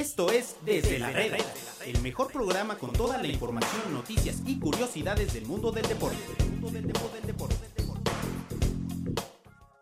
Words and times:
Esto 0.00 0.32
es 0.32 0.56
Desde 0.64 0.98
la 0.98 1.10
Reda, 1.10 1.36
el 1.84 2.00
mejor 2.00 2.32
programa 2.32 2.78
con 2.78 2.90
toda 2.90 3.18
la 3.18 3.26
información, 3.28 3.92
noticias 3.92 4.42
y 4.46 4.58
curiosidades 4.58 5.34
del 5.34 5.44
mundo 5.44 5.70
del 5.70 5.86
deporte. 5.86 6.16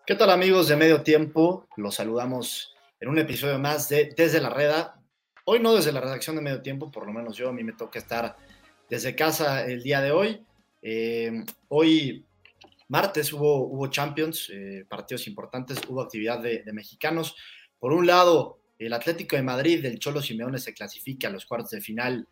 ¿Qué 0.05 0.17
tal 0.17 0.31
amigos 0.31 0.67
de 0.67 0.75
Medio 0.75 1.03
Tiempo? 1.03 1.69
Los 1.77 1.95
saludamos 1.95 2.75
en 2.99 3.11
un 3.11 3.19
episodio 3.19 3.61
más 3.61 3.89
de 3.89 4.13
Desde 4.17 4.41
la 4.41 4.51
Reda. 4.51 5.01
Hoy 5.45 5.61
no 5.61 5.73
desde 5.73 5.93
la 5.93 6.01
redacción 6.01 6.35
de 6.35 6.43
Medio 6.43 6.63
Tiempo, 6.63 6.91
por 6.91 7.07
lo 7.07 7.13
menos 7.13 7.37
yo, 7.37 7.51
a 7.51 7.53
mí 7.53 7.63
me 7.63 7.75
toca 7.75 8.01
estar 8.01 8.35
desde 8.91 9.15
casa 9.15 9.65
el 9.67 9.85
día 9.85 10.01
de 10.01 10.11
hoy. 10.11 10.45
Eh, 10.83 11.45
hoy 11.69 12.25
martes 12.89 13.33
hubo, 13.33 13.69
hubo 13.69 13.87
Champions, 13.87 14.51
eh, 14.53 14.85
partidos 14.89 15.29
importantes, 15.29 15.79
hubo 15.89 16.03
actividad 16.03 16.41
de, 16.41 16.65
de 16.65 16.73
mexicanos. 16.73 17.37
Por 17.79 17.93
un 17.93 18.05
lado, 18.05 18.58
el 18.79 18.93
Atlético 18.93 19.37
de 19.37 19.43
Madrid 19.43 19.83
del 19.83 19.99
Cholo 19.99 20.23
Simeone 20.23 20.59
se 20.59 20.75
clasifica 20.75 21.29
a 21.29 21.31
los 21.31 21.47
cuartos 21.47 21.71
de 21.71 21.81
final 21.81 22.29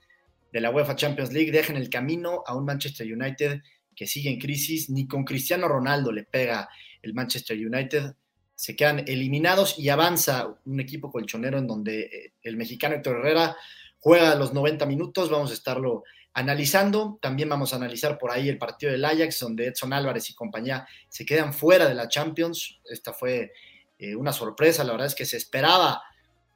de 0.52 0.60
la 0.60 0.70
UEFA 0.70 0.96
Champions 0.96 1.32
League, 1.32 1.50
deja 1.50 1.72
en 1.72 1.78
el 1.78 1.90
camino 1.90 2.42
a 2.46 2.54
un 2.54 2.64
Manchester 2.64 3.06
United 3.12 3.60
que 3.94 4.06
sigue 4.06 4.30
en 4.30 4.38
crisis, 4.38 4.90
ni 4.90 5.08
con 5.08 5.24
Cristiano 5.24 5.66
Ronaldo 5.66 6.12
le 6.12 6.24
pega 6.24 6.68
el 7.02 7.14
Manchester 7.14 7.56
United, 7.56 8.14
se 8.54 8.76
quedan 8.76 9.00
eliminados 9.06 9.78
y 9.78 9.88
avanza 9.88 10.54
un 10.64 10.80
equipo 10.80 11.10
colchonero 11.10 11.58
en 11.58 11.66
donde 11.66 12.00
eh, 12.02 12.32
el 12.42 12.56
mexicano 12.56 12.94
Héctor 12.94 13.18
Herrera 13.18 13.56
juega 13.98 14.34
los 14.34 14.52
90 14.54 14.86
minutos, 14.86 15.30
vamos 15.30 15.50
a 15.50 15.54
estarlo 15.54 16.04
analizando, 16.32 17.18
también 17.20 17.48
vamos 17.48 17.72
a 17.72 17.76
analizar 17.76 18.18
por 18.18 18.30
ahí 18.30 18.48
el 18.48 18.58
partido 18.58 18.92
del 18.92 19.04
Ajax, 19.04 19.40
donde 19.40 19.66
Edson 19.68 19.92
Álvarez 19.92 20.28
y 20.30 20.34
compañía 20.34 20.86
se 21.08 21.24
quedan 21.24 21.54
fuera 21.54 21.88
de 21.88 21.94
la 21.94 22.08
Champions, 22.08 22.80
esta 22.84 23.12
fue 23.12 23.52
eh, 23.98 24.14
una 24.14 24.32
sorpresa, 24.32 24.84
la 24.84 24.92
verdad 24.92 25.06
es 25.06 25.14
que 25.14 25.24
se 25.24 25.38
esperaba 25.38 26.02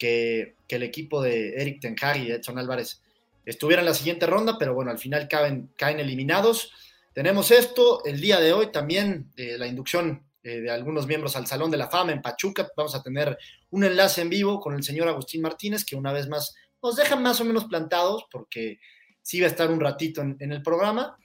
que, 0.00 0.56
el 0.68 0.82
equipo 0.82 1.20
de 1.20 1.60
Eric 1.60 1.80
Ten 1.80 1.96
Hag 2.00 2.16
y 2.16 2.30
Edson 2.30 2.58
Álvarez 2.58 3.02
estuvieran 3.44 3.82
en 3.84 3.90
la 3.90 3.94
siguiente 3.94 4.26
ronda, 4.26 4.56
pero 4.58 4.72
bueno, 4.72 4.92
al 4.92 4.98
final 4.98 5.26
caen, 5.28 5.70
caen 5.76 5.98
eliminados. 5.98 6.72
Tenemos 7.12 7.50
esto, 7.50 8.04
el 8.04 8.20
día 8.20 8.38
de 8.38 8.52
hoy 8.52 8.70
también 8.70 9.32
eh, 9.36 9.56
la 9.58 9.66
inducción 9.66 10.24
eh, 10.44 10.60
de 10.60 10.70
algunos 10.70 11.08
miembros 11.08 11.34
al 11.34 11.48
Salón 11.48 11.72
de 11.72 11.76
la 11.76 11.88
Fama 11.88 12.12
en 12.12 12.22
Pachuca. 12.22 12.68
Vamos 12.76 12.94
a 12.94 13.02
tener 13.02 13.36
un 13.70 13.82
enlace 13.82 14.22
en 14.22 14.30
vivo 14.30 14.60
con 14.60 14.74
el 14.74 14.84
señor 14.84 15.08
Agustín 15.08 15.42
Martínez, 15.42 15.84
que 15.84 15.96
una 15.96 16.12
vez 16.12 16.28
más 16.28 16.54
nos 16.82 16.94
deja 16.96 17.16
más 17.16 17.40
o 17.40 17.44
menos 17.44 17.64
plantados, 17.64 18.26
porque 18.30 18.78
sí 19.22 19.40
va 19.40 19.48
a 19.48 19.50
estar 19.50 19.70
un 19.70 19.80
ratito 19.80 20.22
en, 20.22 20.52
el 20.52 20.62
programa. 20.62 21.16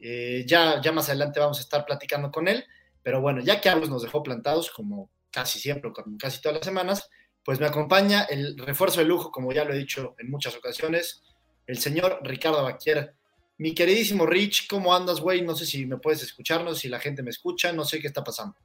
Eh, 0.00 0.44
ya, 0.46 0.80
ya 0.80 0.90
más 0.90 1.10
adelante 1.10 1.38
vamos 1.38 1.58
a 1.58 1.62
estar 1.62 1.84
platicando 1.84 2.30
con 2.30 2.48
él, 2.48 2.64
pero 3.02 3.20
bueno, 3.20 3.42
ya 3.42 3.60
que 3.60 3.68
Agus 3.68 3.90
nos 3.90 4.02
dejó 4.02 4.22
plantados, 4.22 4.70
como 4.70 5.10
casi 5.30 5.60
siempre, 5.60 5.92
como 5.92 6.16
casi 6.16 6.40
todas 6.40 6.56
las 6.56 6.64
semanas, 6.64 7.10
pues 7.44 7.58
me 7.58 7.66
acompaña 7.66 8.24
el 8.24 8.56
refuerzo 8.58 9.00
de 9.00 9.06
lujo, 9.06 9.30
como 9.30 9.52
ya 9.52 9.64
lo 9.64 9.72
he 9.72 9.78
dicho 9.78 10.14
en 10.18 10.30
muchas 10.30 10.56
ocasiones, 10.56 11.22
el 11.66 11.78
señor 11.78 12.20
Ricardo 12.22 12.62
Baquier. 12.62 13.14
Mi 13.58 13.74
queridísimo 13.74 14.26
Rich, 14.26 14.68
¿cómo 14.68 14.94
andas, 14.94 15.20
güey? 15.20 15.42
No 15.42 15.54
sé 15.54 15.66
si 15.66 15.86
me 15.86 15.98
puedes 15.98 16.22
escucharnos, 16.22 16.78
si 16.78 16.88
la 16.88 16.98
gente 16.98 17.22
me 17.22 17.30
escucha, 17.30 17.72
no 17.72 17.84
sé 17.84 18.00
qué 18.00 18.06
está 18.06 18.24
pasando. 18.24 18.56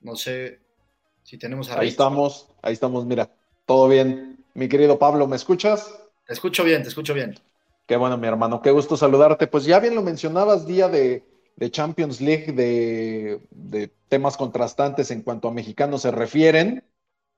No 0.00 0.16
sé 0.16 0.60
si 1.22 1.38
tenemos 1.38 1.70
a 1.70 1.80
Ahí 1.80 1.88
estamos, 1.88 2.48
ahí 2.62 2.74
estamos, 2.74 3.06
mira, 3.06 3.34
todo 3.64 3.88
bien. 3.88 4.44
Mi 4.52 4.68
querido 4.68 4.98
Pablo, 4.98 5.26
¿me 5.26 5.36
escuchas? 5.36 5.92
Te 6.26 6.34
escucho 6.34 6.62
bien, 6.62 6.82
te 6.82 6.88
escucho 6.88 7.14
bien. 7.14 7.34
Qué 7.86 7.96
bueno, 7.96 8.16
mi 8.16 8.26
hermano, 8.26 8.62
qué 8.62 8.70
gusto 8.70 8.96
saludarte. 8.96 9.46
Pues 9.46 9.64
ya 9.64 9.78
bien 9.78 9.94
lo 9.94 10.02
mencionabas, 10.02 10.66
día 10.66 10.88
de, 10.88 11.22
Champions 11.70 12.20
League, 12.20 12.52
de, 12.52 13.92
temas 14.08 14.36
contrastantes 14.38 15.10
en 15.10 15.22
cuanto 15.22 15.48
a 15.48 15.52
mexicanos 15.52 16.02
se 16.02 16.10
refieren. 16.10 16.84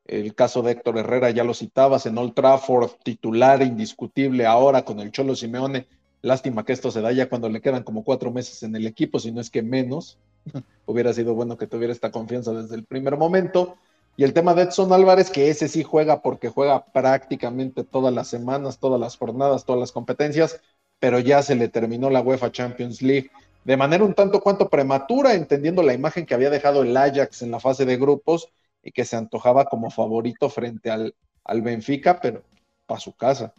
El 0.05 0.37
caso 0.37 0.63
de 0.63 0.73
Héctor 0.73 0.99
Herrera 0.99 1.31
ya 1.31 1.43
lo 1.43 1.53
citabas 1.53 2.07
en 2.07 2.17
Old 2.17 2.35
Trafford, 2.35 2.93
titular 3.03 3.61
indiscutible 3.61 4.47
ahora 4.47 4.85
con 4.85 5.01
el 5.01 5.11
Cholo 5.11 5.35
Simeone. 5.35 5.89
Lástima 6.23 6.65
que 6.65 6.73
esto 6.73 6.93
se 6.93 7.01
da 7.01 7.11
ya 7.11 7.29
cuando 7.29 7.49
le 7.49 7.61
quedan 7.61 7.83
como 7.83 8.05
cuatro 8.05 8.31
meses 8.31 8.63
en 8.63 8.77
el 8.77 8.87
equipo, 8.87 9.19
si 9.19 9.33
no 9.33 9.41
es 9.41 9.51
que 9.51 9.63
menos. 9.63 10.17
Hubiera 10.87 11.13
sido 11.13 11.35
bueno 11.35 11.57
que 11.57 11.67
tuviera 11.67 11.93
esta 11.93 12.13
confianza 12.13 12.53
desde 12.53 12.77
el 12.77 12.85
primer 12.85 13.17
momento. 13.17 13.79
Y 14.17 14.25
el 14.25 14.33
tema 14.33 14.55
de 14.55 14.63
Edson 14.63 14.93
Álvarez, 14.93 15.31
que 15.31 15.51
ese 15.51 15.69
sí 15.69 15.83
juega 15.83 16.23
porque 16.23 16.49
juega 16.49 16.87
prácticamente 16.87 17.85
todas 17.85 18.15
las 18.15 18.29
semanas, 18.29 18.79
todas 18.79 18.99
las 18.99 19.17
jornadas, 19.17 19.67
todas 19.67 19.81
las 19.81 19.93
competencias, 19.93 20.61
pero 20.99 21.19
ya 21.19 21.43
se 21.43 21.55
le 21.55 21.69
terminó 21.69 22.09
la 22.09 22.23
UEFA 22.23 22.51
Champions 22.51 23.03
League. 23.03 23.31
De 23.65 23.77
manera 23.77 24.05
un 24.05 24.15
tanto 24.15 24.41
cuanto 24.41 24.71
prematura, 24.71 25.35
entendiendo 25.35 25.83
la 25.83 25.93
imagen 25.93 26.25
que 26.25 26.35
había 26.35 26.51
dejado 26.51 26.83
el 26.83 26.97
Ajax 26.97 27.43
en 27.43 27.51
la 27.51 27.61
fase 27.61 27.85
de 27.85 27.99
grupos 27.99 28.49
y 28.83 28.93
que 28.93 29.05
se 29.05 29.17
antojaba 29.17 29.67
como 29.67 29.91
favorito 29.91 30.49
frente 30.49 30.91
al, 30.91 31.15
al 31.45 31.61
Benfica, 31.61 32.19
pero 32.21 32.43
para 32.87 33.01
su 33.01 33.13
casa. 33.15 33.53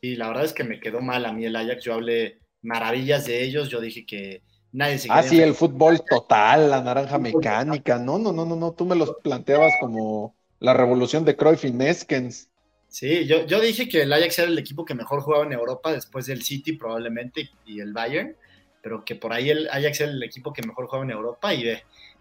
Y 0.00 0.16
la 0.16 0.28
verdad 0.28 0.44
es 0.44 0.52
que 0.52 0.64
me 0.64 0.78
quedó 0.78 1.00
mal 1.00 1.24
a 1.24 1.32
mí 1.32 1.44
el 1.44 1.56
Ajax, 1.56 1.82
yo 1.82 1.94
hablé 1.94 2.38
maravillas 2.62 3.26
de 3.26 3.42
ellos, 3.42 3.68
yo 3.68 3.80
dije 3.80 4.06
que 4.06 4.42
Nadie 4.74 4.98
ah, 5.08 5.22
sí, 5.22 5.40
el 5.40 5.54
fútbol 5.54 6.02
total, 6.04 6.68
la 6.68 6.82
naranja 6.82 7.16
mecánica. 7.16 7.96
No, 7.96 8.18
no, 8.18 8.32
no, 8.32 8.44
no, 8.44 8.56
no. 8.56 8.72
Tú 8.72 8.84
me 8.84 8.96
los 8.96 9.14
planteabas 9.22 9.72
como 9.80 10.34
la 10.58 10.74
revolución 10.74 11.24
de 11.24 11.36
Cruyff 11.36 11.64
y 11.64 11.70
Neskens. 11.70 12.48
Sí, 12.88 13.24
yo, 13.24 13.46
yo 13.46 13.60
dije 13.60 13.88
que 13.88 14.02
el 14.02 14.12
Ajax 14.12 14.40
era 14.40 14.48
el 14.48 14.58
equipo 14.58 14.84
que 14.84 14.96
mejor 14.96 15.20
jugaba 15.20 15.44
en 15.44 15.52
Europa 15.52 15.92
después 15.92 16.26
del 16.26 16.42
City 16.42 16.72
probablemente 16.72 17.50
y 17.64 17.78
el 17.78 17.92
Bayern, 17.92 18.34
pero 18.82 19.04
que 19.04 19.14
por 19.14 19.32
ahí 19.32 19.48
el 19.48 19.68
Ajax 19.68 20.00
era 20.00 20.10
el 20.10 20.22
equipo 20.24 20.52
que 20.52 20.66
mejor 20.66 20.86
jugaba 20.86 21.04
en 21.04 21.12
Europa 21.12 21.54
y 21.54 21.66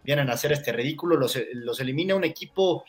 vienen 0.04 0.30
a 0.30 0.34
hacer 0.34 0.52
este 0.52 0.72
ridículo, 0.74 1.18
los, 1.18 1.80
elimina 1.80 2.14
un 2.14 2.24
equipo, 2.24 2.86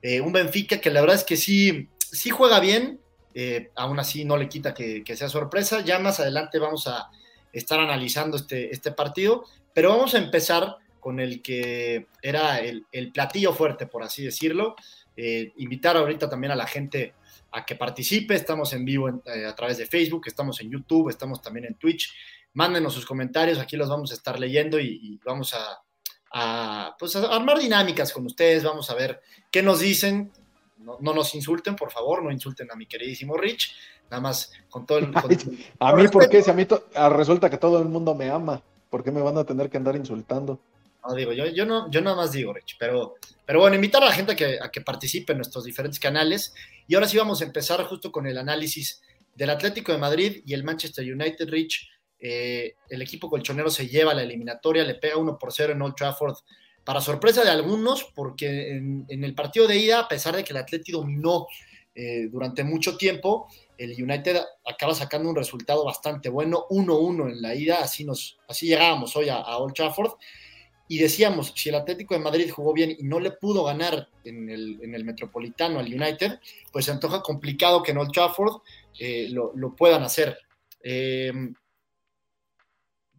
eh, 0.00 0.22
un 0.22 0.32
Benfica 0.32 0.80
que 0.80 0.90
la 0.90 1.02
verdad 1.02 1.16
es 1.16 1.24
que 1.24 1.36
sí, 1.36 1.90
sí 1.98 2.30
juega 2.30 2.58
bien, 2.58 2.98
eh, 3.34 3.68
aún 3.76 4.00
así 4.00 4.24
no 4.24 4.38
le 4.38 4.48
quita 4.48 4.72
que, 4.72 5.04
que 5.04 5.14
sea 5.14 5.28
sorpresa. 5.28 5.82
Ya 5.82 5.98
más 5.98 6.20
adelante 6.20 6.58
vamos 6.58 6.86
a, 6.86 7.10
estar 7.54 7.80
analizando 7.80 8.36
este, 8.36 8.72
este 8.72 8.92
partido, 8.92 9.44
pero 9.72 9.90
vamos 9.90 10.14
a 10.14 10.18
empezar 10.18 10.76
con 11.00 11.20
el 11.20 11.42
que 11.42 12.06
era 12.22 12.60
el, 12.60 12.86
platillo 13.12 13.52
fuerte, 13.52 13.86
por 13.86 14.02
así 14.02 14.24
decirlo. 14.24 14.74
Eh, 15.16 15.52
invitar 15.56 15.96
ahorita 15.96 16.28
también 16.28 16.52
a 16.52 16.56
la 16.56 16.66
gente 16.66 17.14
a 17.52 17.64
que 17.64 17.76
participe. 17.76 18.34
Estamos 18.34 18.72
en 18.72 18.84
vivo 18.84 19.22
eh, 19.26 19.44
a 19.46 19.54
través 19.54 19.78
de 19.78 19.86
Facebook, 19.86 20.22
estamos 20.26 20.60
en 20.60 20.70
YouTube, 20.70 21.10
estamos 21.10 21.42
también 21.42 21.66
en 21.66 21.74
Twitch. 21.74 22.12
Mándenos 22.54 22.94
sus 22.94 23.04
comentarios, 23.04 23.58
aquí 23.58 23.76
los 23.76 23.88
vamos 23.88 24.10
a 24.12 24.14
estar 24.14 24.40
leyendo 24.40 24.80
y, 24.80 25.20
vamos 25.24 25.54
a, 25.54 26.96
pues 26.98 27.14
a 27.16 27.34
armar 27.34 27.58
dinámicas 27.58 28.12
con 28.12 28.24
ustedes. 28.26 28.64
Vamos 28.64 28.88
a 28.90 28.94
ver 28.94 29.20
qué 29.50 29.62
nos 29.62 29.80
dicen. 29.80 30.32
No, 30.78 30.96
no, 31.00 31.14
nos 31.14 31.34
insulten, 31.34 31.76
por 31.76 31.90
favor, 31.90 32.22
no 32.22 32.30
insulten 32.30 32.70
a 32.70 32.76
mi 32.76 32.86
queridísimo 32.86 33.36
Rich. 33.36 33.74
Nada 34.10 34.20
más 34.20 34.52
con 34.70 34.86
todo 34.86 34.98
el. 34.98 35.12
a 35.80 35.94
mí, 35.94 36.08
¿por 36.08 36.28
qué? 36.28 36.42
Si 36.42 36.50
a 36.50 36.54
mí 36.54 36.66
ah, 36.94 37.08
resulta 37.08 37.50
que 37.50 37.58
todo 37.58 37.80
el 37.80 37.88
mundo 37.88 38.14
me 38.14 38.30
ama, 38.30 38.62
¿por 38.90 39.02
qué 39.02 39.10
me 39.10 39.22
van 39.22 39.38
a 39.38 39.44
tener 39.44 39.70
que 39.70 39.76
andar 39.76 39.96
insultando? 39.96 40.60
No, 41.06 41.14
digo, 41.14 41.32
yo, 41.32 41.46
yo, 41.46 41.66
no, 41.66 41.90
yo 41.90 42.00
nada 42.00 42.16
más 42.16 42.32
digo, 42.32 42.52
Rich, 42.52 42.76
pero, 42.78 43.16
pero 43.44 43.60
bueno, 43.60 43.76
invitar 43.76 44.02
a 44.02 44.06
la 44.06 44.12
gente 44.12 44.32
a 44.32 44.36
que, 44.36 44.58
a 44.60 44.70
que 44.70 44.80
participe 44.80 45.32
en 45.32 45.38
nuestros 45.38 45.64
diferentes 45.64 46.00
canales. 46.00 46.54
Y 46.86 46.94
ahora 46.94 47.08
sí 47.08 47.18
vamos 47.18 47.40
a 47.40 47.44
empezar 47.44 47.82
justo 47.84 48.10
con 48.10 48.26
el 48.26 48.38
análisis 48.38 49.02
del 49.34 49.50
Atlético 49.50 49.92
de 49.92 49.98
Madrid 49.98 50.42
y 50.46 50.54
el 50.54 50.64
Manchester 50.64 51.04
United, 51.04 51.48
Rich. 51.48 51.90
Eh, 52.18 52.76
el 52.88 53.02
equipo 53.02 53.28
colchonero 53.28 53.68
se 53.68 53.86
lleva 53.86 54.14
la 54.14 54.22
eliminatoria, 54.22 54.84
le 54.84 54.94
pega 54.94 55.18
1 55.18 55.38
por 55.38 55.52
0 55.52 55.72
en 55.72 55.82
Old 55.82 55.94
Trafford. 55.94 56.36
Para 56.84 57.00
sorpresa 57.00 57.44
de 57.44 57.50
algunos, 57.50 58.04
porque 58.14 58.76
en, 58.76 59.24
el 59.24 59.34
partido 59.34 59.66
de 59.66 59.76
ida, 59.78 60.00
a 60.00 60.08
pesar 60.08 60.36
de 60.36 60.44
que 60.44 60.52
el 60.52 60.58
Atlético 60.58 60.98
dominó 60.98 61.46
eh, 61.94 62.28
durante 62.30 62.62
mucho 62.62 62.96
tiempo, 62.96 63.48
el 63.78 64.02
United 64.02 64.40
acaba 64.64 64.94
sacando 64.94 65.28
un 65.28 65.36
resultado 65.36 65.84
bastante 65.84 66.28
bueno, 66.28 66.66
1-1 66.70 67.32
en 67.32 67.42
la 67.42 67.54
ida, 67.54 67.82
así, 67.82 68.04
nos, 68.04 68.38
así 68.48 68.66
llegábamos 68.66 69.14
hoy 69.16 69.28
a, 69.28 69.40
Old 69.56 69.74
Trafford. 69.74 70.12
Y 70.86 70.98
decíamos, 70.98 71.52
si 71.56 71.70
el 71.70 71.76
Atlético 71.76 72.14
de 72.14 72.20
Madrid 72.20 72.50
jugó 72.50 72.74
bien 72.74 72.94
y 72.98 73.04
no 73.04 73.18
le 73.18 73.30
pudo 73.30 73.64
ganar 73.64 74.08
en 74.22 74.50
el, 74.50 75.04
Metropolitano 75.04 75.78
al 75.78 75.86
United, 75.86 76.40
pues 76.70 76.84
se 76.84 76.90
antoja 76.90 77.22
complicado 77.22 77.82
que 77.82 77.92
en 77.92 77.98
Old 77.98 78.12
Trafford 78.12 78.60
eh, 78.98 79.28
lo, 79.30 79.74
puedan 79.74 80.02
hacer. 80.02 80.38
Em, 80.82 81.54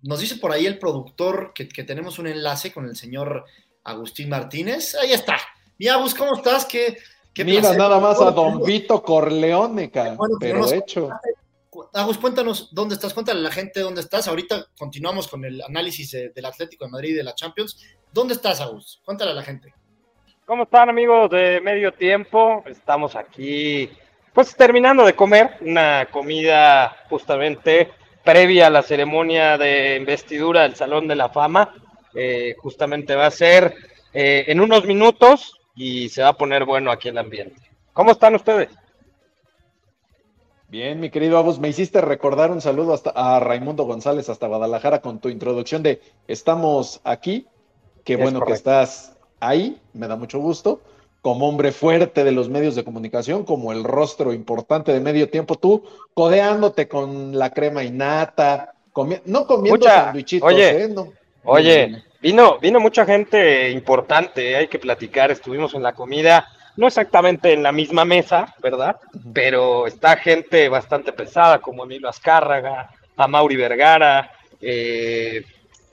nos 0.04 0.20
dice 0.20 0.36
por 0.36 0.52
ahí 0.52 0.68
el 0.68 0.78
productor 0.78 1.54
que, 1.56 1.66
tenemos 1.66 2.20
un 2.20 2.28
enlace 2.28 2.72
con 2.72 2.86
el 2.86 2.96
señor 2.96 3.46
Agustín 3.84 4.30
Martínez. 4.30 4.94
Ahí 4.96 5.12
está. 5.12 5.38
Mi 5.80 5.88
Agus, 5.88 6.14
¿cómo 6.14 6.36
estás? 6.36 6.66
¿Qué, 6.66 6.98
Mira 7.44 7.74
nada 7.74 8.00
más 8.00 8.22
a 8.22 8.32
Don 8.32 8.64
Vito 8.64 9.04
Corleone, 9.04 9.92
cara, 9.92 10.18
pero, 10.40 10.72
hecho. 10.72 11.10
Agus, 11.94 12.18
cuéntanos 12.18 12.70
dónde 12.74 12.96
estás, 12.96 13.14
cuéntale 13.14 13.40
a 13.40 13.44
la 13.44 13.52
gente 13.52 13.82
dónde 13.82 14.02
estás. 14.02 14.28
Ahorita 14.28 14.68
continuamos 14.78 15.28
con 15.28 15.44
el 15.44 15.62
análisis 15.62 16.12
del 16.12 16.46
Atlético 16.46 16.86
de 16.86 16.92
Madrid 16.92 17.10
y 17.10 17.14
de 17.16 17.24
la 17.24 17.36
Champions. 17.36 17.84
¿Dónde 18.14 18.36
estás, 18.36 18.62
Agus? 18.62 19.02
Cuéntale 19.04 19.32
a 19.32 19.34
la 19.34 19.44
gente. 19.44 19.74
¿Cómo 20.46 20.64
están, 20.64 20.90
amigos 20.90 21.30
de 21.32 21.60
medio 21.60 21.92
tiempo? 21.92 22.64
Estamos 22.66 23.16
aquí, 23.16 23.90
pues 24.32 24.56
terminando 24.56 25.04
de 25.04 25.16
comer 25.16 25.58
una 25.62 26.08
comida 26.12 26.96
justamente 27.10 27.92
previa 28.24 28.68
a 28.68 28.70
la 28.70 28.84
ceremonia 28.84 29.58
de 29.58 29.98
investidura 29.98 30.62
del 30.64 30.76
Salón 30.76 31.08
de 31.08 31.16
la 31.16 31.30
Fama. 31.30 31.74
Eh, 32.14 32.56
justamente 32.60 33.16
va 33.16 33.26
a 33.26 33.32
ser 33.32 33.76
eh, 34.14 34.46
en 34.48 34.62
unos 34.62 34.86
minutos 34.86 35.60
y 35.76 36.10
se 36.10 36.24
va 36.24 36.30
a 36.30 36.38
poner 36.38 36.66
bueno 36.66 36.92
aquí 36.92 37.10
el 37.10 37.18
ambiente. 37.18 37.62
¿Cómo 37.94 38.12
están 38.12 38.36
ustedes? 38.36 38.70
Bien, 40.68 41.00
mi 41.00 41.10
querido 41.10 41.38
Abus, 41.38 41.60
me 41.60 41.70
hiciste 41.70 42.02
recordar 42.02 42.52
un 42.52 42.60
saludo 42.60 42.94
hasta 42.94 43.12
a 43.12 43.40
Raimundo 43.40 43.84
González 43.84 44.30
hasta 44.30 44.48
Guadalajara 44.48 45.00
con 45.00 45.20
tu 45.20 45.30
introducción 45.30 45.84
de 45.84 46.02
estamos 46.28 47.02
aquí. 47.04 47.48
Qué 48.04 48.16
bueno 48.16 48.42
que 48.42 48.54
estás 48.54 49.16
ahí, 49.40 49.80
me 49.94 50.08
da 50.08 50.16
mucho 50.16 50.40
gusto. 50.40 50.82
Como 51.22 51.48
hombre 51.48 51.72
fuerte 51.72 52.24
de 52.24 52.32
los 52.32 52.50
medios 52.50 52.76
de 52.76 52.84
comunicación, 52.84 53.46
como 53.46 53.72
el 53.72 53.84
rostro 53.84 54.34
importante 54.34 54.94
de 54.94 55.00
medio 55.00 55.30
tiempo, 55.30 55.56
tú 55.56 55.84
codeándote 56.14 56.88
con 56.88 57.38
la 57.38 57.52
crema 57.52 57.84
innata, 57.84 58.76
no 59.26 59.48
comiendo 59.48 59.86
sandwichitos, 59.86 60.48
oye, 60.48 60.84
¿eh? 60.84 60.96
oye, 61.44 62.04
vino, 62.26 62.58
vino 62.60 62.80
mucha 62.80 63.06
gente 63.06 63.70
importante, 63.70 64.56
hay 64.56 64.68
que 64.68 64.80
platicar, 64.80 65.30
estuvimos 65.30 65.76
en 65.76 65.84
la 65.84 65.94
comida 65.94 66.48
no 66.78 66.88
exactamente 66.88 67.54
en 67.54 67.64
la 67.64 67.72
misma 67.72 68.04
mesa, 68.06 68.54
¿verdad? 68.62 68.98
Pero 69.34 69.88
está 69.88 70.18
gente 70.18 70.68
bastante 70.70 71.14
pesada, 71.14 71.60
como 71.60 71.84
Emilio 71.84 72.10
Azcárraga, 72.10 72.90
a 73.16 73.28
Mauri 73.28 73.56
Vergara, 73.56 74.32
eh, 74.62 75.46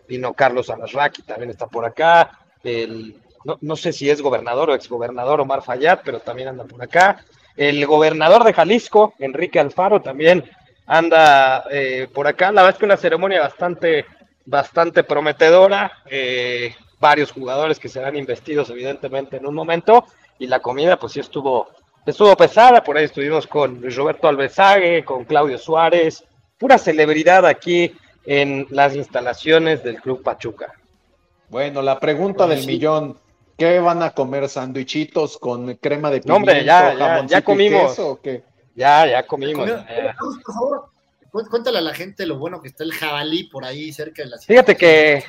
vino 0.08 0.34
Carlos 0.34 0.70
Alasraqui, 0.70 1.22
también 1.22 1.50
está 1.50 1.66
por 1.66 1.84
acá, 1.84 2.38
el, 2.64 3.16
no, 3.60 3.76
sé 3.76 3.92
si 3.92 4.10
es 4.10 4.20
gobernador 4.20 4.70
o 4.70 4.74
exgobernador 4.74 5.40
Omar 5.40 5.62
Fayad, 5.62 6.00
pero 6.04 6.20
también 6.20 6.48
anda 6.48 6.64
por 6.64 6.82
acá, 6.82 7.24
el 7.56 7.84
gobernador 7.86 8.44
de 8.44 8.52
Jalisco, 8.52 9.14
Enrique 9.18 9.60
Alfaro, 9.60 10.00
también 10.00 10.44
anda 10.86 11.64
eh, 11.70 12.08
por 12.12 12.26
acá, 12.26 12.46
la 12.46 12.62
verdad 12.62 12.74
es 12.74 12.78
que 12.78 12.86
una 12.86 12.96
ceremonia 12.96 13.40
bastante, 13.40 14.04
bastante 14.44 15.04
prometedora, 15.04 15.92
eh, 16.06 16.74
varios 16.98 17.32
jugadores 17.32 17.78
que 17.78 17.88
serán 17.88 18.16
investidos 18.16 18.70
evidentemente 18.70 19.36
en 19.36 19.46
un 19.46 19.54
momento, 19.54 20.04
y 20.38 20.46
la 20.46 20.60
comida 20.60 20.98
pues 20.98 21.12
sí 21.12 21.20
estuvo, 21.20 21.68
estuvo 22.06 22.36
pesada, 22.36 22.82
por 22.82 22.96
ahí 22.96 23.04
estuvimos 23.04 23.46
con 23.46 23.80
Luis 23.80 23.96
Roberto 23.96 24.28
Alvesague, 24.28 25.04
con 25.04 25.24
Claudio 25.24 25.58
Suárez, 25.58 26.24
pura 26.58 26.78
celebridad 26.78 27.46
aquí 27.46 27.92
en 28.24 28.66
las 28.70 28.94
instalaciones 28.94 29.82
del 29.82 30.00
Club 30.00 30.22
Pachuca. 30.22 30.72
Bueno, 31.48 31.82
la 31.82 31.98
pregunta 31.98 32.46
del 32.46 32.64
millón, 32.66 33.18
¿qué 33.58 33.78
van 33.78 34.02
a 34.02 34.10
comer? 34.10 34.48
¿Sandwichitos 34.48 35.38
con 35.38 35.74
crema 35.74 36.10
de 36.10 36.20
pimiento, 36.20 36.36
hombre, 36.36 36.64
ya, 36.64 37.26
ya, 37.26 37.42
comimos. 37.42 37.98
o 37.98 38.20
qué? 38.20 38.42
Ya, 38.74 39.06
ya 39.06 39.26
comimos. 39.26 39.68
Por 39.68 40.42
favor, 40.42 40.91
cuéntale 41.32 41.78
a 41.78 41.82
la 41.82 41.94
gente 41.94 42.26
lo 42.26 42.38
bueno 42.38 42.60
que 42.60 42.68
está 42.68 42.84
el 42.84 42.92
jabalí 42.92 43.44
por 43.44 43.64
ahí 43.64 43.92
cerca 43.92 44.22
de 44.22 44.30
la 44.30 44.38
ciudad. 44.38 44.64
Fíjate 44.64 44.76
que... 44.76 45.24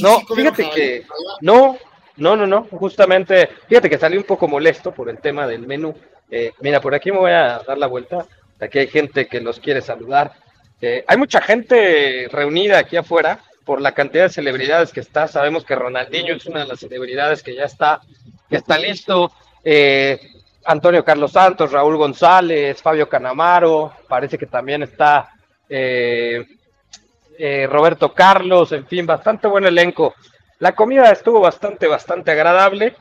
No, 0.00 0.20
fíjate 0.20 0.70
que... 0.70 1.04
No, 1.40 1.76
no, 2.16 2.36
no, 2.36 2.46
no, 2.46 2.64
justamente, 2.70 3.48
fíjate 3.68 3.90
que 3.90 3.98
salí 3.98 4.16
un 4.16 4.22
poco 4.22 4.46
molesto 4.46 4.92
por 4.92 5.08
el 5.08 5.18
tema 5.18 5.46
del 5.48 5.66
menú. 5.66 5.94
Eh, 6.30 6.52
mira, 6.60 6.80
por 6.80 6.94
aquí 6.94 7.10
me 7.10 7.18
voy 7.18 7.32
a 7.32 7.60
dar 7.66 7.76
la 7.76 7.88
vuelta. 7.88 8.26
Aquí 8.60 8.78
hay 8.78 8.86
gente 8.86 9.26
que 9.26 9.40
los 9.40 9.58
quiere 9.58 9.80
saludar. 9.80 10.32
Eh, 10.80 11.04
hay 11.06 11.16
mucha 11.16 11.40
gente 11.40 12.28
reunida 12.30 12.78
aquí 12.78 12.96
afuera 12.96 13.42
por 13.64 13.80
la 13.80 13.92
cantidad 13.92 14.24
de 14.24 14.30
celebridades 14.30 14.92
que 14.92 15.00
está. 15.00 15.26
Sabemos 15.26 15.64
que 15.64 15.74
Ronaldinho 15.74 16.34
es 16.36 16.46
una 16.46 16.60
de 16.60 16.66
las 16.66 16.80
celebridades 16.80 17.42
que 17.42 17.54
ya 17.54 17.64
está, 17.64 18.00
que 18.48 18.56
está 18.56 18.78
listo. 18.78 19.32
Eh, 19.64 20.20
Antonio 20.64 21.04
Carlos 21.04 21.32
Santos, 21.32 21.72
Raúl 21.72 21.96
González, 21.96 22.80
Fabio 22.80 23.08
Canamaro, 23.08 23.92
parece 24.08 24.38
que 24.38 24.46
también 24.46 24.82
está 24.82 25.30
Roberto 27.68 28.12
Carlos, 28.14 28.72
en 28.72 28.86
fin, 28.86 29.06
bastante 29.06 29.46
buen 29.48 29.64
elenco. 29.64 30.14
La 30.60 30.74
comida 30.74 31.10
estuvo 31.10 31.40
bastante, 31.40 31.86
bastante 31.86 32.30
agradable. 32.30 32.96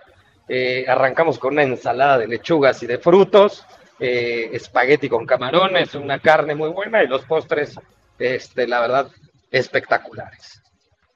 Eh, 0.48 0.86
arrancamos 0.88 1.40
con 1.40 1.54
una 1.54 1.64
ensalada 1.64 2.18
de 2.18 2.28
lechugas 2.28 2.84
y 2.84 2.88
de 2.88 2.98
frutos, 2.98 3.66
eh, 4.00 4.50
espagueti 4.52 5.08
con 5.08 5.26
camarones, 5.26 5.96
una 5.96 6.20
carne 6.20 6.56
muy 6.56 6.70
buena 6.70 7.02
y 7.02 7.08
los 7.08 7.24
postres, 7.24 7.80
este, 8.20 8.68
la 8.68 8.82
verdad, 8.82 9.08
espectaculares. 9.50 10.62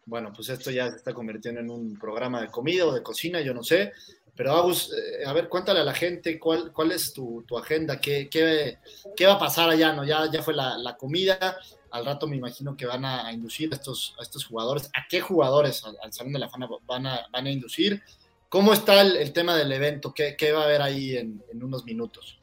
Bueno, 0.06 0.32
pues 0.34 0.48
esto 0.48 0.72
ya 0.72 0.90
se 0.90 0.96
está 0.96 1.14
convirtiendo 1.14 1.60
en 1.60 1.70
un 1.70 2.00
programa 2.00 2.40
de 2.40 2.48
comida 2.48 2.86
o 2.86 2.94
de 2.94 3.04
cocina, 3.04 3.42
yo 3.42 3.54
no 3.54 3.64
sé. 3.64 3.92
Pero 4.38 4.54
Agus, 4.54 4.94
eh, 4.94 5.26
a 5.26 5.34
ver, 5.34 5.50
cuéntale 5.50 5.80
a 5.80 5.84
la 5.84 5.94
gente 5.94 6.40
cuál, 6.40 6.72
cuál 6.72 6.92
es 6.92 7.12
tu, 7.12 7.44
agenda, 7.58 8.00
¿Qué, 8.00 8.30
qué, 8.30 8.78
qué, 9.16 9.26
va 9.26 9.34
a 9.34 9.40
pasar 9.40 9.68
allá, 9.68 9.92
¿no? 9.92 10.06
Ya, 10.06 10.30
ya 10.32 10.44
fue 10.44 10.54
la, 10.54 10.78
la 10.78 10.96
comida, 10.96 11.58
al 11.92 12.06
rato 12.06 12.28
me 12.28 12.36
imagino 12.36 12.76
que 12.76 12.86
van 12.86 13.06
a, 13.06 13.32
inducir 13.32 13.72
a 13.72 13.76
estos, 13.76 14.16
a 14.20 14.22
estos 14.22 14.46
jugadores. 14.46 14.90
¿A 14.94 15.08
qué 15.10 15.22
jugadores 15.22 15.84
al, 15.86 16.14
Salón 16.14 16.34
de 16.34 16.40
la 16.40 16.50
Fama 16.50 16.70
van 16.86 17.08
a, 17.08 17.28
van 17.32 17.48
a 17.48 17.50
inducir? 17.50 18.02
¿Cómo 18.50 18.74
está 18.74 19.02
el, 19.02 19.34
tema 19.34 19.56
del 19.56 19.72
evento? 19.72 20.14
¿Qué, 20.14 20.36
¿Qué, 20.38 20.52
va 20.52 20.62
a 20.62 20.66
haber 20.66 20.82
ahí 20.82 21.18
en, 21.18 21.44
unos 21.62 21.84
minutos? 21.84 22.40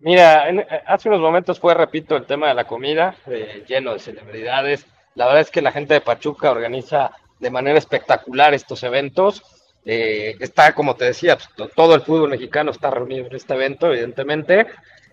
Mira, 0.00 0.44
hace 0.86 1.08
unos 1.08 1.20
momentos 1.20 1.58
fue, 1.58 1.74
repito, 1.74 2.16
el 2.16 2.26
tema 2.26 2.48
de 2.48 2.54
la 2.54 2.66
comida, 2.66 3.16
eh, 3.26 3.64
lleno 3.66 3.94
de 3.94 3.98
celebridades. 3.98 4.86
La 5.14 5.26
verdad 5.26 5.42
es 5.42 5.50
que 5.50 5.62
la 5.62 5.72
gente 5.72 5.94
de 5.94 6.00
Pachuca 6.00 6.50
organiza 6.50 7.10
de 7.40 7.50
manera 7.50 7.78
espectacular 7.78 8.54
estos 8.54 8.82
eventos. 8.82 9.42
Eh, 9.84 10.36
está, 10.40 10.74
como 10.74 10.96
te 10.96 11.06
decía, 11.06 11.36
pues, 11.36 11.70
todo 11.74 11.94
el 11.94 12.02
fútbol 12.02 12.30
mexicano 12.30 12.70
está 12.70 12.90
reunido 12.90 13.26
en 13.26 13.34
este 13.34 13.54
evento, 13.54 13.88
evidentemente. 13.88 14.66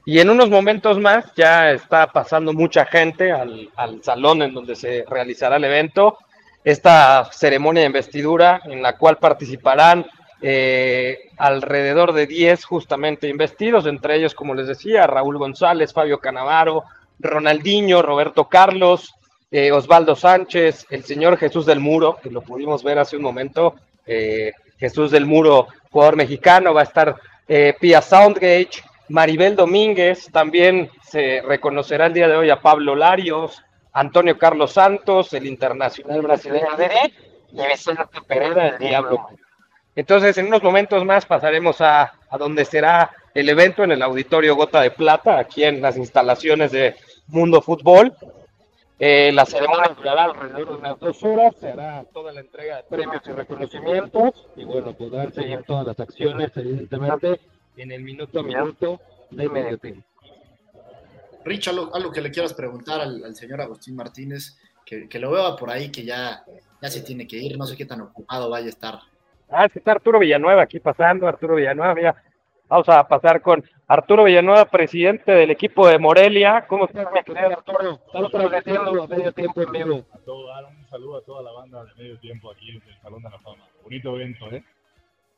Y 0.05 0.19
en 0.19 0.29
unos 0.29 0.49
momentos 0.49 0.99
más 0.99 1.33
ya 1.35 1.71
está 1.71 2.07
pasando 2.07 2.53
mucha 2.53 2.85
gente 2.85 3.31
al, 3.31 3.69
salón 4.03 4.43
en 4.43 4.53
donde 4.53 4.75
se 4.75 5.03
realizará 5.09 5.55
el 5.55 5.63
evento. 5.63 6.17
Esta 6.63 7.29
ceremonia 7.31 7.81
de 7.81 7.87
investidura 7.87 8.61
en 8.65 8.81
la 8.81 8.97
cual 8.97 9.17
participarán 9.17 10.05
eh, 10.41 11.29
alrededor 11.37 12.13
de 12.13 12.27
10 12.27 12.65
justamente 12.65 13.27
investidos, 13.27 13.87
entre 13.87 14.17
ellos, 14.17 14.35
como 14.35 14.53
les 14.53 14.67
decía, 14.67 15.07
Raúl 15.07 15.37
González, 15.39 15.91
Fabio 15.91 16.19
Canavaro, 16.19 16.83
Ronaldinho, 17.19 18.01
Roberto 18.01 18.47
Carlos, 18.47 19.13
eh, 19.51 19.71
Osvaldo 19.71 20.15
Sánchez, 20.15 20.85
el 20.89 21.03
señor 21.03 21.37
Jesús 21.37 21.65
del 21.65 21.79
Muro, 21.79 22.17
que 22.21 22.29
lo 22.29 22.41
pudimos 22.41 22.83
ver 22.83 22.99
hace 22.99 23.15
un 23.15 23.23
momento, 23.23 23.75
eh, 24.05 24.53
Jesús 24.77 25.11
del 25.11 25.25
Muro, 25.25 25.67
jugador 25.91 26.15
mexicano, 26.15 26.73
va 26.73 26.81
a 26.81 26.85
estar 26.85 27.15
Pia 27.79 28.01
Soundgate, 28.01 28.81
Maribel 29.09 29.55
Domínguez, 29.55 30.29
también 30.31 30.89
se 31.07 31.41
reconocerá 31.41 32.07
el 32.07 32.13
día 32.13 32.27
de 32.27 32.35
hoy 32.35 32.49
a 32.49 32.59
Pablo 32.59 32.95
Larios, 32.95 33.63
Antonio 33.93 34.37
Carlos 34.37 34.73
Santos, 34.73 35.31
el 35.33 35.45
internacional 35.45 36.21
brasileño 36.21 36.67
y 37.51 37.67
Vicente 37.67 38.03
Pereira, 38.27 38.69
el 38.69 38.77
Diablo. 38.79 39.29
Entonces, 39.95 40.37
en 40.37 40.47
unos 40.47 40.61
momentos 40.61 41.05
más 41.05 41.25
pasaremos 41.25 41.79
a, 41.79 42.13
a 42.29 42.37
donde 42.37 42.65
será 42.65 43.11
el 43.33 43.47
evento 43.47 43.83
en 43.83 43.91
el 43.91 44.01
Auditorio 44.01 44.55
Gota 44.55 44.81
de 44.81 44.91
Plata, 44.91 45.39
aquí 45.39 45.63
en 45.63 45.81
las 45.81 45.95
instalaciones 45.95 46.71
de 46.71 46.95
Mundo 47.27 47.61
Fútbol. 47.61 48.13
Eh, 48.97 49.31
la 49.33 49.45
ceremonia 49.45 49.93
durará 49.95 50.23
alrededor 50.25 50.69
de 50.69 50.75
unas 50.75 50.99
dos 50.99 51.21
horas, 51.23 51.55
se 51.59 51.69
hará 51.69 52.05
toda 52.13 52.31
la 52.31 52.39
entrega 52.39 52.77
de 52.77 52.83
premios 52.83 53.21
y 53.25 53.31
reconocimientos, 53.31 54.47
y 54.55 54.63
bueno, 54.63 54.93
podrán 54.93 55.33
seguir 55.33 55.63
todas 55.63 55.85
las 55.85 55.99
acciones, 55.99 56.55
evidentemente, 56.55 57.41
en 57.75 57.91
el 57.91 58.03
minuto 58.03 58.39
a 58.39 58.43
minuto 58.43 59.01
de 59.31 59.49
medio 59.49 59.77
tiempo. 59.77 60.07
Rich, 61.43 61.67
algo, 61.67 62.11
que 62.11 62.21
le 62.21 62.31
quieras 62.31 62.53
preguntar 62.53 63.01
al, 63.01 63.35
señor 63.35 63.61
Agustín 63.61 63.97
Martínez, 63.97 64.57
que, 64.85 65.19
lo 65.19 65.31
veo 65.31 65.55
por 65.57 65.69
ahí 65.69 65.91
que 65.91 66.05
ya, 66.05 66.43
ya 66.81 66.89
se 66.89 67.01
tiene 67.01 67.27
que 67.27 67.37
ir, 67.37 67.57
no 67.57 67.65
sé 67.65 67.75
qué 67.75 67.85
tan 67.85 67.99
ocupado 67.99 68.49
vaya 68.49 68.67
a 68.67 68.69
estar. 68.69 68.99
Ah, 69.49 69.65
es 69.65 69.75
está 69.75 69.91
Arturo 69.91 70.19
Villanueva 70.19 70.63
aquí 70.63 70.79
pasando, 70.79 71.27
Arturo 71.27 71.55
Villanueva, 71.55 71.93
mira, 71.93 72.23
vamos 72.67 72.89
a 72.89 73.07
pasar 73.07 73.41
con 73.41 73.63
Arturo 73.87 74.23
Villanueva, 74.23 74.65
presidente 74.65 75.31
del 75.31 75.51
equipo 75.51 75.87
de 75.87 75.99
Morelia. 75.99 76.65
¿Cómo 76.67 76.85
estás, 76.85 77.07
mi 77.13 77.21
querido 77.23 77.47
Arturo? 77.47 77.99
Estamos 78.05 78.31
transmitiendo 78.31 79.07
medio 79.07 79.31
tiempo 79.31 79.61
en 79.61 79.71
vivo. 79.71 79.95
Un 80.25 80.87
saludo 80.89 81.17
a 81.17 81.21
toda 81.21 81.43
la 81.43 81.51
banda 81.51 81.83
de 81.85 81.95
medio 81.95 82.19
tiempo 82.19 82.51
aquí 82.51 82.69
en 82.69 82.81
el 82.81 83.01
Salón 83.01 83.21
de 83.21 83.29
la 83.29 83.39
Fama. 83.39 83.63
Bonito 83.83 84.15
evento, 84.15 84.51
¿eh? 84.51 84.63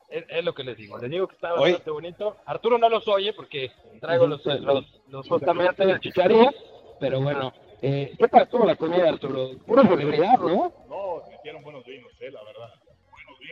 Es, 0.08 0.42
lo 0.42 0.54
que 0.54 0.64
les 0.64 0.76
digo. 0.76 0.96
Les 0.98 1.10
digo 1.10 1.26
que 1.28 1.34
está 1.34 1.52
bastante 1.52 1.90
bonito. 1.90 2.36
Arturo 2.46 2.78
no 2.78 2.88
los 2.88 3.06
oye 3.08 3.34
porque 3.34 3.70
traigo 4.00 4.26
los, 4.26 4.44
los, 4.46 5.02
los 5.08 5.28
justamente 5.28 5.84
de 5.84 6.00
chicharía, 6.00 6.50
pero 6.98 7.20
bueno. 7.20 7.52
Eh, 7.82 8.14
¿Qué 8.18 8.26
tal 8.26 8.42
estuvo 8.42 8.64
la 8.64 8.74
comida, 8.74 9.08
Arturo? 9.08 9.50
Pura 9.64 9.82
celebridad, 9.84 10.38
¿no? 10.38 10.72
No, 10.88 11.22
se 11.26 11.34
hicieron 11.36 11.62
buenos 11.62 11.84
vinos, 11.84 12.10
eh, 12.20 12.30
la 12.30 12.42
verdad. 12.42 12.72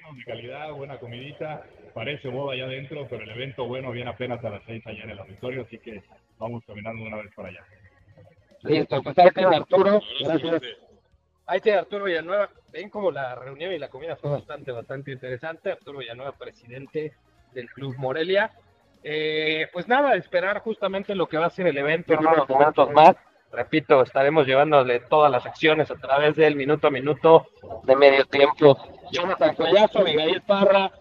Vinos 0.07 0.17
de 0.19 0.25
calidad, 0.25 0.73
buena 0.73 0.99
comidita. 0.99 1.65
Parece 1.95 2.29
boda 2.29 2.55
allá 2.55 2.65
adentro, 2.65 3.07
pero 3.09 3.23
el 3.23 3.31
evento 3.31 3.67
bueno 3.67 3.91
viene 3.91 4.11
apenas 4.11 4.45
a 4.45 4.51
las 4.51 4.63
seis 4.67 4.87
allá 4.87 5.05
en 5.05 5.11
el 5.11 5.19
auditorio, 5.19 5.63
así 5.63 5.79
que 5.79 6.03
vamos 6.39 6.63
caminando 6.67 7.05
una 7.05 7.17
vez 7.17 7.33
para 7.35 7.49
allá. 7.49 7.65
Listo, 8.63 9.03
pues 9.03 9.19
ahí 9.19 9.31
tiene 9.31 9.57
Arturo. 9.57 10.01
Gracias. 10.21 10.63
Ahí 11.47 11.61
tiene 11.61 11.79
Arturo 11.79 12.05
Villanueva 12.05 12.51
ven 12.73 12.91
como 12.91 13.11
la 13.11 13.35
reunión 13.35 13.73
y 13.73 13.79
la 13.79 13.89
comida 13.89 14.17
fue 14.17 14.31
bastante, 14.31 14.73
bastante 14.73 15.13
interesante. 15.13 15.73
Arturo 15.73 15.99
Villanueva, 15.99 16.33
presidente 16.33 17.15
del 17.53 17.71
Club 17.71 17.97
Morelia. 17.97 18.51
Eh, 19.03 19.69
pues 19.73 19.89
nada, 19.89 20.15
esperar 20.17 20.61
justamente 20.61 21.15
lo 21.15 21.27
que 21.29 21.39
va 21.39 21.47
a 21.47 21.51
ser 21.51 21.69
el 21.69 21.79
evento 21.79 22.13
en 22.13 22.21
unos 22.21 22.49
momentos 22.49 22.91
más. 22.93 23.17
repito, 23.53 24.03
estaremos 24.03 24.47
llevándole 24.47 25.01
todas 25.01 25.31
las 25.31 25.47
acciones 25.47 25.91
a 25.91 25.95
través 25.95 26.37
del 26.37 26.57
minuto 26.57 26.89
a 26.89 26.91
minuto 26.91 27.47
de 27.85 27.97
medio 27.97 28.27
tiempo. 28.27 28.77
Jonathan 29.11 29.55
Collazo, 29.55 30.01
Miguel 30.03 30.43
Parra, 30.47 30.93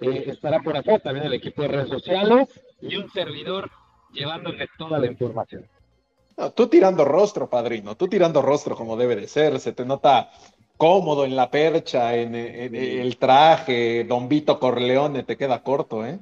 eh, 0.00 0.24
estará 0.28 0.60
por 0.60 0.76
acá, 0.76 0.98
también 0.98 1.26
el 1.26 1.34
equipo 1.34 1.62
de 1.62 1.68
redes 1.68 1.88
sociales 1.88 2.48
y 2.80 2.96
un 2.96 3.10
servidor 3.10 3.70
llevándole 4.12 4.68
toda 4.78 4.98
la 4.98 5.06
información. 5.06 5.68
tú 6.54 6.66
tirando 6.68 7.04
rostro, 7.04 7.48
padrino, 7.48 7.96
tú 7.96 8.08
tirando 8.08 8.42
rostro 8.42 8.76
como 8.76 8.96
debe 8.96 9.16
de 9.16 9.28
ser, 9.28 9.58
se 9.60 9.72
te 9.72 9.84
nota 9.84 10.30
cómodo 10.76 11.24
en 11.24 11.36
la 11.36 11.50
percha, 11.50 12.14
en, 12.16 12.34
el 12.34 13.16
traje, 13.16 14.04
Don 14.04 14.28
Vito 14.28 14.58
Corleone 14.58 15.22
te 15.22 15.36
queda 15.36 15.62
corto, 15.62 16.04
¿eh? 16.04 16.18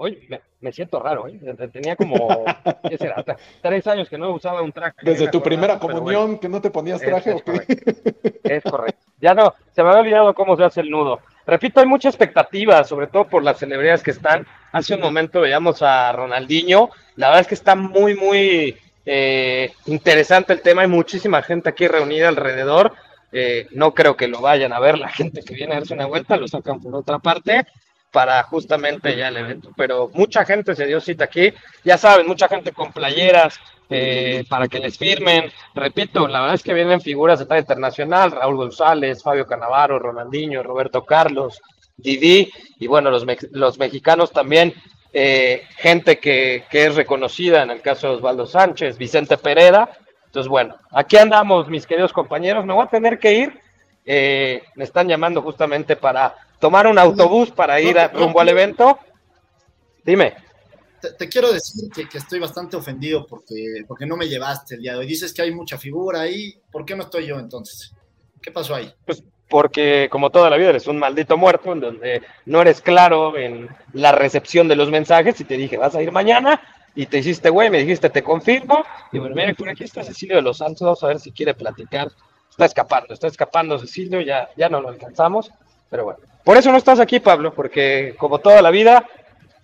Hoy 0.00 0.28
me, 0.60 0.70
siento 0.70 1.00
raro, 1.00 1.26
¿eh? 1.26 1.40
Tenía 1.72 1.96
como, 1.96 2.44
¿qué 2.88 2.96
será? 2.96 3.24
Tres 3.60 3.84
años 3.88 4.08
que 4.08 4.16
no 4.16 4.30
usaba 4.30 4.62
un 4.62 4.70
traje. 4.70 4.94
Desde 5.02 5.26
tu 5.26 5.42
primera 5.42 5.76
comunión 5.80 6.38
que 6.38 6.48
no 6.48 6.60
te 6.60 6.70
ponías 6.70 7.00
traje, 7.00 7.34
es, 7.34 7.42
Correcto. 7.42 7.90
es 8.44 8.62
correcto. 8.62 9.04
Ya 9.20 9.34
no, 9.34 9.52
se 9.74 9.82
me 9.82 9.88
había 9.88 10.02
olvidado 10.02 10.34
cómo 10.34 10.56
se 10.56 10.62
hace 10.62 10.82
el 10.82 10.90
nudo. 10.90 11.18
Repito, 11.44 11.80
hay 11.80 11.86
mucha 11.86 12.08
expectativa, 12.08 12.84
sobre 12.84 13.08
todo 13.08 13.24
por 13.24 13.42
las 13.42 13.58
celebridades 13.58 14.04
que 14.04 14.12
están. 14.12 14.46
Hace 14.70 14.94
un 14.94 15.00
momento 15.00 15.40
veíamos 15.40 15.82
a 15.82 16.12
Ronaldinho. 16.12 16.90
La 17.16 17.26
verdad 17.26 17.40
es 17.40 17.48
que 17.48 17.54
está 17.56 17.74
muy, 17.74 18.14
muy 18.14 18.76
eh, 19.04 19.72
interesante 19.86 20.52
el 20.52 20.62
tema. 20.62 20.82
Hay 20.82 20.88
muchísima 20.88 21.42
gente 21.42 21.70
aquí 21.70 21.88
reunida 21.88 22.28
alrededor. 22.28 22.92
Eh, 23.32 23.66
no 23.72 23.94
creo 23.94 24.16
que 24.16 24.28
lo 24.28 24.40
vayan 24.40 24.72
a 24.72 24.78
ver 24.78 24.96
la 24.96 25.08
gente 25.08 25.42
que 25.42 25.54
viene 25.54 25.72
a 25.72 25.78
darse 25.80 25.94
una 25.94 26.06
vuelta, 26.06 26.36
lo 26.36 26.46
sacan 26.46 26.80
por 26.80 26.94
otra 26.94 27.18
parte 27.18 27.66
para 28.10 28.42
justamente 28.44 29.16
ya 29.16 29.28
el 29.28 29.36
evento. 29.36 29.70
Pero 29.76 30.10
mucha 30.14 30.44
gente 30.44 30.74
se 30.74 30.86
dio 30.86 31.00
cita 31.00 31.24
aquí, 31.24 31.52
ya 31.84 31.98
saben, 31.98 32.26
mucha 32.26 32.48
gente 32.48 32.72
con 32.72 32.92
playeras 32.92 33.58
eh, 33.90 34.44
para 34.48 34.68
que 34.68 34.78
les 34.78 34.98
firmen. 34.98 35.50
Repito, 35.74 36.28
la 36.28 36.40
verdad 36.40 36.54
es 36.54 36.62
que 36.62 36.74
vienen 36.74 37.00
figuras 37.00 37.38
de 37.38 37.46
talla 37.46 37.60
internacional, 37.60 38.32
Raúl 38.32 38.56
González, 38.56 39.22
Fabio 39.22 39.46
Canavaro, 39.46 39.98
Ronaldinho, 39.98 40.62
Roberto 40.62 41.04
Carlos, 41.04 41.60
Didi, 41.96 42.50
y 42.78 42.86
bueno, 42.86 43.10
los, 43.10 43.24
los 43.50 43.78
mexicanos 43.78 44.30
también, 44.30 44.72
eh, 45.12 45.62
gente 45.76 46.18
que, 46.18 46.64
que 46.70 46.86
es 46.86 46.94
reconocida, 46.94 47.62
en 47.62 47.70
el 47.70 47.80
caso 47.80 48.08
de 48.08 48.14
Osvaldo 48.16 48.46
Sánchez, 48.46 48.98
Vicente 48.98 49.36
Pereda. 49.36 49.90
Entonces, 50.26 50.48
bueno, 50.48 50.76
aquí 50.92 51.16
andamos, 51.16 51.68
mis 51.68 51.86
queridos 51.86 52.12
compañeros, 52.12 52.64
me 52.64 52.74
voy 52.74 52.84
a 52.84 52.90
tener 52.90 53.18
que 53.18 53.32
ir. 53.32 53.60
Eh, 54.04 54.62
me 54.74 54.84
están 54.84 55.08
llamando 55.08 55.42
justamente 55.42 55.96
para 55.96 56.34
tomar 56.58 56.86
un 56.86 56.98
autobús 56.98 57.50
para 57.50 57.80
ir 57.80 57.98
a, 57.98 58.08
rumbo 58.08 58.40
al 58.40 58.48
evento. 58.48 58.98
Dime. 60.04 60.34
Te, 61.18 61.28
quiero 61.28 61.52
decir 61.52 61.88
que, 61.90 62.18
estoy 62.18 62.40
bastante 62.40 62.76
ofendido 62.76 63.24
porque, 63.26 63.84
porque 63.86 64.06
no 64.06 64.16
me 64.16 64.28
llevaste 64.28 64.74
el 64.74 64.82
día 64.82 64.92
de 64.92 64.98
hoy. 64.98 65.06
Dices 65.06 65.32
que 65.32 65.42
hay 65.42 65.52
mucha 65.52 65.78
figura 65.78 66.22
ahí. 66.22 66.60
¿Por 66.72 66.84
qué 66.84 66.96
no 66.96 67.04
estoy 67.04 67.26
yo 67.26 67.38
entonces? 67.38 67.92
¿Qué 68.42 68.50
pasó 68.50 68.74
ahí? 68.74 68.92
Pues 69.04 69.22
porque 69.48 70.08
como 70.10 70.30
toda 70.30 70.50
la 70.50 70.56
vida 70.56 70.70
eres 70.70 70.86
un 70.86 70.98
maldito 70.98 71.36
muerto 71.36 71.72
en 71.72 71.80
donde 71.80 72.22
no 72.44 72.60
eres 72.60 72.80
claro 72.80 73.36
en 73.36 73.68
la 73.92 74.12
recepción 74.12 74.68
de 74.68 74.76
los 74.76 74.90
mensajes 74.90 75.40
y 75.40 75.44
te 75.44 75.56
dije, 75.56 75.76
vas 75.76 75.94
a 75.94 76.02
ir 76.02 76.12
mañana 76.12 76.60
y 76.94 77.06
te 77.06 77.18
hiciste 77.18 77.48
güey, 77.48 77.70
me 77.70 77.78
dijiste, 77.78 78.10
te 78.10 78.22
confirmo. 78.22 78.84
Y 79.12 79.18
bueno, 79.18 79.34
mira, 79.34 79.54
por 79.54 79.68
aquí 79.68 79.84
está 79.84 80.02
Cecilio 80.02 80.36
de 80.36 80.42
los 80.42 80.58
Santos, 80.58 80.80
vamos 80.82 81.02
a 81.04 81.08
ver 81.08 81.20
si 81.20 81.32
quiere 81.32 81.54
platicar. 81.54 82.10
Está 82.50 82.64
escapando, 82.64 83.14
está 83.14 83.28
escapando 83.28 83.78
Cecilio, 83.78 84.20
ya, 84.20 84.48
ya 84.56 84.68
no 84.68 84.80
lo 84.80 84.88
alcanzamos. 84.88 85.50
Pero 85.90 86.04
bueno, 86.04 86.20
por 86.44 86.56
eso 86.56 86.70
no 86.70 86.78
estás 86.78 87.00
aquí, 87.00 87.20
Pablo, 87.20 87.52
porque 87.52 88.14
como 88.18 88.38
toda 88.38 88.62
la 88.62 88.70
vida, 88.70 89.06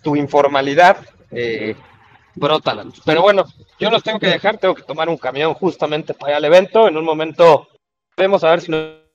tu 0.01 0.15
informalidad 0.15 0.97
eh, 1.31 1.75
brota 2.35 2.73
la 2.73 2.83
luz. 2.83 3.01
Pero 3.05 3.21
bueno, 3.21 3.45
yo 3.79 3.89
los 3.89 4.03
tengo 4.03 4.19
que 4.19 4.27
dejar, 4.27 4.57
tengo 4.57 4.75
que 4.75 4.83
tomar 4.83 5.09
un 5.09 5.17
camión 5.17 5.53
justamente 5.53 6.13
para 6.13 6.33
ir 6.33 6.37
al 6.37 6.45
evento. 6.45 6.87
En 6.87 6.97
un 6.97 7.05
momento, 7.05 7.67
vamos 8.17 8.43
a 8.43 8.51
ver 8.51 8.61
si 8.61 8.71
no. 8.71 9.05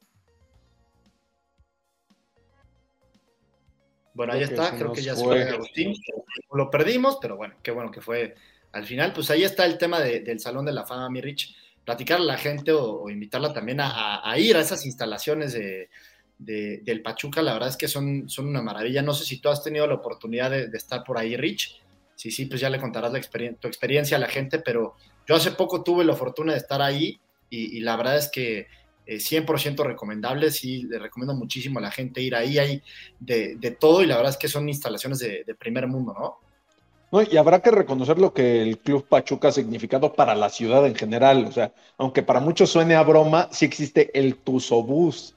Bueno, 4.14 4.32
ahí 4.32 4.42
está, 4.42 4.76
creo 4.76 4.92
que 4.92 5.02
ya 5.02 5.16
se 5.16 5.24
fue 5.24 5.48
Agustín. 5.48 5.94
Lo 6.52 6.70
perdimos, 6.70 7.18
pero 7.20 7.36
bueno, 7.36 7.54
qué 7.62 7.70
bueno 7.70 7.90
que 7.90 8.00
fue 8.00 8.34
al 8.72 8.84
final. 8.84 9.12
Pues 9.12 9.30
ahí 9.30 9.44
está 9.44 9.64
el 9.64 9.78
tema 9.78 10.00
del 10.00 10.40
Salón 10.40 10.64
de 10.64 10.72
la 10.72 10.84
Fama, 10.84 11.08
mi 11.08 11.20
Rich. 11.20 11.56
Platicarle 11.84 12.24
a 12.24 12.34
la 12.34 12.38
gente 12.38 12.72
o, 12.72 13.08
invitarla 13.08 13.52
también 13.52 13.78
a, 13.80 14.34
ir 14.36 14.56
a 14.56 14.60
esas 14.60 14.84
instalaciones 14.84 15.54
de, 15.54 15.88
del 16.40 17.02
Pachuca, 17.02 17.42
la 17.42 17.52
verdad 17.52 17.68
es 17.68 17.76
que 17.76 17.86
son, 17.86 18.28
son 18.28 18.48
una 18.48 18.62
maravilla. 18.62 19.02
No 19.02 19.12
sé 19.12 19.24
si 19.24 19.38
tú 19.38 19.50
has 19.50 19.62
tenido 19.62 19.86
la 19.86 19.94
oportunidad 19.94 20.50
de, 20.50 20.70
estar 20.72 21.04
por 21.04 21.18
ahí, 21.18 21.36
Rich. 21.36 21.80
Sí, 22.14 22.30
sí, 22.30 22.46
pues 22.46 22.60
ya 22.60 22.70
le 22.70 22.80
contarás 22.80 23.12
la 23.12 23.20
tu 23.20 23.68
experiencia 23.68 24.16
a 24.16 24.20
la 24.20 24.28
gente, 24.28 24.58
pero 24.58 24.94
yo 25.26 25.34
hace 25.36 25.52
poco 25.52 25.82
tuve 25.82 26.04
la 26.04 26.14
fortuna 26.14 26.52
de 26.52 26.58
estar 26.58 26.80
ahí 26.82 27.20
y, 27.50 27.80
la 27.80 27.96
verdad 27.96 28.16
es 28.16 28.28
que 28.28 28.68
100% 29.06 29.80
eh, 29.80 29.84
recomendable, 29.84 30.50
sí, 30.50 30.84
le 30.84 30.98
recomiendo 30.98 31.34
muchísimo 31.34 31.78
a 31.78 31.82
la 31.82 31.90
gente 31.90 32.22
ir 32.22 32.34
ahí, 32.34 32.58
hay 32.58 32.82
de, 33.18 33.56
de 33.56 33.70
todo 33.72 34.02
y 34.02 34.06
la 34.06 34.16
verdad 34.16 34.32
es 34.32 34.36
que 34.36 34.48
son 34.48 34.68
instalaciones 34.68 35.18
de, 35.18 35.54
primer 35.58 35.86
mundo, 35.86 36.14
¿no? 36.18 36.38
No, 37.12 37.22
y 37.28 37.36
habrá 37.36 37.60
que 37.60 37.72
reconocer 37.72 38.18
lo 38.18 38.32
que 38.32 38.62
el 38.62 38.78
Club 38.78 39.04
Pachuca 39.08 39.48
ha 39.48 39.52
significado 39.52 40.12
para 40.12 40.36
la 40.36 40.48
ciudad 40.48 40.86
en 40.86 40.94
general. 40.94 41.44
O 41.44 41.50
sea, 41.50 41.74
aunque 41.98 42.22
para 42.22 42.38
muchos 42.38 42.70
suene 42.70 42.94
a 42.94 43.02
broma, 43.02 43.48
sí 43.50 43.64
existe 43.64 44.16
el 44.16 44.36
Tusobús 44.36 45.34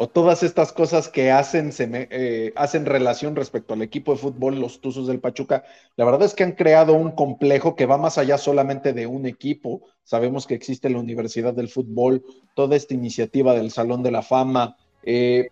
o 0.00 0.08
todas 0.08 0.42
estas 0.42 0.72
cosas 0.72 1.10
que 1.10 1.30
hacen, 1.30 1.72
eh, 1.78 2.54
hacen 2.56 2.86
relación 2.86 3.36
respecto 3.36 3.74
al 3.74 3.82
equipo 3.82 4.12
de 4.12 4.18
fútbol, 4.18 4.58
los 4.58 4.80
Tuzos 4.80 5.06
del 5.06 5.20
Pachuca, 5.20 5.62
la 5.94 6.06
verdad 6.06 6.22
es 6.22 6.32
que 6.32 6.42
han 6.42 6.52
creado 6.52 6.94
un 6.94 7.10
complejo 7.10 7.76
que 7.76 7.84
va 7.84 7.98
más 7.98 8.16
allá 8.16 8.38
solamente 8.38 8.94
de 8.94 9.06
un 9.06 9.26
equipo. 9.26 9.82
Sabemos 10.02 10.46
que 10.46 10.54
existe 10.54 10.88
la 10.88 11.00
Universidad 11.00 11.52
del 11.52 11.68
Fútbol, 11.68 12.24
toda 12.54 12.76
esta 12.76 12.94
iniciativa 12.94 13.52
del 13.52 13.70
Salón 13.70 14.02
de 14.02 14.10
la 14.10 14.22
Fama. 14.22 14.78
Eh, 15.02 15.50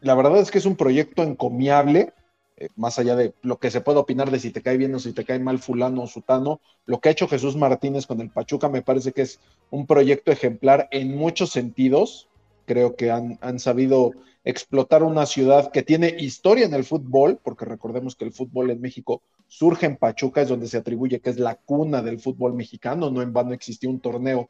la 0.00 0.14
verdad 0.14 0.38
es 0.38 0.50
que 0.50 0.56
es 0.56 0.64
un 0.64 0.76
proyecto 0.76 1.22
encomiable, 1.22 2.14
eh, 2.56 2.70
más 2.76 2.98
allá 2.98 3.16
de 3.16 3.34
lo 3.42 3.58
que 3.58 3.70
se 3.70 3.82
puede 3.82 3.98
opinar 3.98 4.30
de 4.30 4.38
si 4.38 4.50
te 4.50 4.62
cae 4.62 4.78
bien 4.78 4.94
o 4.94 4.98
si 4.98 5.12
te 5.12 5.26
cae 5.26 5.40
mal 5.40 5.58
fulano 5.58 6.04
o 6.04 6.06
sutano, 6.06 6.62
lo 6.86 7.00
que 7.00 7.10
ha 7.10 7.12
hecho 7.12 7.28
Jesús 7.28 7.54
Martínez 7.54 8.06
con 8.06 8.22
el 8.22 8.30
Pachuca 8.30 8.70
me 8.70 8.80
parece 8.80 9.12
que 9.12 9.20
es 9.20 9.40
un 9.68 9.86
proyecto 9.86 10.32
ejemplar 10.32 10.88
en 10.90 11.14
muchos 11.18 11.50
sentidos 11.50 12.29
creo 12.70 12.94
que 12.94 13.10
han, 13.10 13.58
sabido 13.58 14.12
explotar 14.44 15.02
una 15.02 15.26
ciudad 15.26 15.72
que 15.72 15.82
tiene 15.82 16.14
historia 16.20 16.66
en 16.66 16.74
el 16.74 16.84
fútbol, 16.84 17.40
porque 17.42 17.64
recordemos 17.64 18.14
que 18.14 18.24
el 18.24 18.32
fútbol 18.32 18.70
en 18.70 18.80
México 18.80 19.22
surge 19.48 19.86
en 19.86 19.96
Pachuca, 19.96 20.42
es 20.42 20.48
donde 20.48 20.68
se 20.68 20.76
atribuye 20.76 21.18
que 21.18 21.30
es 21.30 21.40
la 21.40 21.56
cuna 21.56 22.00
del 22.00 22.20
fútbol 22.20 22.54
mexicano, 22.54 23.10
no 23.10 23.22
en 23.22 23.32
vano 23.32 23.54
existió 23.54 23.90
un 23.90 23.98
torneo 23.98 24.48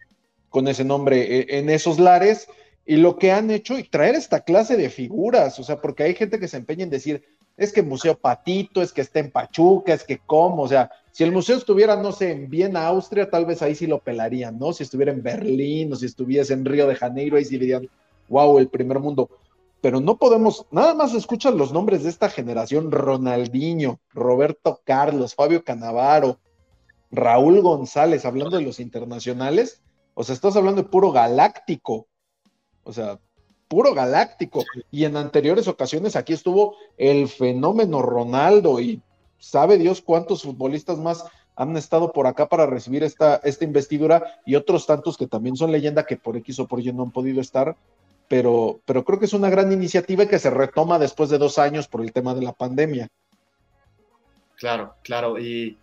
con 0.50 0.68
ese 0.68 0.84
nombre 0.84 1.38
eh, 1.38 1.46
en 1.48 1.70
esos 1.70 1.98
lares, 1.98 2.46
y 2.84 2.96
lo 2.96 3.16
que 3.16 3.32
han 3.32 3.50
hecho 3.50 3.78
y 3.78 3.84
traer 3.84 4.16
esta 4.16 4.40
clase 4.40 4.76
de 4.76 4.90
figuras, 4.90 5.58
o 5.58 5.62
sea, 5.62 5.80
porque 5.80 6.02
hay 6.02 6.14
gente 6.14 6.38
que 6.38 6.48
se 6.48 6.58
empeña 6.58 6.84
en 6.84 6.90
decir, 6.90 7.24
es 7.56 7.72
que 7.72 7.82
Museo 7.82 8.18
Patito, 8.18 8.82
es 8.82 8.92
que 8.92 9.00
está 9.00 9.20
en 9.20 9.30
Pachuca, 9.30 9.94
es 9.94 10.04
que 10.04 10.18
cómo, 10.18 10.64
o 10.64 10.68
sea, 10.68 10.90
si 11.10 11.24
el 11.24 11.32
museo 11.32 11.56
estuviera, 11.56 11.96
no 11.96 12.12
sé, 12.12 12.32
en 12.32 12.50
Viena, 12.50 12.86
Austria, 12.86 13.30
tal 13.30 13.46
vez 13.46 13.62
ahí 13.62 13.74
sí 13.74 13.86
lo 13.86 13.98
pelarían, 13.98 14.58
¿no? 14.58 14.74
Si 14.74 14.82
estuviera 14.82 15.10
en 15.10 15.22
Berlín 15.22 15.90
o 15.92 15.96
si 15.96 16.04
estuviese 16.04 16.52
en 16.52 16.66
Río 16.66 16.86
de 16.86 16.96
Janeiro, 16.96 17.38
ahí 17.38 17.46
sí 17.46 17.56
dirían, 17.56 17.88
wow, 18.30 18.58
el 18.58 18.68
primer 18.68 18.98
mundo. 18.98 19.28
Pero 19.82 20.00
no 20.00 20.16
podemos, 20.16 20.66
nada 20.70 20.94
más 20.94 21.14
escuchan 21.14 21.58
los 21.58 21.72
nombres 21.72 22.02
de 22.04 22.10
esta 22.10 22.30
generación, 22.30 22.90
Ronaldinho, 22.90 24.00
Roberto 24.12 24.80
Carlos, 24.84 25.34
Fabio 25.34 25.64
Canavaro, 25.64 26.38
Raúl 27.10 27.60
González, 27.60 28.24
hablando 28.24 28.56
de 28.56 28.62
los 28.62 28.78
internacionales, 28.80 29.82
o 30.14 30.22
sea, 30.22 30.34
estás 30.34 30.56
hablando 30.56 30.82
de 30.82 30.88
puro 30.88 31.12
galáctico, 31.12 32.06
o 32.84 32.92
sea, 32.92 33.18
puro 33.68 33.94
galáctico. 33.94 34.64
Y 34.90 35.04
en 35.04 35.16
anteriores 35.16 35.66
ocasiones 35.68 36.16
aquí 36.16 36.32
estuvo 36.32 36.76
el 36.96 37.28
fenómeno 37.28 38.02
Ronaldo 38.02 38.80
y 38.80 39.02
sabe 39.38 39.78
Dios 39.78 40.02
cuántos 40.02 40.42
futbolistas 40.42 40.98
más 40.98 41.24
han 41.56 41.76
estado 41.76 42.12
por 42.12 42.26
acá 42.26 42.48
para 42.48 42.66
recibir 42.66 43.02
esta, 43.02 43.36
esta 43.44 43.64
investidura 43.64 44.40
y 44.46 44.54
otros 44.54 44.86
tantos 44.86 45.16
que 45.16 45.26
también 45.26 45.56
son 45.56 45.72
leyenda 45.72 46.06
que 46.06 46.16
por 46.16 46.36
X 46.36 46.58
o 46.60 46.66
por 46.66 46.80
Y 46.80 46.92
no 46.92 47.02
han 47.02 47.10
podido 47.10 47.40
estar, 47.40 47.76
pero, 48.30 48.80
pero 48.84 49.04
creo 49.04 49.18
que 49.18 49.24
es 49.24 49.32
una 49.32 49.50
gran 49.50 49.72
iniciativa 49.72 50.24
que 50.24 50.38
se 50.38 50.50
retoma 50.50 51.00
después 51.00 51.30
de 51.30 51.38
dos 51.38 51.58
años 51.58 51.88
por 51.88 52.00
el 52.00 52.12
tema 52.12 52.32
de 52.32 52.42
la 52.42 52.52
pandemia. 52.52 53.08
Claro, 54.54 54.94
claro, 55.02 55.36
y, 55.36 55.76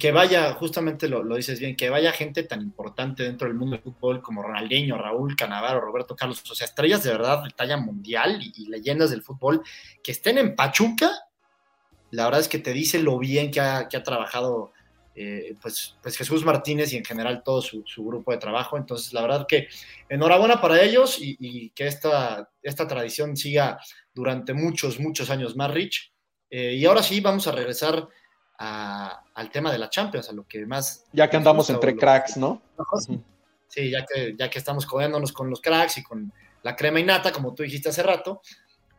que 0.00 0.10
vaya, 0.10 0.54
justamente 0.54 1.06
lo, 1.06 1.22
dices 1.36 1.60
bien, 1.60 1.76
que 1.76 1.90
vaya 1.90 2.12
gente 2.12 2.44
tan 2.44 2.62
importante 2.62 3.24
dentro 3.24 3.46
del 3.46 3.58
mundo 3.58 3.76
del 3.76 3.82
fútbol 3.82 4.22
como 4.22 4.42
Ronaldinho, 4.42 4.96
Raúl 4.96 5.36
Canavaro, 5.36 5.82
Roberto 5.82 6.16
Carlos, 6.16 6.42
o 6.50 6.54
sea, 6.54 6.64
estrellas 6.64 7.02
de 7.02 7.10
verdad 7.10 7.44
de 7.44 7.50
talla 7.50 7.76
mundial 7.76 8.40
y, 8.40 8.68
leyendas 8.70 9.10
del 9.10 9.22
fútbol, 9.22 9.62
que 10.02 10.12
estén 10.12 10.38
en 10.38 10.56
Pachuca, 10.56 11.10
la 12.10 12.24
verdad 12.24 12.40
es 12.40 12.48
que 12.48 12.58
te 12.58 12.72
dice 12.72 13.00
lo 13.00 13.18
bien 13.18 13.50
que 13.50 13.60
ha, 13.60 13.86
que 13.86 13.98
ha 13.98 14.02
trabajado 14.02 14.72
eh, 15.18 15.56
pues, 15.62 15.96
pues 16.02 16.14
Jesús 16.14 16.44
Martínez 16.44 16.92
y 16.92 16.98
en 16.98 17.04
general 17.04 17.42
todo 17.42 17.62
su, 17.62 17.82
grupo 18.04 18.32
de 18.32 18.38
trabajo. 18.38 18.76
Entonces, 18.76 19.14
la 19.14 19.22
verdad 19.22 19.46
que 19.48 19.66
enhorabuena 20.10 20.60
para 20.60 20.82
ellos 20.82 21.16
y, 21.18 21.70
que 21.70 21.86
esta, 21.86 22.50
esta 22.62 22.86
tradición 22.86 23.34
siga 23.34 23.80
durante 24.12 24.52
muchos, 24.52 25.00
muchos 25.00 25.30
años 25.30 25.56
más, 25.56 25.70
Rich. 25.72 26.12
Eh, 26.50 26.74
y 26.74 26.84
ahora 26.84 27.02
sí, 27.02 27.20
vamos 27.20 27.46
a 27.46 27.52
regresar 27.52 28.06
al 28.58 29.50
tema 29.50 29.72
de 29.72 29.78
la 29.78 29.88
Champions, 29.88 30.28
a 30.28 30.32
lo 30.34 30.46
que 30.46 30.66
más... 30.66 31.06
Ya 31.12 31.30
que 31.30 31.38
andamos 31.38 31.70
entre 31.70 31.96
cracks, 31.96 32.36
¿no? 32.36 32.62
Sí, 33.68 33.90
ya 33.90 34.04
que, 34.04 34.34
ya 34.38 34.50
que 34.50 34.58
estamos 34.58 34.84
codeándonos 34.84 35.32
con 35.32 35.48
los 35.48 35.62
cracks 35.62 35.96
y 35.98 36.02
con 36.02 36.30
la 36.62 36.76
crema 36.76 37.00
y 37.00 37.04
nata, 37.04 37.32
como 37.32 37.54
tú 37.54 37.62
dijiste 37.62 37.88
hace 37.88 38.02
rato, 38.02 38.42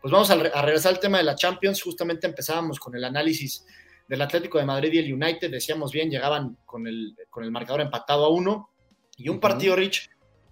pues 0.01 0.12
vamos 0.12 0.31
a, 0.31 0.33
a 0.33 0.62
regresar 0.63 0.93
al 0.93 1.00
tema 1.00 1.19
de 1.19 1.25
la 1.25 1.36
Champions. 1.36 1.81
Justamente 1.81 2.25
empezábamos 2.25 2.79
con 2.79 2.95
el 2.95 3.03
análisis 3.03 3.65
del 4.07 4.21
Atlético 4.21 4.57
de 4.57 4.65
Madrid 4.65 4.93
y 4.93 4.99
el 4.99 5.13
United, 5.13 5.51
decíamos 5.51 5.91
bien, 5.91 6.09
llegaban 6.09 6.57
con 6.65 6.87
el, 6.87 7.15
con 7.29 7.43
el 7.43 7.51
marcador 7.51 7.81
empatado 7.81 8.25
a 8.25 8.29
uno, 8.29 8.69
y 9.17 9.29
un 9.29 9.39
partido, 9.39 9.75
Rich, 9.75 10.09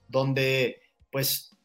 donde 0.07 0.81
pues 1.12 1.55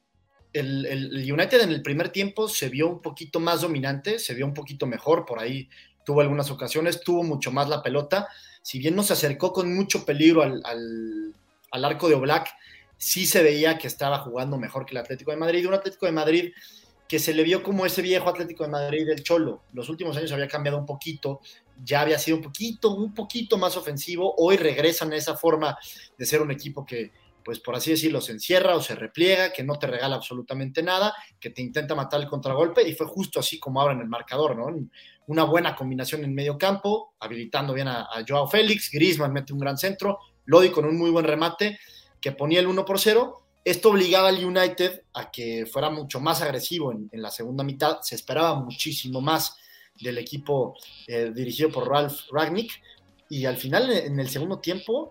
el, 0.52 0.86
el, 0.86 1.32
United 1.32 1.62
en 1.62 1.70
el 1.70 1.82
primer 1.82 2.10
tiempo 2.10 2.48
se 2.48 2.68
vio 2.68 2.88
un 2.88 3.00
poquito 3.00 3.40
más 3.40 3.62
dominante, 3.62 4.18
se 4.18 4.34
vio 4.34 4.46
un 4.46 4.54
poquito 4.54 4.86
mejor, 4.86 5.24
por 5.24 5.40
ahí 5.40 5.68
tuvo 6.04 6.20
algunas 6.20 6.50
ocasiones, 6.50 7.00
tuvo 7.00 7.22
mucho 7.22 7.50
más 7.50 7.68
la 7.68 7.82
pelota, 7.82 8.28
si 8.62 8.78
bien 8.78 8.94
no 8.94 9.02
se 9.02 9.14
acercó 9.14 9.52
con 9.52 9.74
mucho 9.74 10.04
peligro 10.04 10.42
al, 10.42 10.60
al, 10.64 11.34
al 11.70 11.84
arco 11.84 12.08
de 12.08 12.14
Oblak, 12.14 12.48
sí 12.98 13.26
se 13.26 13.42
veía 13.42 13.78
que 13.78 13.86
estaba 13.86 14.18
jugando 14.18 14.58
mejor 14.58 14.84
que 14.84 14.92
el 14.92 14.98
Atlético 14.98 15.30
de 15.30 15.38
Madrid, 15.38 15.66
un 15.66 15.74
Atlético 15.74 16.06
de 16.06 16.12
Madrid 16.12 16.52
que 17.08 17.18
se 17.18 17.34
le 17.34 17.42
vio 17.42 17.64
como 17.64 17.84
ese 17.84 18.02
viejo 18.02 18.28
Atlético 18.28 18.62
de 18.62 18.70
Madrid 18.70 19.04
del 19.04 19.24
Cholo. 19.24 19.64
Los 19.72 19.88
últimos 19.88 20.16
años 20.16 20.30
había 20.30 20.46
cambiado 20.46 20.78
un 20.78 20.86
poquito, 20.86 21.40
ya 21.82 22.02
había 22.02 22.18
sido 22.18 22.36
un 22.36 22.42
poquito, 22.42 22.90
un 22.90 23.14
poquito 23.14 23.58
más 23.58 23.76
ofensivo. 23.76 24.34
Hoy 24.36 24.56
regresan 24.56 25.12
a 25.12 25.16
esa 25.16 25.36
forma 25.36 25.76
de 26.16 26.26
ser 26.26 26.42
un 26.42 26.50
equipo 26.50 26.84
que, 26.84 27.12
pues 27.44 27.60
por 27.60 27.74
así 27.74 27.90
decirlo, 27.90 28.20
se 28.20 28.32
encierra 28.32 28.76
o 28.76 28.82
se 28.82 28.94
repliega, 28.94 29.52
que 29.52 29.62
no 29.62 29.78
te 29.78 29.86
regala 29.86 30.16
absolutamente 30.16 30.82
nada, 30.82 31.14
que 31.38 31.50
te 31.50 31.62
intenta 31.62 31.94
matar 31.94 32.20
el 32.20 32.28
contragolpe, 32.28 32.86
y 32.86 32.94
fue 32.94 33.06
justo 33.06 33.40
así 33.40 33.58
como 33.58 33.80
abren 33.80 34.00
el 34.00 34.08
marcador, 34.08 34.56
¿no? 34.56 34.66
Una 35.26 35.44
buena 35.44 35.74
combinación 35.74 36.24
en 36.24 36.34
medio 36.34 36.58
campo, 36.58 37.14
habilitando 37.20 37.72
bien 37.72 37.88
a, 37.88 38.08
Joao 38.26 38.48
Félix, 38.48 38.90
Griezmann 38.90 39.32
mete 39.32 39.52
un 39.52 39.60
gran 39.60 39.78
centro, 39.78 40.18
Lodi 40.44 40.70
con 40.70 40.84
un 40.84 40.96
muy 40.96 41.10
buen 41.10 41.24
remate, 41.24 41.78
que 42.20 42.32
ponía 42.32 42.60
el 42.60 42.66
1 42.66 42.84
por 42.84 42.98
0, 42.98 43.40
esto 43.64 43.90
obligaba 43.90 44.28
al 44.28 44.44
United 44.44 45.02
a 45.12 45.30
que 45.30 45.66
fuera 45.66 45.90
mucho 45.90 46.18
más 46.18 46.40
agresivo 46.40 46.92
en, 46.92 47.08
la 47.12 47.30
segunda 47.30 47.62
mitad. 47.62 48.00
Se 48.00 48.14
esperaba 48.14 48.54
muchísimo 48.54 49.20
más 49.20 49.56
del 50.00 50.18
equipo 50.18 50.76
eh, 51.06 51.32
dirigido 51.34 51.70
por 51.70 51.88
Ralph 51.88 52.30
Ragnick. 52.30 52.72
Y 53.28 53.44
al 53.44 53.56
final, 53.56 53.90
en 53.90 54.18
el 54.18 54.28
segundo 54.28 54.58
tiempo, 54.58 55.10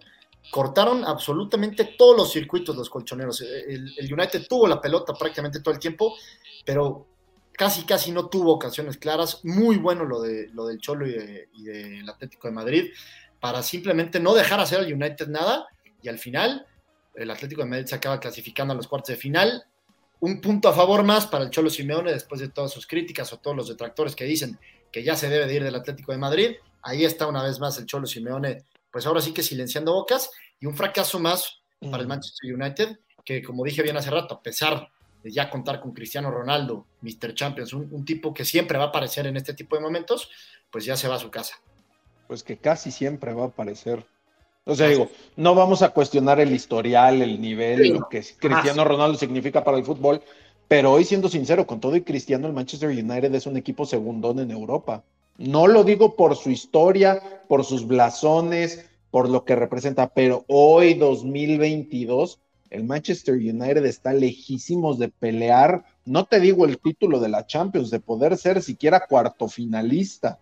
cortaron 0.51 1.05
absolutamente 1.05 1.95
todos 1.97 2.17
los 2.17 2.31
circuitos 2.31 2.75
los 2.75 2.89
colchoneros. 2.89 3.41
El, 3.41 3.93
United 4.11 4.47
tuvo 4.47 4.67
la 4.67 4.81
pelota 4.81 5.13
prácticamente 5.13 5.59
todo 5.59 5.73
el 5.73 5.79
tiempo, 5.79 6.15
pero 6.65 7.07
casi, 7.53 7.83
casi 7.83 8.11
no 8.11 8.27
tuvo 8.27 8.53
ocasiones 8.53 8.97
claras. 8.97 9.43
Muy 9.43 9.77
bueno 9.77 10.05
lo, 10.05 10.21
de, 10.21 10.49
lo 10.49 10.67
del 10.67 10.79
Cholo 10.79 11.07
y, 11.07 11.63
del 11.63 12.09
Atlético 12.09 12.47
de 12.47 12.53
Madrid, 12.53 12.91
para 13.39 13.61
simplemente 13.63 14.19
no 14.19 14.33
dejar 14.33 14.59
hacer 14.59 14.79
al 14.79 14.91
United 14.91 15.27
nada. 15.27 15.67
Y 16.01 16.09
al 16.09 16.17
final 16.17 16.65
el 17.15 17.29
Atlético 17.29 17.61
de 17.61 17.69
Madrid 17.69 17.85
se 17.85 17.95
acaba 17.95 18.19
clasificando 18.19 18.73
a 18.73 18.77
los 18.77 18.87
cuartos 18.87 19.15
de 19.15 19.21
final. 19.21 19.63
Un 20.21 20.41
punto 20.41 20.67
a 20.67 20.73
favor 20.73 21.03
más 21.03 21.27
para 21.27 21.45
el 21.45 21.49
Cholo 21.49 21.69
Simeone 21.69 22.11
después 22.11 22.41
de 22.41 22.49
todas 22.49 22.71
sus 22.71 22.85
críticas 22.85 23.31
o 23.31 23.37
todos 23.37 23.55
los 23.55 23.69
detractores 23.69 24.15
que 24.15 24.25
dicen 24.25 24.59
que 24.91 25.03
ya 25.03 25.15
se 25.15 25.29
debe 25.29 25.47
de 25.47 25.55
ir 25.55 25.63
del 25.63 25.75
Atlético 25.75 26.11
de 26.11 26.17
Madrid. 26.17 26.55
Ahí 26.81 27.05
está 27.05 27.27
una 27.27 27.43
vez 27.43 27.59
más 27.59 27.77
el 27.77 27.85
Cholo 27.85 28.07
Simeone, 28.07 28.65
pues 28.91 29.05
ahora 29.05 29.21
sí 29.21 29.33
que 29.33 29.43
silenciando 29.43 29.93
bocas 29.93 30.31
y 30.59 30.65
un 30.65 30.75
fracaso 30.75 31.19
más 31.19 31.61
para 31.79 31.97
el 31.97 32.05
mm. 32.05 32.09
Manchester 32.09 32.53
United, 32.53 32.99
que 33.23 33.43
como 33.43 33.63
dije 33.63 33.83
bien 33.83 33.97
hace 33.97 34.09
rato, 34.09 34.35
a 34.35 34.41
pesar 34.41 34.89
de 35.23 35.31
ya 35.31 35.49
contar 35.49 35.81
con 35.81 35.93
Cristiano 35.93 36.31
Ronaldo, 36.31 36.87
Mr. 37.01 37.33
Champions, 37.33 37.73
un, 37.73 37.87
un 37.91 38.05
tipo 38.05 38.33
que 38.33 38.45
siempre 38.45 38.77
va 38.77 38.85
a 38.85 38.87
aparecer 38.87 39.27
en 39.27 39.37
este 39.37 39.53
tipo 39.53 39.75
de 39.75 39.81
momentos, 39.81 40.29
pues 40.71 40.85
ya 40.85 40.95
se 40.95 41.07
va 41.07 41.15
a 41.15 41.19
su 41.19 41.29
casa. 41.29 41.55
Pues 42.27 42.43
que 42.43 42.57
casi 42.57 42.91
siempre 42.91 43.33
va 43.33 43.43
a 43.43 43.47
aparecer 43.47 44.05
o 44.69 44.75
sea, 44.75 44.87
digo, 44.87 45.09
no 45.35 45.55
vamos 45.55 45.81
a 45.81 45.89
cuestionar 45.89 46.39
el 46.39 46.53
historial, 46.53 47.23
el 47.23 47.41
nivel, 47.41 47.89
lo 47.89 48.07
que 48.07 48.23
Cristiano 48.37 48.83
Ronaldo 48.83 49.17
significa 49.17 49.63
para 49.63 49.77
el 49.77 49.83
fútbol, 49.83 50.21
pero 50.69 50.91
hoy 50.91 51.03
siendo 51.03 51.29
sincero, 51.29 51.65
con 51.65 51.79
todo 51.79 51.95
y 51.95 52.01
Cristiano, 52.01 52.45
el 52.45 52.53
Manchester 52.53 52.89
United 52.89 53.33
es 53.33 53.47
un 53.47 53.57
equipo 53.57 53.87
segundón 53.87 54.37
en 54.39 54.51
Europa. 54.51 55.03
No 55.39 55.65
lo 55.65 55.83
digo 55.83 56.15
por 56.15 56.35
su 56.35 56.51
historia, 56.51 57.41
por 57.47 57.65
sus 57.65 57.87
blasones, 57.87 58.85
por 59.09 59.29
lo 59.29 59.45
que 59.45 59.55
representa, 59.55 60.13
pero 60.13 60.45
hoy 60.47 60.93
2022 60.93 62.39
el 62.69 62.83
Manchester 62.83 63.33
United 63.33 63.83
está 63.83 64.13
lejísimos 64.13 64.99
de 64.99 65.09
pelear, 65.09 65.85
no 66.05 66.25
te 66.25 66.39
digo 66.39 66.65
el 66.65 66.77
título 66.77 67.19
de 67.19 67.29
la 67.29 67.47
Champions, 67.47 67.89
de 67.89 67.99
poder 67.99 68.37
ser 68.37 68.61
siquiera 68.61 69.07
cuarto 69.07 69.47
finalista 69.47 70.37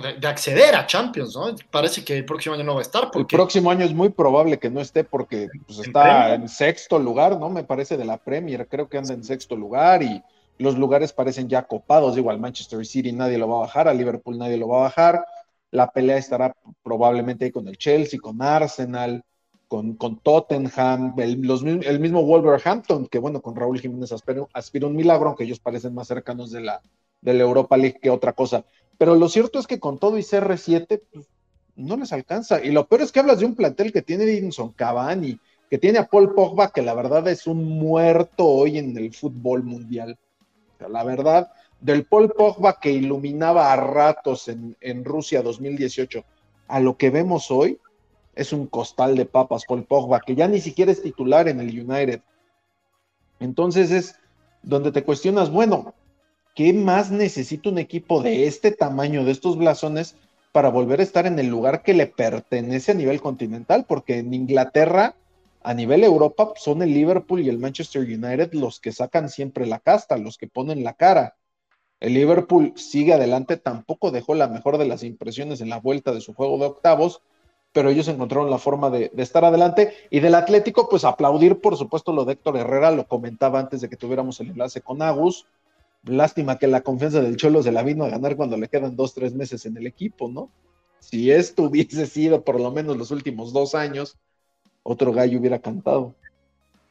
de, 0.00 0.28
acceder 0.28 0.74
a 0.74 0.86
Champions, 0.86 1.34
¿no? 1.34 1.54
Parece 1.70 2.04
que 2.04 2.16
el 2.16 2.24
próximo 2.24 2.54
año 2.54 2.64
no 2.64 2.74
va 2.74 2.80
a 2.80 2.82
estar. 2.82 3.10
Porque... 3.10 3.34
El 3.34 3.38
próximo 3.38 3.70
año 3.70 3.84
es 3.84 3.92
muy 3.92 4.10
probable 4.10 4.58
que 4.58 4.70
no 4.70 4.80
esté 4.80 5.04
porque 5.04 5.48
pues, 5.66 5.80
está 5.80 6.34
en 6.34 6.48
sexto 6.48 6.98
lugar, 6.98 7.38
¿no? 7.38 7.50
Me 7.50 7.64
parece 7.64 7.96
de 7.96 8.04
la 8.04 8.18
Premier, 8.18 8.68
creo 8.68 8.88
que 8.88 8.98
anda 8.98 9.14
en 9.14 9.24
sexto 9.24 9.56
lugar 9.56 10.02
y 10.02 10.22
los 10.58 10.76
lugares 10.78 11.12
parecen 11.12 11.48
ya 11.48 11.62
copados. 11.62 12.16
Igual 12.16 12.38
Manchester 12.38 12.84
City 12.86 13.12
nadie 13.12 13.38
lo 13.38 13.48
va 13.48 13.56
a 13.56 13.60
bajar, 13.60 13.88
a 13.88 13.94
Liverpool 13.94 14.38
nadie 14.38 14.56
lo 14.56 14.68
va 14.68 14.78
a 14.78 14.82
bajar. 14.82 15.24
La 15.72 15.90
pelea 15.90 16.18
estará 16.18 16.54
probablemente 16.82 17.46
ahí 17.46 17.50
con 17.50 17.66
el 17.66 17.78
Chelsea, 17.78 18.20
con 18.20 18.42
Arsenal, 18.42 19.24
con, 19.70 19.94
con 19.94 20.18
Tottenham, 20.18 21.14
el, 21.16 21.42
los, 21.42 21.62
el 21.62 22.00
mismo 22.00 22.24
Wolverhampton, 22.24 23.06
que 23.06 23.20
bueno, 23.20 23.40
con 23.40 23.54
Raúl 23.54 23.80
Jiménez 23.80 24.10
aspira, 24.12 24.86
un 24.86 24.96
milagro, 24.96 25.28
aunque 25.28 25.44
ellos 25.44 25.60
parecen 25.60 25.94
más 25.94 26.08
cercanos 26.08 26.50
de 26.50 26.60
la, 26.60 26.82
de 27.20 27.34
la 27.34 27.42
Europa 27.42 27.76
League 27.76 28.00
que 28.02 28.10
otra 28.10 28.32
cosa. 28.32 28.64
Pero 29.00 29.14
lo 29.14 29.30
cierto 29.30 29.58
es 29.58 29.66
que 29.66 29.80
con 29.80 29.98
todo 29.98 30.18
y 30.18 30.20
CR7, 30.20 31.00
pues, 31.10 31.26
no 31.74 31.96
les 31.96 32.12
alcanza. 32.12 32.62
Y 32.62 32.70
lo 32.70 32.86
peor 32.86 33.00
es 33.00 33.10
que 33.10 33.20
hablas 33.20 33.38
de 33.38 33.46
un 33.46 33.54
plantel 33.54 33.94
que 33.94 34.02
tiene 34.02 34.24
Edinson 34.24 34.72
Cavani, 34.72 35.40
que 35.70 35.78
tiene 35.78 36.00
a 36.00 36.06
Paul 36.06 36.34
Pogba, 36.34 36.70
que 36.70 36.82
la 36.82 36.92
verdad 36.92 37.26
es 37.28 37.46
un 37.46 37.64
muerto 37.64 38.44
hoy 38.44 38.76
en 38.76 38.94
el 38.98 39.14
fútbol 39.14 39.62
mundial. 39.62 40.18
la 40.86 41.02
verdad, 41.02 41.50
del 41.80 42.04
Paul 42.04 42.30
Pogba 42.32 42.78
que 42.78 42.92
iluminaba 42.92 43.72
a 43.72 43.76
ratos 43.76 44.48
en, 44.48 44.76
en 44.82 45.02
Rusia 45.02 45.40
2018 45.40 46.22
a 46.68 46.78
lo 46.78 46.98
que 46.98 47.08
vemos 47.08 47.50
hoy, 47.50 47.80
es 48.34 48.52
un 48.52 48.66
costal 48.66 49.16
de 49.16 49.24
papas 49.24 49.64
Paul 49.66 49.84
Pogba, 49.84 50.20
que 50.20 50.34
ya 50.34 50.46
ni 50.46 50.60
siquiera 50.60 50.92
es 50.92 51.00
titular 51.00 51.48
en 51.48 51.60
el 51.60 51.68
United. 51.68 52.20
Entonces 53.38 53.92
es 53.92 54.16
donde 54.62 54.92
te 54.92 55.04
cuestionas, 55.04 55.50
bueno, 55.50 55.94
¿qué 56.54 56.72
más 56.72 57.10
necesita 57.10 57.70
un 57.70 57.78
equipo 57.78 58.22
de 58.22 58.46
este 58.46 58.72
tamaño, 58.72 59.24
de 59.24 59.32
estos 59.32 59.56
blasones, 59.56 60.16
para 60.52 60.68
volver 60.68 61.00
a 61.00 61.04
estar 61.04 61.26
en 61.26 61.38
el 61.38 61.46
lugar 61.46 61.82
que 61.82 61.94
le 61.94 62.06
pertenece 62.06 62.92
a 62.92 62.94
nivel 62.94 63.20
continental? 63.20 63.84
Porque 63.86 64.18
en 64.18 64.34
Inglaterra, 64.34 65.14
a 65.62 65.74
nivel 65.74 66.04
Europa, 66.04 66.52
son 66.56 66.82
el 66.82 66.92
Liverpool 66.92 67.40
y 67.40 67.48
el 67.48 67.58
Manchester 67.58 68.02
United 68.02 68.52
los 68.52 68.80
que 68.80 68.92
sacan 68.92 69.28
siempre 69.28 69.66
la 69.66 69.78
casta, 69.78 70.16
los 70.16 70.38
que 70.38 70.48
ponen 70.48 70.84
la 70.84 70.94
cara. 70.94 71.36
El 72.00 72.14
Liverpool 72.14 72.72
sigue 72.76 73.12
adelante, 73.12 73.58
tampoco 73.58 74.10
dejó 74.10 74.34
la 74.34 74.48
mejor 74.48 74.78
de 74.78 74.86
las 74.86 75.02
impresiones 75.02 75.60
en 75.60 75.68
la 75.68 75.78
vuelta 75.78 76.12
de 76.12 76.22
su 76.22 76.32
juego 76.32 76.56
de 76.58 76.64
octavos, 76.64 77.20
pero 77.72 77.90
ellos 77.90 78.08
encontraron 78.08 78.50
la 78.50 78.58
forma 78.58 78.90
de, 78.90 79.10
de, 79.12 79.22
estar 79.22 79.44
adelante. 79.44 79.92
Y 80.08 80.20
del 80.20 80.34
Atlético, 80.34 80.88
pues 80.88 81.04
aplaudir, 81.04 81.60
por 81.60 81.76
supuesto, 81.76 82.12
lo 82.12 82.24
de 82.24 82.32
Héctor 82.32 82.56
Herrera, 82.56 82.90
lo 82.90 83.06
comentaba 83.06 83.60
antes 83.60 83.82
de 83.82 83.88
que 83.88 83.96
tuviéramos 83.96 84.40
el 84.40 84.48
enlace 84.48 84.80
con 84.80 85.02
Agus. 85.02 85.46
Lástima 86.04 86.58
que 86.58 86.66
la 86.66 86.82
confianza 86.82 87.20
del 87.20 87.36
Cholo 87.36 87.62
se 87.62 87.72
la 87.72 87.82
vino 87.82 88.04
a 88.04 88.10
ganar 88.10 88.36
cuando 88.36 88.56
le 88.56 88.68
quedan 88.68 88.96
dos, 88.96 89.14
tres 89.14 89.34
meses 89.34 89.66
en 89.66 89.76
el 89.76 89.86
equipo, 89.86 90.28
¿no? 90.28 90.50
Si 91.00 91.30
esto 91.30 91.62
hubiese 91.64 92.06
sido 92.06 92.44
por 92.44 92.60
lo 92.60 92.70
menos 92.70 92.96
los 92.96 93.10
últimos 93.10 93.52
dos 93.52 93.74
años, 93.74 94.16
otro 94.82 95.12
gallo 95.12 95.38
hubiera 95.38 95.60
cantado. 95.60 96.14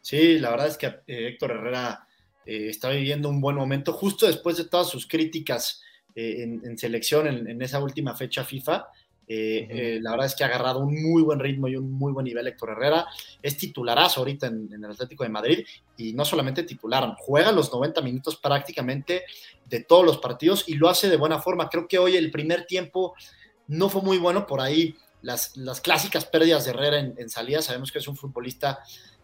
Sí, 0.01 0.39
la 0.39 0.51
verdad 0.51 0.67
es 0.67 0.77
que 0.77 0.87
eh, 0.87 1.27
Héctor 1.29 1.51
Herrera 1.51 2.07
eh, 2.45 2.67
está 2.69 2.89
viviendo 2.89 3.29
un 3.29 3.41
buen 3.41 3.55
momento, 3.55 3.93
justo 3.93 4.27
después 4.27 4.57
de 4.57 4.65
todas 4.65 4.89
sus 4.89 5.07
críticas 5.07 5.81
eh, 6.15 6.43
en, 6.43 6.77
selección 6.77 7.27
en, 7.27 7.61
esa 7.61 7.79
última 7.79 8.15
fecha 8.15 8.43
FIFA. 8.43 8.87
Eh, 9.31 9.67
eh, 9.69 9.99
la 10.01 10.09
verdad 10.09 10.25
es 10.25 10.33
que 10.33 10.43
ha 10.43 10.47
agarrado 10.47 10.79
un 10.79 11.03
muy 11.03 11.21
buen 11.21 11.39
ritmo 11.39 11.67
y 11.67 11.75
un 11.75 11.91
muy 11.91 12.11
buen 12.11 12.23
nivel 12.23 12.47
Héctor 12.47 12.71
Herrera. 12.71 13.05
Es 13.43 13.59
titularazo 13.59 14.21
ahorita 14.21 14.47
en, 14.47 14.73
el 14.73 14.85
Atlético 14.85 15.23
de 15.23 15.29
Madrid 15.29 15.65
y 15.97 16.13
no 16.13 16.25
solamente 16.25 16.63
titular, 16.63 17.15
juega 17.19 17.51
los 17.51 17.71
90 17.71 18.01
minutos 18.01 18.37
prácticamente 18.37 19.25
de 19.65 19.83
todos 19.83 20.03
los 20.03 20.17
partidos 20.17 20.67
y 20.67 20.73
lo 20.73 20.89
hace 20.89 21.09
de 21.09 21.17
buena 21.17 21.37
forma. 21.39 21.69
Creo 21.69 21.87
que 21.87 21.99
hoy 21.99 22.17
el 22.17 22.31
primer 22.31 22.65
tiempo 22.65 23.13
no 23.67 23.87
fue 23.89 24.01
muy 24.01 24.17
bueno 24.17 24.47
por 24.47 24.61
ahí. 24.61 24.95
Las, 25.21 25.55
las 25.55 25.79
clásicas 25.79 26.25
pérdidas 26.25 26.65
de 26.65 26.71
Herrera 26.71 26.97
en, 26.97 27.29
salida, 27.29 27.61
sabemos 27.61 27.91
que 27.91 27.99
es 27.99 28.07
un 28.07 28.15
futbolista 28.15 28.79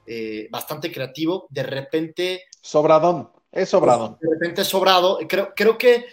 eh, 0.06 0.48
bastante 0.52 0.92
creativo. 0.92 1.48
De 1.50 1.64
repente. 1.64 2.44
Sobradón, 2.62 3.32
es 3.52 3.70
sobradón. 3.70 4.20
De 4.22 4.30
repente 4.30 4.64
sobrado. 4.66 5.18
Creo, 5.28 5.52
creo 5.56 5.80
que 5.80 6.06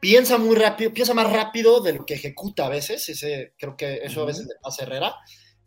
piensa 0.00 0.38
muy 0.38 0.56
rápido, 0.56 0.92
piensa 0.92 1.14
más 1.14 1.32
rápido 1.32 1.80
de 1.80 1.92
lo 1.92 2.06
que 2.06 2.14
ejecuta 2.14 2.66
a 2.66 2.70
veces, 2.70 3.08
ese, 3.08 3.52
creo 3.58 3.76
que 3.76 4.00
eso 4.02 4.22
a 4.22 4.26
veces 4.26 4.46
le 4.46 4.54
pasa 4.60 4.82
a 4.82 4.86
Herrera, 4.86 5.14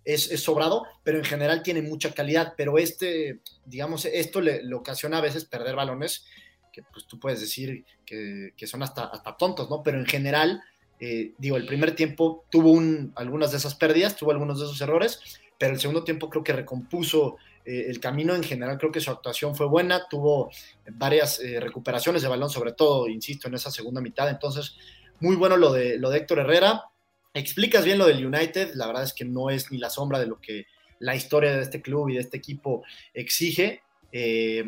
es, 0.03 0.27
sobrado, 0.41 0.83
pero 1.03 1.17
en 1.19 1.23
general 1.23 1.63
tiene 1.63 1.81
mucha 1.81 2.13
calidad, 2.13 2.55
pero 2.57 2.77
este, 2.77 3.39
digamos, 3.65 4.05
esto 4.05 4.41
le, 4.41 4.61
ocasiona 4.73 5.19
a 5.19 5.21
veces 5.21 5.45
perder 5.45 5.75
balones, 5.75 6.25
que 6.73 6.83
pues 6.83 7.05
tú 7.05 7.19
puedes 7.19 7.39
decir 7.39 7.85
que, 8.05 8.51
son 8.65 8.83
hasta, 8.83 9.05
hasta 9.05 9.37
tontos, 9.37 9.69
¿no? 9.69 9.83
Pero 9.83 9.99
en 9.99 10.05
general 10.05 10.61
eh, 11.05 11.33
digo, 11.37 11.57
el 11.57 11.65
primer 11.65 11.95
tiempo 11.95 12.45
tuvo 12.49 12.71
un, 12.71 13.11
algunas 13.15 13.51
de 13.51 13.57
esas 13.57 13.75
pérdidas, 13.75 14.15
tuvo 14.15 14.31
algunos 14.31 14.59
de 14.59 14.65
esos 14.65 14.79
errores, 14.79 15.19
pero 15.57 15.73
el 15.73 15.79
segundo 15.81 16.05
tiempo 16.05 16.29
creo 16.29 16.45
que 16.45 16.53
recompuso 16.53 17.35
eh, 17.65 17.85
el 17.87 17.99
camino 17.99 18.35
en 18.35 18.43
general, 18.43 18.77
creo 18.77 18.91
que 18.91 18.99
su 18.99 19.11
actuación 19.11 19.55
fue 19.55 19.67
buena, 19.67 20.07
tuvo 20.09 20.51
varias 20.91 21.39
eh, 21.39 21.59
recuperaciones 21.59 22.21
de 22.21 22.27
balón, 22.27 22.49
sobre 22.49 22.73
todo, 22.73 23.07
insisto, 23.07 23.47
en 23.47 23.55
esa 23.55 23.71
segunda 23.71 24.01
mitad, 24.01 24.29
entonces, 24.29 24.75
muy 25.19 25.35
bueno 25.35 25.57
lo 25.57 25.71
de, 25.71 25.97
lo 25.97 26.09
de 26.09 26.19
Héctor 26.19 26.39
Herrera. 26.39 26.83
Explicas 27.33 27.85
bien 27.85 27.97
lo 27.97 28.05
del 28.05 28.25
United, 28.25 28.73
la 28.75 28.87
verdad 28.87 29.03
es 29.03 29.13
que 29.13 29.25
no 29.25 29.49
es 29.49 29.71
ni 29.71 29.77
la 29.77 29.89
sombra 29.89 30.19
de 30.19 30.27
lo 30.27 30.39
que 30.39 30.67
la 30.99 31.15
historia 31.15 31.55
de 31.55 31.61
este 31.61 31.81
club 31.81 32.09
y 32.09 32.15
de 32.15 32.21
este 32.21 32.37
equipo 32.37 32.83
exige. 33.13 33.81
Eh, 34.11 34.63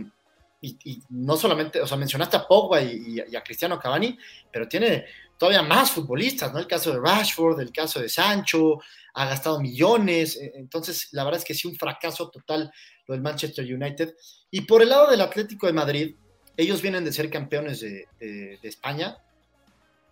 y, 0.62 1.02
no 1.10 1.38
solamente, 1.38 1.80
o 1.80 1.88
sea, 1.88 1.98
mencionaste 1.98 2.38
a 2.38 2.48
Pogba 2.48 2.82
y, 2.82 3.20
a 3.20 3.44
Cristiano 3.44 3.80
Cavani, 3.80 4.18
pero 4.52 4.68
tiene 4.68 5.06
todavía 5.38 5.62
más 5.64 5.92
futbolistas, 5.92 6.54
¿no? 6.54 6.60
El 6.60 6.68
caso 6.68 6.92
de 6.92 7.00
Rashford, 7.00 7.60
el 7.60 7.72
caso 7.72 8.00
de 8.00 8.10
Sancho, 8.10 8.80
ha 9.14 9.26
gastado 9.26 9.60
millones, 9.60 10.38
e, 10.38 10.54
entonces 10.56 11.10
la 11.12 11.24
verdad 11.24 11.40
es 11.40 11.46
que 11.46 11.54
sí, 11.54 11.68
un 11.68 11.76
fracaso 11.76 12.30
total 12.30 12.72
lo 13.08 13.14
del 13.14 13.22
Manchester 13.22 13.66
United. 13.66 14.16
Y 14.52 14.62
por 14.62 14.82
el 14.82 14.90
lado 14.90 15.10
del 15.10 15.22
Atlético 15.22 15.68
de 15.68 15.74
Madrid, 15.74 16.16
ellos 16.58 16.82
vienen 16.82 17.04
de 17.04 17.12
ser 17.12 17.30
campeones 17.30 17.82
de, 17.82 18.08
de 18.20 18.60
España, 18.64 19.18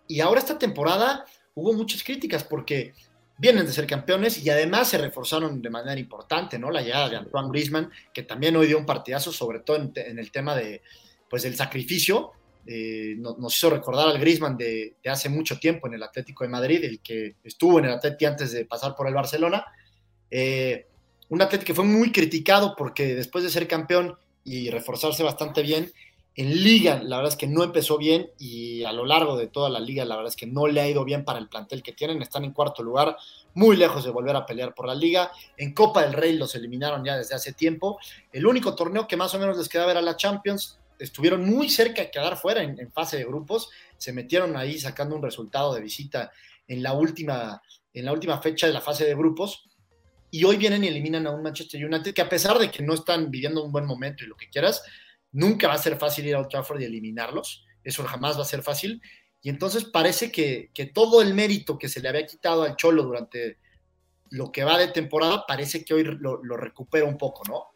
y 0.06 0.20
ahora 0.20 0.40
esta 0.40 0.58
temporada 0.58 1.24
hubo 1.54 1.72
muchas 1.72 2.02
críticas 2.02 2.44
porque 2.44 2.94
vienen 3.38 3.66
de 3.66 3.72
ser 3.72 3.86
campeones 3.86 4.44
y 4.44 4.50
además 4.50 4.88
se 4.88 4.98
reforzaron 4.98 5.60
de 5.60 5.70
manera 5.70 5.98
importante, 5.98 6.58
¿no? 6.58 6.70
La 6.70 6.82
llegada 6.82 7.08
de 7.08 7.16
Antoine 7.16 7.48
Griezmann, 7.48 7.90
que 8.12 8.22
también 8.22 8.56
hoy 8.56 8.66
dio 8.66 8.78
un 8.78 8.86
partidazo, 8.86 9.32
sobre 9.32 9.60
todo 9.60 9.76
en, 9.76 10.18
el 10.18 10.30
tema 10.30 10.54
de, 10.54 10.82
pues, 11.28 11.42
del 11.42 11.56
sacrificio. 11.56 12.32
Eh, 12.66 13.14
nos, 13.18 13.56
hizo 13.56 13.70
recordar 13.70 14.08
al 14.08 14.18
Griezmann 14.18 14.56
de, 14.56 14.96
hace 15.06 15.28
mucho 15.28 15.58
tiempo 15.58 15.86
en 15.86 15.94
el 15.94 16.02
Atlético 16.02 16.44
de 16.44 16.50
Madrid, 16.50 16.84
el 16.84 17.00
que 17.00 17.36
estuvo 17.44 17.78
en 17.78 17.86
el 17.86 17.92
Atlético 17.92 18.30
antes 18.30 18.52
de 18.52 18.64
pasar 18.64 18.94
por 18.94 19.06
el 19.06 19.14
Barcelona. 19.14 19.64
Eh, 20.30 20.86
un 21.28 21.42
Atlético 21.42 21.68
que 21.68 21.74
fue 21.74 21.84
muy 21.84 22.12
criticado 22.12 22.74
porque 22.76 23.14
después 23.14 23.44
de 23.44 23.50
ser 23.50 23.68
campeón 23.68 24.16
y 24.44 24.70
reforzarse 24.70 25.22
bastante 25.22 25.62
bien, 25.62 25.90
en 26.36 26.64
liga, 26.64 27.00
la 27.02 27.18
verdad 27.18 27.32
es 27.32 27.38
que 27.38 27.46
no 27.46 27.62
empezó 27.62 27.96
bien 27.96 28.28
y 28.38 28.82
a 28.82 28.92
lo 28.92 29.06
largo 29.06 29.36
de 29.36 29.46
toda 29.46 29.70
la 29.70 29.78
liga, 29.78 30.04
la 30.04 30.16
verdad 30.16 30.30
es 30.30 30.36
que 30.36 30.48
no 30.48 30.66
le 30.66 30.80
ha 30.80 30.88
ido 30.88 31.04
bien 31.04 31.24
para 31.24 31.38
el 31.38 31.48
plantel 31.48 31.80
que 31.82 31.92
tienen. 31.92 32.20
Están 32.22 32.44
en 32.44 32.52
cuarto 32.52 32.82
lugar, 32.82 33.16
muy 33.54 33.76
lejos 33.76 34.04
de 34.04 34.10
volver 34.10 34.34
a 34.34 34.44
pelear 34.44 34.74
por 34.74 34.88
la 34.88 34.96
liga. 34.96 35.30
En 35.56 35.72
Copa 35.72 36.02
del 36.02 36.12
Rey 36.12 36.36
los 36.36 36.56
eliminaron 36.56 37.04
ya 37.04 37.16
desde 37.16 37.36
hace 37.36 37.52
tiempo. 37.52 37.98
El 38.32 38.46
único 38.46 38.74
torneo 38.74 39.06
que 39.06 39.16
más 39.16 39.32
o 39.34 39.38
menos 39.38 39.56
les 39.56 39.68
quedaba 39.68 39.92
era 39.92 40.02
la 40.02 40.16
Champions. 40.16 40.80
Estuvieron 40.98 41.44
muy 41.44 41.68
cerca 41.68 42.02
de 42.02 42.10
quedar 42.10 42.36
fuera 42.36 42.62
en, 42.62 42.92
fase 42.92 43.18
de 43.18 43.24
grupos. 43.24 43.70
Se 43.96 44.12
metieron 44.12 44.56
ahí 44.56 44.78
sacando 44.78 45.16
un 45.16 45.22
resultado 45.22 45.74
de 45.74 45.80
visita 45.80 46.30
en 46.66 46.82
la 46.82 46.92
última, 46.94 47.60
en 47.92 48.04
la 48.04 48.12
última 48.12 48.40
fecha 48.40 48.66
de 48.66 48.72
la 48.72 48.80
fase 48.80 49.04
de 49.04 49.14
grupos. 49.14 49.68
Y 50.30 50.44
hoy 50.44 50.56
vienen 50.56 50.84
y 50.84 50.88
eliminan 50.88 51.26
a 51.26 51.30
un 51.30 51.42
Manchester 51.42 51.84
United 51.84 52.12
que 52.12 52.22
a 52.22 52.28
pesar 52.28 52.58
de 52.58 52.70
que 52.70 52.82
no 52.82 52.94
están 52.94 53.30
viviendo 53.30 53.62
un 53.62 53.70
buen 53.70 53.86
momento 53.86 54.24
y 54.24 54.26
lo 54.26 54.36
que 54.36 54.48
quieras, 54.48 54.82
Nunca 55.34 55.66
va 55.66 55.74
a 55.74 55.78
ser 55.78 55.96
fácil 55.96 56.26
ir 56.28 56.36
a 56.36 56.38
Old 56.38 56.48
Trafford 56.48 56.80
y 56.80 56.84
eliminarlos, 56.84 57.66
eso 57.82 58.04
jamás 58.04 58.38
va 58.38 58.42
a 58.42 58.46
ser 58.46 58.62
fácil. 58.62 59.02
Y 59.42 59.50
entonces 59.50 59.84
parece 59.84 60.30
que, 60.30 60.70
todo 60.94 61.20
el 61.20 61.34
mérito 61.34 61.76
que 61.76 61.88
se 61.88 62.00
le 62.00 62.08
había 62.08 62.24
quitado 62.24 62.62
al 62.62 62.76
Cholo 62.76 63.02
durante 63.02 63.58
lo 64.30 64.52
que 64.52 64.62
va 64.62 64.78
de 64.78 64.88
temporada, 64.88 65.44
parece 65.44 65.84
que 65.84 65.92
hoy 65.92 66.04
lo, 66.04 66.56
recupera 66.56 67.04
un 67.04 67.18
poco, 67.18 67.42
¿no? 67.48 67.73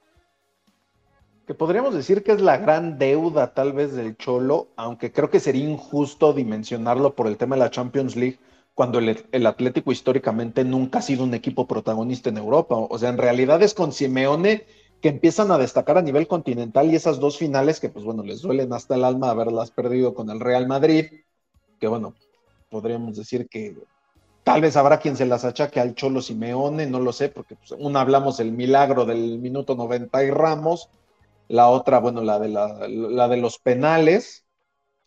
Que 1.49 1.55
podríamos 1.55 1.95
decir 1.95 2.23
que 2.23 2.33
es 2.33 2.43
la 2.43 2.59
gran 2.59 2.99
deuda 2.99 3.55
tal 3.55 3.73
vez 3.73 3.95
del 3.95 4.19
Cholo, 4.19 4.69
aunque 4.77 5.13
creo 5.13 5.31
que 5.31 5.41
sería 5.41 5.67
injusto 5.67 6.35
dimensionarlo 6.35 7.15
por 7.15 7.27
el 7.27 7.39
tema 7.39 7.57
de 7.57 7.61
la 7.61 7.71
Champions 7.71 8.17
League, 8.17 8.39
cuando 8.75 8.99
el, 8.99 9.47
Atlético 9.47 9.91
históricamente 9.91 10.63
nunca 10.63 10.99
ha 10.99 11.03
sido 11.03 11.25
un 11.25 11.33
equipo 11.33 11.67
protagonista 11.67 12.29
en 12.29 12.37
Europa. 12.37 12.77
O 12.77 12.99
sea, 12.99 13.09
en 13.09 13.17
realidad 13.17 13.63
es 13.63 13.73
con 13.73 13.93
Simeone 13.93 14.67
que 15.01 15.09
empiezan 15.09 15.51
a 15.51 15.57
destacar 15.57 15.97
a 15.97 16.03
nivel 16.03 16.29
continental 16.29 16.93
y 16.93 16.97
esas 16.97 17.19
dos 17.19 17.39
finales 17.39 17.81
que 17.81 17.89
pues 17.89 18.05
bueno, 18.05 18.23
les 18.25 18.43
duelen 18.43 18.71
hasta 18.75 18.97
el 18.97 19.05
alma 19.05 19.31
haberlas 19.31 19.71
perdido 19.71 20.13
con 20.13 20.29
el 20.29 20.41
Real 20.41 20.69
Madrid, 20.69 21.07
que 21.81 21.89
bueno, 21.89 22.13
podríamos 22.69 23.17
decir 23.17 23.49
que 23.49 23.75
tal 24.45 24.61
vez 24.61 24.77
habrá 24.77 25.01
quien 25.01 25.17
se 25.17 25.25
las 25.25 25.47
achaque 25.47 25.81
al 25.81 25.95
Cholo 25.95 26.21
Simeone, 26.21 26.87
no 26.87 27.01
lo 27.01 27.15
sé, 27.15 27.31
porque 27.31 27.57
pues, 27.57 27.71
una 27.81 28.03
hablamos 28.03 28.39
el 28.39 28.53
milagro 28.53 29.07
del 29.07 29.39
minuto 29.39 29.75
90 29.77 30.25
y 30.25 30.31
Ramos, 30.31 30.91
la 31.49 31.69
otra, 31.69 31.99
bueno, 31.99 32.23
la 32.23 32.39
de, 32.39 32.49
la, 32.49 33.29
de 33.29 33.37
los 33.39 33.59
penales, 33.59 34.47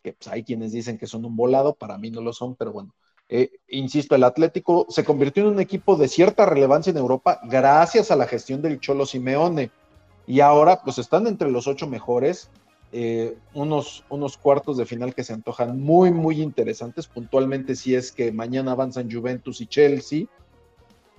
que 0.02 0.12
pues 0.12 0.28
hay 0.28 0.44
quienes 0.44 0.72
dicen 0.72 0.98
que 0.98 1.06
son 1.06 1.24
un 1.24 1.36
volado, 1.36 1.74
para 1.74 1.98
mí 1.98 2.10
no 2.10 2.20
lo 2.20 2.32
son, 2.32 2.56
pero 2.56 2.72
bueno, 2.72 2.94
eh, 3.28 3.50
insisto, 3.68 4.14
el 4.14 4.24
Atlético 4.24 4.86
se 4.90 5.04
convirtió 5.04 5.44
en 5.44 5.50
un 5.50 5.60
equipo 5.60 5.96
de 5.96 6.08
cierta 6.08 6.44
relevancia 6.44 6.90
en 6.90 6.98
Europa 6.98 7.40
gracias 7.44 8.10
a 8.10 8.16
la 8.16 8.26
gestión 8.26 8.60
del 8.60 8.80
Cholo 8.80 9.06
Simeone. 9.06 9.70
Y 10.26 10.40
ahora 10.40 10.82
pues 10.84 10.98
están 10.98 11.26
entre 11.26 11.50
los 11.50 11.66
ocho 11.66 11.86
mejores, 11.86 12.50
eh, 12.92 13.38
unos, 13.54 14.04
unos 14.10 14.36
cuartos 14.36 14.76
de 14.76 14.84
final 14.84 15.14
que 15.14 15.24
se 15.24 15.32
antojan 15.32 15.80
muy, 15.80 16.12
muy 16.12 16.42
interesantes, 16.42 17.06
puntualmente 17.06 17.74
si 17.74 17.94
es 17.94 18.12
que 18.12 18.32
mañana 18.32 18.72
avanzan 18.72 19.10
Juventus 19.10 19.60
y 19.62 19.66
Chelsea, 19.66 20.26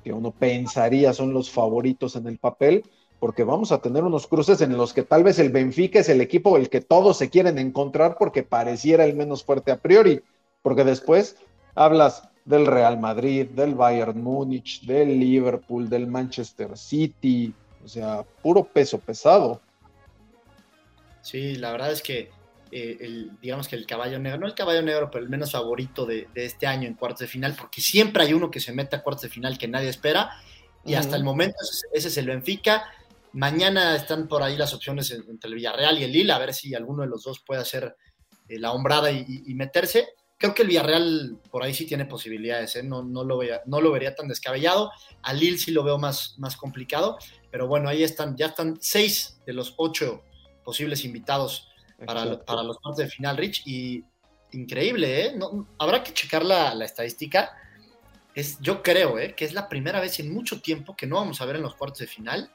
que 0.04 0.14
uno 0.14 0.32
pensaría 0.32 1.14
son 1.14 1.34
los 1.34 1.50
favoritos 1.50 2.16
en 2.16 2.28
el 2.28 2.38
papel, 2.38 2.84
porque 3.24 3.46
vamos 3.46 3.72
a 3.72 3.78
tener 3.78 4.04
unos 4.04 4.28
cruces 4.28 4.60
en 4.60 4.76
los 4.76 4.92
que 4.92 5.04
tal 5.04 5.24
vez 5.24 5.40
el 5.40 5.50
Benfica 5.50 6.00
es 6.00 6.10
el 6.10 6.20
equipo 6.20 6.58
el 6.58 6.70
que 6.70 6.82
todos 6.82 7.18
se 7.18 7.30
quieren 7.30 7.58
encontrar 7.58 8.18
porque 8.20 8.44
pareciera 8.44 9.06
el 9.06 9.16
menos 9.16 9.46
fuerte 9.46 9.72
a 9.72 9.78
priori, 9.78 10.22
porque 10.62 10.84
después 10.84 11.38
hablas 11.74 12.28
del 12.44 12.66
Real 12.66 13.00
Madrid, 13.00 13.48
del 13.48 13.76
Bayern 13.76 14.22
Múnich, 14.22 14.82
del 14.82 15.18
Liverpool, 15.22 15.88
del 15.88 16.06
Manchester 16.06 16.78
City, 16.78 17.54
o 17.82 17.88
sea, 17.88 18.26
puro 18.42 18.66
peso 18.66 19.00
pesado. 19.00 19.62
Sí, 21.22 21.56
la 21.56 21.72
verdad 21.72 21.94
es 21.94 22.02
que 22.02 22.30
eh, 22.74 22.98
el, 23.00 23.32
digamos 23.42 23.70
que 23.70 23.78
el 23.78 23.86
caballo 23.86 24.20
negro, 24.20 24.40
no 24.40 24.48
el 24.48 24.54
caballo 24.54 24.82
negro, 24.82 25.10
pero 25.10 25.24
el 25.24 25.30
menos 25.30 25.54
favorito 25.54 26.06
de, 26.06 26.28
este 26.36 26.68
año 26.68 26.90
en 26.90 26.96
cuartos 26.96 27.22
de 27.22 27.28
final, 27.28 27.56
porque 27.58 27.80
siempre 27.80 28.24
hay 28.24 28.34
uno 28.34 28.52
que 28.52 28.60
se 28.60 28.74
mete 28.74 28.98
a 28.98 29.02
cuartos 29.02 29.22
de 29.22 29.30
final 29.30 29.58
que 29.58 29.70
nadie 29.70 29.88
espera, 29.88 30.30
y 30.86 30.96
hasta 30.96 31.16
el 31.16 31.24
momento 31.24 31.56
ese, 31.94 32.08
es 32.10 32.18
el 32.18 32.28
Benfica. 32.28 32.84
Mañana 33.34 33.96
están 33.96 34.28
por 34.28 34.44
ahí 34.44 34.56
las 34.56 34.74
opciones 34.74 35.10
entre 35.12 35.50
el 35.50 35.56
Villarreal 35.56 36.00
y 36.00 36.04
el 36.04 36.12
Lille, 36.12 36.32
a 36.32 36.38
ver 36.38 36.54
si 36.54 36.76
alguno 36.76 37.02
de 37.02 37.10
los 37.10 37.24
dos 37.24 37.40
puede 37.40 37.62
hacer 37.62 37.96
eh, 38.48 38.60
la 38.60 38.72
hombrada 38.72 39.12
y, 39.12 39.54
meterse. 39.56 40.10
Creo 40.38 40.54
que 40.54 40.62
el 40.62 40.68
Villarreal 40.68 41.40
por 41.50 41.64
ahí 41.64 41.74
sí 41.74 41.88
tiene 41.88 42.06
posibilidades, 42.06 42.76
¿eh? 42.76 42.84
no, 42.84 43.02
no, 43.04 43.24
lo 43.24 43.38
veía, 43.38 43.62
no 43.66 43.82
lo 43.82 43.92
vería 43.92 44.14
tan 44.14 44.28
descabellado. 44.28 44.92
Al 45.24 45.40
Lille 45.40 45.58
sí 45.58 45.72
lo 45.72 45.84
veo 45.84 45.98
más, 45.98 46.36
más 46.38 46.56
complicado, 46.56 47.18
pero 47.50 47.68
bueno, 47.68 47.90
ahí 47.90 48.04
están, 48.04 48.38
ya 48.38 48.48
están 48.48 48.78
seis 48.80 49.40
de 49.46 49.54
los 49.54 49.74
ocho 49.78 50.24
posibles 50.64 51.04
invitados 51.04 51.70
para, 52.06 52.40
para, 52.46 52.64
los 52.64 52.78
cuartos 52.78 52.98
de 52.98 53.10
final, 53.10 53.38
Rich. 53.38 53.64
Y 53.66 54.04
increíble, 54.52 55.26
¿eh? 55.26 55.34
No, 55.36 55.68
habrá 55.80 56.04
que 56.04 56.14
checar 56.14 56.46
la, 56.46 56.74
estadística. 56.86 57.52
Es, 58.36 58.60
yo 58.60 58.82
creo 58.82 59.18
¿eh? 59.20 59.34
que 59.36 59.46
es 59.46 59.54
la 59.54 59.70
primera 59.70 60.00
vez 60.00 60.20
en 60.20 60.34
mucho 60.34 60.62
tiempo 60.62 60.96
que 60.96 61.08
no 61.08 61.18
vamos 61.18 61.42
a 61.42 61.46
ver 61.46 61.56
en 61.56 61.62
los 61.62 61.76
cuartos 61.76 62.00
de 62.00 62.08
final 62.08 62.52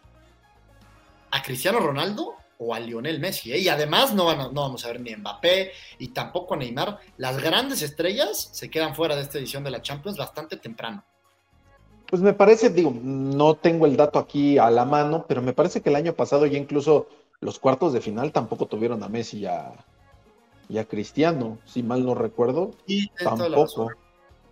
a 1.30 1.42
Cristiano 1.42 1.80
Ronaldo 1.80 2.34
o 2.58 2.74
a 2.74 2.80
Lionel 2.80 3.20
Messi. 3.20 3.52
¿eh? 3.52 3.58
Y 3.58 3.68
además 3.68 4.14
no, 4.14 4.24
van 4.24 4.38
no 4.38 4.62
vamos 4.62 4.84
a 4.84 4.88
ver 4.88 5.00
ni 5.00 5.12
a 5.12 5.18
Mbappé 5.18 5.72
y 5.98 6.08
tampoco 6.08 6.54
a 6.54 6.56
Neymar. 6.56 6.98
Las 7.16 7.40
grandes 7.40 7.82
estrellas 7.82 8.50
se 8.52 8.70
quedan 8.70 8.94
fuera 8.94 9.16
de 9.16 9.22
esta 9.22 9.38
edición 9.38 9.64
de 9.64 9.70
la 9.70 9.82
Champions 9.82 10.18
bastante 10.18 10.56
temprano. 10.56 11.04
Pues 12.06 12.22
me 12.22 12.32
parece, 12.32 12.70
digo, 12.70 12.92
no 13.02 13.54
tengo 13.54 13.86
el 13.86 13.96
dato 13.96 14.18
aquí 14.18 14.56
a 14.56 14.70
la 14.70 14.86
mano, 14.86 15.26
pero 15.28 15.42
me 15.42 15.52
parece 15.52 15.82
que 15.82 15.90
el 15.90 15.96
año 15.96 16.14
pasado 16.14 16.46
ya 16.46 16.56
incluso 16.56 17.06
los 17.40 17.58
cuartos 17.58 17.92
de 17.92 18.00
final 18.00 18.32
tampoco 18.32 18.66
tuvieron 18.66 19.02
a 19.02 19.08
Messi 19.08 19.40
y 19.40 19.46
a, 20.78 20.84
Cristiano, 20.84 21.58
si 21.66 21.82
mal 21.82 22.04
no 22.04 22.14
recuerdo. 22.14 22.72
Y 22.86 23.08
tampoco. 23.10 23.90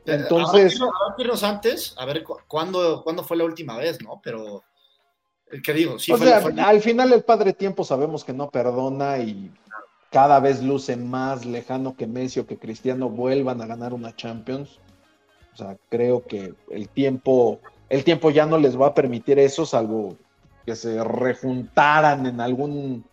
Entonces. 0.05 0.79
irnos 1.19 1.43
antes, 1.43 1.95
a 1.97 2.05
ver 2.05 2.25
cuándo, 2.47 3.03
cuándo 3.03 3.25
fue 3.25 3.37
la 3.37 3.45
última 3.45 3.77
vez, 3.77 4.03
¿no? 4.03 4.21
Pero. 4.23 4.63
Eh, 5.51 5.63
¿Qué 5.63 5.73
digo? 5.73 5.99
Sí, 5.99 6.13
al 6.13 6.81
final 6.81 7.13
el 7.13 7.23
padre 7.23 7.53
tiempo 7.53 7.85
sabemos 7.85 8.25
que 8.25 8.33
no 8.33 8.51
perdona 8.51 9.19
y 9.19 9.51
cada 10.11 10.41
vez 10.41 10.63
luce 10.63 10.97
más 10.97 11.45
lejano 11.45 11.97
que 11.97 12.07
Messi 12.07 12.41
o 12.41 12.47
que 12.47 12.59
Cristiano 12.59 13.09
vuelvan 13.09 13.61
a 13.61 13.67
ganar 13.67 13.93
una 13.93 14.15
Champions. 14.15 14.79
O 15.53 15.57
sea, 15.57 15.77
creo 15.89 16.25
que 16.25 16.55
el 16.71 16.89
tiempo, 16.89 17.61
el 17.89 18.05
tiempo 18.05 18.31
ya 18.31 18.47
no 18.47 18.59
les 18.59 18.79
va 18.79 18.89
a 18.89 18.95
permitir 18.95 19.39
eso, 19.39 19.65
salvo 19.65 20.17
que 20.65 20.75
se 20.75 21.03
rejuntaran 21.03 22.27
en 22.27 22.41
algún 22.41 23.05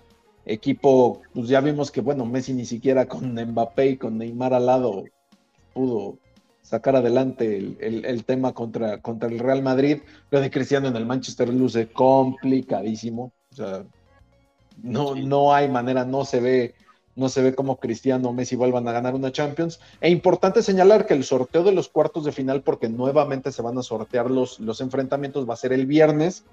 equipo. 0.45 1.21
Pues 1.33 1.47
ya 1.47 1.61
vimos 1.61 1.91
que, 1.91 2.01
bueno, 2.01 2.25
Messi 2.25 2.53
ni 2.53 2.65
siquiera 2.65 3.05
con 3.05 3.33
Mbappé 3.33 3.87
y 3.87 3.97
con 3.97 4.17
Neymar 4.17 4.53
al 4.53 4.65
lado 4.65 5.05
pudo 5.73 6.17
sacar 6.63 6.95
adelante 6.95 7.57
el, 7.79 8.25
tema 8.25 8.53
contra, 8.53 8.99
contra 9.01 9.29
el 9.29 9.37
Real 9.37 9.61
Madrid. 9.61 9.99
Lo 10.31 10.41
de 10.41 10.49
Cristiano 10.49 10.87
en 10.87 10.95
el 10.95 11.05
Manchester 11.05 11.49
luce 11.49 11.89
complicadísimo. 11.89 13.31
O 13.51 13.55
sea, 13.55 13.83
no, 14.81 15.13
no 15.13 15.53
hay 15.53 15.69
manera, 15.69 16.05
no 16.05 16.25
se 16.25 16.39
ve 16.39 16.75
no 17.15 17.29
se 17.29 17.43
ve 17.43 17.53
como 17.53 17.77
Cristiano 17.77 18.29
o 18.29 18.33
Messi 18.33 18.55
vuelvan 18.55 18.87
a 18.87 18.91
ganar 18.91 19.13
una 19.13 19.31
Champions. 19.31 19.79
E 20.01 20.09
importante 20.09 20.63
señalar 20.63 21.05
que 21.05 21.13
el 21.13 21.23
sorteo 21.23 21.63
de 21.63 21.71
los 21.71 21.89
cuartos 21.89 22.25
de 22.25 22.31
final, 22.31 22.63
porque 22.63 22.89
nuevamente 22.89 23.51
se 23.51 23.61
van 23.61 23.77
a 23.77 23.83
sortear 23.83 24.31
los, 24.31 24.59
los 24.59 24.81
enfrentamientos, 24.81 25.47
va 25.47 25.53
a 25.53 25.57
ser 25.57 25.73
el 25.73 25.85
viernes, 25.85 26.43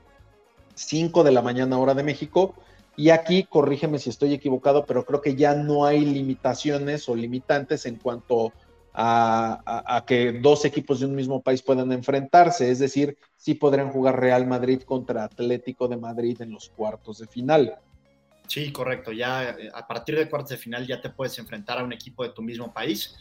5 0.74 1.24
de 1.24 1.32
la 1.32 1.40
mañana 1.40 1.78
hora 1.78 1.94
de 1.94 2.02
México. 2.02 2.54
Y 2.94 3.08
aquí, 3.08 3.44
corrígeme 3.44 3.98
si 3.98 4.10
estoy 4.10 4.34
equivocado, 4.34 4.84
pero 4.84 5.06
creo 5.06 5.22
que 5.22 5.34
ya 5.34 5.54
no 5.54 5.86
hay 5.86 6.04
limitaciones 6.04 7.08
o 7.08 7.14
limitantes 7.14 7.86
en 7.86 7.96
cuanto 7.96 8.48
a, 8.48 8.52
que 10.06 10.32
dos 10.40 10.64
equipos 10.64 11.00
de 11.00 11.06
un 11.06 11.14
mismo 11.14 11.42
país 11.42 11.62
puedan 11.62 11.90
enfrentarse. 11.92 12.70
Es 12.70 12.78
decir, 12.78 13.16
sí 13.36 13.54
podrían 13.54 13.90
jugar 13.90 14.20
Real 14.20 14.46
Madrid 14.46 14.82
contra 14.82 15.24
Atlético 15.24 15.88
de 15.88 15.96
Madrid 15.96 16.40
en 16.42 16.50
los 16.50 16.70
cuartos 16.70 17.18
de 17.18 17.26
final. 17.26 17.78
Sí, 18.50 18.72
correcto. 18.72 19.12
Ya 19.12 19.50
eh, 19.50 19.70
a 19.72 19.86
partir 19.86 20.18
de 20.18 20.28
cuartos 20.28 20.50
de 20.50 20.56
final 20.56 20.84
ya 20.84 21.00
te 21.00 21.10
puedes 21.10 21.38
enfrentar 21.38 21.78
a 21.78 21.84
un 21.84 21.92
equipo 21.92 22.24
de 22.24 22.30
tu 22.30 22.42
mismo 22.42 22.72
país. 22.72 23.14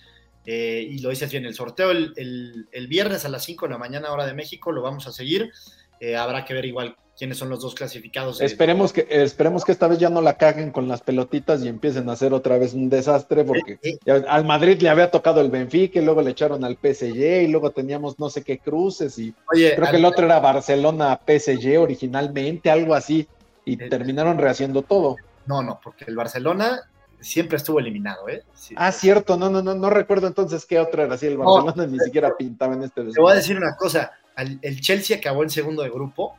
Eh, 0.43 0.87
y 0.89 0.97
lo 0.99 1.09
dices 1.09 1.31
bien, 1.31 1.45
el 1.45 1.53
sorteo 1.53 1.91
el, 1.91 2.87
viernes 2.89 3.25
a 3.25 3.29
las 3.29 3.43
5 3.43 3.67
de 3.67 3.73
la 3.73 3.77
mañana 3.77 4.11
hora 4.11 4.25
de 4.25 4.33
México 4.33 4.71
lo 4.71 4.81
vamos 4.81 5.05
a 5.05 5.11
seguir. 5.11 5.51
Eh, 5.99 6.15
habrá 6.15 6.45
que 6.45 6.55
ver 6.55 6.65
igual 6.65 6.95
quiénes 7.19 7.37
son 7.37 7.49
los 7.49 7.59
dos 7.59 7.75
clasificados. 7.75 8.39
Esperemos 8.39 8.93
que, 8.93 9.05
esperemos 9.09 9.65
que 9.65 9.73
esta 9.73 9.89
vez 9.89 9.99
ya 9.99 10.09
no 10.09 10.21
la 10.21 10.37
caguen 10.37 10.71
con 10.71 10.87
las 10.87 11.01
pelotitas 11.01 11.61
y 11.61 11.67
empiecen 11.67 12.07
a 12.09 12.13
hacer 12.13 12.33
otra 12.33 12.57
vez 12.57 12.73
un 12.73 12.89
desastre, 12.89 13.43
porque 13.43 13.77
al 14.07 14.45
Madrid 14.45 14.81
le 14.81 14.87
había 14.87 15.11
tocado 15.11 15.41
el 15.41 15.51
Benfica 15.51 15.99
y 15.99 16.05
luego 16.05 16.21
le 16.21 16.31
echaron 16.31 16.63
al 16.63 16.77
PSG 16.77 17.43
y 17.43 17.47
luego 17.47 17.71
teníamos 17.71 18.17
no 18.19 18.29
sé 18.29 18.41
qué 18.41 18.59
cruces 18.59 19.19
y 19.19 19.33
creo 19.49 19.91
que 19.91 19.97
el 19.97 20.05
otro 20.05 20.25
era 20.25 20.39
Barcelona 20.39 21.19
PSG 21.27 21.77
originalmente, 21.77 22.71
algo 22.71 22.95
así 22.95 23.27
y 23.65 23.75
terminaron 23.75 24.37
rehaciendo 24.37 24.81
todo. 24.81 25.17
No, 25.45 25.61
no, 25.61 25.77
porque 25.83 26.05
el 26.07 26.15
Barcelona 26.15 26.83
siempre 27.19 27.57
estuvo 27.57 27.81
eliminado, 27.81 28.29
¿eh? 28.29 28.43
Ah, 28.77 28.93
cierto, 28.93 29.35
no, 29.35 29.49
no, 29.49 29.61
no, 29.61 29.75
no 29.75 29.89
recuerdo 29.89 30.27
entonces 30.27 30.65
qué 30.65 30.79
otro 30.79 31.03
era 31.03 31.15
así, 31.15 31.27
el 31.27 31.37
Barcelona 31.37 31.85
ni 31.85 31.99
siquiera 31.99 32.37
pintaba 32.37 32.75
en 32.75 32.83
este 32.83 33.03
Te 33.03 33.19
voy 33.19 33.33
a 33.33 33.35
decir 33.35 33.57
una 33.57 33.75
cosa, 33.75 34.13
el 34.37 34.79
Chelsea 34.79 35.17
acabó 35.17 35.43
en 35.43 35.49
segundo 35.49 35.83
de 35.83 35.89
grupo 35.89 36.37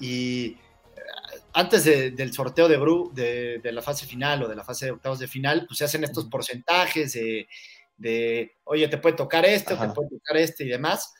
y 0.00 0.46
eh, 0.46 0.56
antes 1.52 1.84
del 1.84 2.32
sorteo 2.32 2.68
de, 2.68 3.60
de, 3.62 3.72
la 3.72 3.82
fase 3.82 4.06
final 4.06 4.42
o 4.42 4.48
de 4.48 4.56
la 4.56 4.64
fase 4.64 4.86
de 4.86 4.92
octavos 4.92 5.18
de 5.18 5.28
final, 5.28 5.66
pues 5.66 5.78
se 5.78 5.84
hacen 5.84 6.04
estos 6.04 6.26
porcentajes 6.26 7.12
de, 7.96 8.52
oye, 8.64 8.88
te 8.88 8.98
puede 8.98 9.16
tocar 9.16 9.44
este 9.44 9.74
o 9.74 9.78
te 9.78 9.88
puede 9.88 10.10
tocar 10.10 10.36
este 10.36 10.64
y 10.64 10.68
demás. 10.68 11.14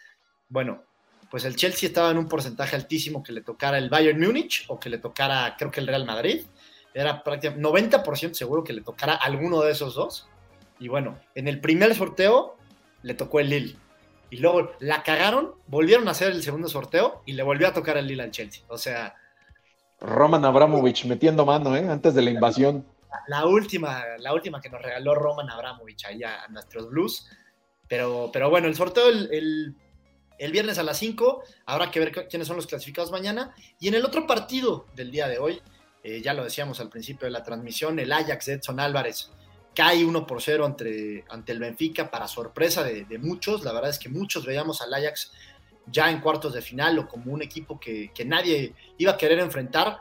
Bueno, 0.48 0.84
pues 1.30 1.44
el 1.44 1.56
Chelsea 1.56 1.88
estaba 1.88 2.10
en 2.10 2.18
un 2.18 2.28
porcentaje 2.28 2.76
altísimo 2.76 3.22
que 3.22 3.32
le 3.32 3.40
tocara 3.40 3.78
el 3.78 3.88
Bayern 3.88 4.20
Múnich 4.20 4.64
o 4.68 4.78
que 4.78 4.88
le 4.88 4.98
tocara, 4.98 5.56
creo 5.58 5.70
que 5.70 5.80
el 5.80 5.86
Real 5.86 6.04
Madrid. 6.04 6.44
Era 6.92 7.24
prácticamente 7.24 7.68
90% 7.68 8.34
seguro 8.34 8.62
que 8.62 8.72
le 8.72 8.80
tocara 8.80 9.14
alguno 9.14 9.60
de 9.62 9.72
esos 9.72 9.96
dos. 9.96 10.28
Y 10.78 10.86
bueno, 10.86 11.18
en 11.34 11.48
el 11.48 11.60
primer 11.60 11.92
sorteo 11.94 12.56
le 13.02 13.14
tocó 13.14 13.40
el 13.40 13.50
Lille. 13.50 13.76
Y 14.34 14.38
luego 14.38 14.72
la 14.80 15.04
cagaron, 15.04 15.54
volvieron 15.68 16.08
a 16.08 16.10
hacer 16.10 16.32
el 16.32 16.42
segundo 16.42 16.66
sorteo 16.66 17.22
y 17.24 17.34
le 17.34 17.44
volvió 17.44 17.68
a 17.68 17.72
tocar 17.72 17.96
el 17.98 18.08
Lille 18.08 18.24
al 18.24 18.32
Chelsea. 18.32 18.64
O 18.66 18.76
sea. 18.76 19.14
Roman 20.00 20.44
Abramovich 20.44 21.04
metiendo 21.04 21.46
mano, 21.46 21.76
¿eh? 21.76 21.88
Antes 21.88 22.16
de 22.16 22.22
la 22.22 22.30
invasión. 22.30 22.84
La, 23.28 23.46
última, 23.46 24.02
la 24.18 24.34
última 24.34 24.60
que 24.60 24.68
nos 24.68 24.82
regaló 24.82 25.14
Roman 25.14 25.48
Abramovich 25.48 26.04
allá 26.06 26.42
a 26.42 26.48
nuestros 26.48 26.90
Blues. 26.90 27.28
Pero, 27.86 28.30
pero 28.32 28.50
bueno, 28.50 28.66
el 28.66 28.74
sorteo 28.74 29.08
el, 29.08 29.76
el 30.36 30.50
viernes 30.50 30.78
a 30.78 30.82
las 30.82 30.98
5. 30.98 31.44
Habrá 31.66 31.92
que 31.92 32.00
ver 32.00 32.10
quiénes 32.28 32.48
son 32.48 32.56
los 32.56 32.66
clasificados 32.66 33.12
mañana. 33.12 33.54
Y 33.78 33.86
en 33.86 33.94
el 33.94 34.04
otro 34.04 34.26
partido 34.26 34.86
del 34.96 35.12
día 35.12 35.28
de 35.28 35.38
hoy, 35.38 35.62
eh, 36.02 36.20
ya 36.22 36.34
lo 36.34 36.42
decíamos 36.42 36.80
al 36.80 36.88
principio 36.88 37.26
de 37.26 37.30
la 37.30 37.44
transmisión, 37.44 38.00
el 38.00 38.10
Ajax 38.10 38.46
de 38.46 38.54
Edson 38.54 38.80
Álvarez 38.80 39.30
cae 39.74 40.04
1 40.04 40.26
por 40.26 40.40
0 40.40 40.64
ante, 40.64 41.24
ante 41.28 41.52
el 41.52 41.58
Benfica 41.58 42.10
para 42.10 42.28
sorpresa 42.28 42.82
de, 42.82 43.18
muchos. 43.18 43.64
La 43.64 43.72
verdad 43.72 43.90
es 43.90 43.98
que 43.98 44.08
muchos 44.08 44.46
veíamos 44.46 44.80
al 44.80 44.94
Ajax 44.94 45.32
ya 45.86 46.10
en 46.10 46.20
cuartos 46.20 46.54
de 46.54 46.62
final 46.62 46.98
o 46.98 47.08
como 47.08 47.32
un 47.32 47.42
equipo 47.42 47.78
que, 47.78 48.10
nadie 48.24 48.74
iba 48.98 49.12
a 49.12 49.16
querer 49.16 49.38
enfrentar. 49.38 50.00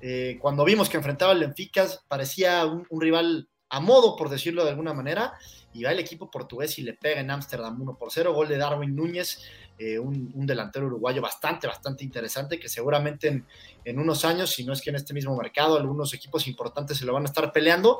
Eh, 0.00 0.38
cuando 0.40 0.64
vimos 0.64 0.88
que 0.88 0.96
enfrentaba 0.96 1.32
al 1.32 1.40
Benfica 1.40 1.86
parecía 2.06 2.64
un, 2.64 2.86
un 2.88 3.00
rival 3.00 3.48
a 3.70 3.80
modo, 3.80 4.16
por 4.16 4.28
decirlo 4.28 4.64
de 4.64 4.70
alguna 4.70 4.94
manera, 4.94 5.34
y 5.72 5.82
va 5.82 5.92
el 5.92 5.98
equipo 5.98 6.30
portugués 6.30 6.78
y 6.78 6.82
le 6.82 6.94
pega 6.94 7.20
en 7.20 7.30
Ámsterdam 7.30 7.80
1 7.80 7.96
por 7.96 8.10
0, 8.10 8.32
gol 8.32 8.48
de 8.48 8.56
Darwin 8.56 8.96
Núñez, 8.96 9.42
eh, 9.78 9.98
un, 9.98 10.46
delantero 10.46 10.86
uruguayo 10.86 11.22
bastante, 11.22 11.66
bastante 11.66 12.02
interesante, 12.02 12.58
que 12.58 12.68
seguramente 12.68 13.44
en, 13.84 13.98
unos 13.98 14.24
años, 14.24 14.50
si 14.50 14.64
no 14.64 14.72
es 14.72 14.80
que 14.80 14.90
en 14.90 14.96
este 14.96 15.14
mismo 15.14 15.36
mercado, 15.36 15.76
algunos 15.76 16.12
equipos 16.14 16.48
importantes 16.48 16.98
se 16.98 17.04
lo 17.04 17.12
van 17.12 17.24
a 17.24 17.26
estar 17.26 17.52
peleando. 17.52 17.98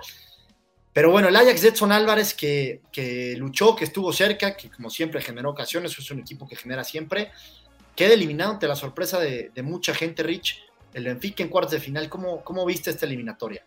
Pero 0.99 1.13
bueno, 1.13 1.29
el 1.29 1.37
Ajax 1.37 1.63
de 1.63 1.69
Edson 1.69 1.93
Álvarez 1.93 2.35
que, 2.35 2.81
que 2.91 3.37
luchó, 3.37 3.77
que 3.77 3.85
estuvo 3.85 4.13
cerca, 4.13 4.57
que 4.57 4.69
como 4.69 4.91
siempre 4.91 5.21
generó 5.21 5.51
ocasiones, 5.51 5.97
es 5.97 6.11
un 6.11 6.19
equipo 6.19 6.49
que 6.49 6.57
genera 6.57 6.83
siempre, 6.83 7.31
queda 7.95 8.15
eliminado 8.15 8.55
ante 8.55 8.67
la 8.67 8.75
sorpresa 8.75 9.21
de, 9.21 9.53
mucha 9.63 9.95
gente, 9.95 10.25
Rich, 10.25 10.61
el 10.95 11.05
Benfica 11.05 11.45
en 11.45 11.51
cuartos 11.51 11.71
de 11.75 11.79
final. 11.79 12.09
¿Cómo, 12.09 12.43
cómo 12.43 12.67
viste 12.67 12.91
esta 12.91 13.07
eliminatoria? 13.07 13.63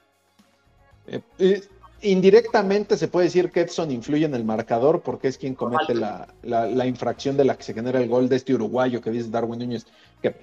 Eh, 1.08 1.22
eh, 1.40 1.62
indirectamente 2.02 2.98
se 2.98 3.08
puede 3.08 3.28
decir 3.28 3.50
que 3.50 3.62
Edson 3.62 3.92
influye 3.92 4.26
en 4.26 4.36
el 4.36 4.44
marcador 4.44 5.02
porque 5.02 5.30
es 5.30 5.38
quien 5.38 5.56
comete 5.56 5.96
la, 5.96 6.86
infracción 6.86 7.38
de 7.38 7.46
la 7.46 7.56
que 7.56 7.64
se 7.64 7.74
genera 7.74 8.02
el 8.02 8.10
gol 8.10 8.28
de 8.28 8.36
este 8.36 8.54
uruguayo 8.54 9.00
que 9.00 9.10
dice 9.10 9.30
Darwin 9.30 9.60
Núñez, 9.60 9.86
que 10.22 10.36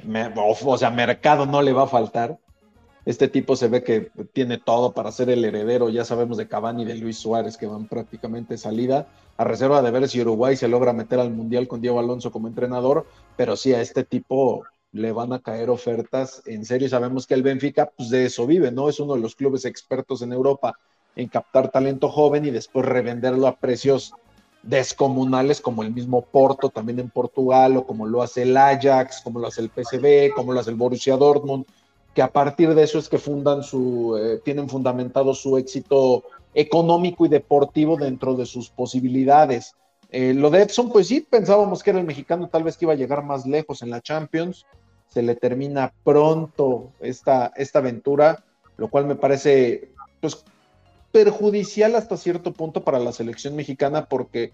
o, 0.65 0.79
sea, 0.79 0.89
mercado 0.89 1.45
no 1.45 1.61
le 1.61 1.75
va 1.75 1.83
a 1.83 1.87
faltar. 1.87 2.39
Este 3.09 3.27
tipo 3.27 3.57
se 3.57 3.69
ve 3.69 3.83
que 3.83 4.11
tiene 4.35 4.59
todo 4.59 4.93
para 4.93 5.11
ser 5.13 5.31
el 5.31 5.43
heredero, 5.43 5.89
ya 5.89 6.05
sabemos 6.05 6.37
de 6.37 6.47
Cavani 6.47 6.83
y 6.83 6.85
de 6.85 6.95
Luis 6.95 7.17
Suárez 7.17 7.57
que 7.57 7.67
van 7.67 7.87
prácticamente 7.87 8.59
salida, 8.59 9.07
a 9.39 9.45
reserva 9.45 9.81
de 9.81 9.91
ver 9.91 10.07
si 10.11 10.21
Uruguay 10.21 10.57
se 10.57 10.69
logra 10.69 10.93
meter 10.93 11.19
al 11.19 11.33
Mundial 11.33 11.69
con 11.69 11.81
Diego 11.81 11.99
Alonso 12.01 12.31
como 12.31 12.49
entrenador, 12.49 13.07
pero 13.35 13.57
sí 13.57 13.73
a 13.73 13.81
este 13.81 14.05
tipo 14.05 14.65
le 14.93 15.11
van 15.13 15.33
a 15.33 15.39
caer 15.39 15.71
ofertas 15.71 16.43
en 16.45 16.67
serio. 16.67 16.87
Sabemos 16.91 17.27
que 17.27 17.33
el 17.33 17.43
Benfica, 17.43 17.91
pues 17.97 18.11
de 18.11 18.27
eso 18.27 18.47
vive, 18.47 18.73
¿no? 18.73 18.91
Es 18.91 19.01
uno 19.01 19.15
de 19.15 19.21
los 19.21 19.35
clubes 19.35 19.65
expertos 19.65 20.21
en 20.21 20.35
Europa 20.35 20.79
en 21.17 21.29
captar 21.29 21.71
talento 21.71 22.11
joven 22.11 22.45
y 22.45 22.51
después 22.51 22.85
revenderlo 22.85 23.47
a 23.47 23.57
precios 23.57 24.13
descomunales 24.63 25.63
como 25.63 25.83
el 25.83 25.95
mismo 25.95 26.21
Porto 26.21 26.69
también 26.69 26.99
en 27.01 27.09
Portugal 27.09 27.79
o 27.79 27.87
como 27.87 28.07
lo 28.07 28.21
hace 28.21 28.43
el 28.43 28.55
Ajax, 28.55 29.23
como 29.25 29.41
lo 29.41 29.47
hace 29.47 29.63
el 29.63 29.71
PSV, 29.71 30.35
como 30.35 30.53
lo 30.53 30.61
hace 30.61 30.69
el 30.69 30.77
Borussia 30.77 31.17
Dortmund, 31.17 31.65
que 32.15 32.23
a 32.23 32.33
partir 32.33 32.75
de 32.75 32.83
eso 32.83 32.99
es 32.99 33.09
que 33.09 33.19
fundan 33.19 33.63
su, 33.63 34.17
eh, 34.17 34.41
tienen 34.45 34.69
fundamentado 34.69 35.35
su 35.35 35.57
éxito 35.57 36.25
económico 36.55 37.27
y 37.27 37.29
deportivo 37.29 37.97
dentro 37.97 38.35
de 38.35 38.47
sus 38.47 38.71
posibilidades. 38.71 39.75
Eh, 40.11 40.35
lo 40.35 40.51
de 40.51 40.63
Edson, 40.63 40.91
pues 40.91 41.09
sí, 41.09 41.21
pensábamos 41.21 41.83
que 41.83 41.91
era 41.91 42.01
el 42.01 42.07
mexicano, 42.07 42.49
tal 42.49 42.65
vez 42.65 42.77
que 42.77 42.87
iba 42.87 42.95
a 42.95 42.97
llegar 42.97 43.23
más 43.23 43.47
lejos 43.47 43.83
en 43.83 43.91
la 43.91 44.01
Champions. 44.01 44.67
Se 45.09 45.23
le 45.23 45.37
termina 45.37 45.93
pronto 46.05 46.93
esta, 47.01 47.53
esta 47.57 47.79
aventura, 47.79 48.45
lo 48.77 48.89
cual 48.89 49.07
me 49.07 49.15
parece 49.15 49.91
pues, 50.21 50.45
perjudicial 51.13 51.95
hasta 51.95 52.17
cierto 52.17 52.53
punto 52.53 52.83
para 52.83 52.99
la 52.99 53.13
selección 53.13 53.57
mexicana 53.57 54.07
porque 54.07 54.53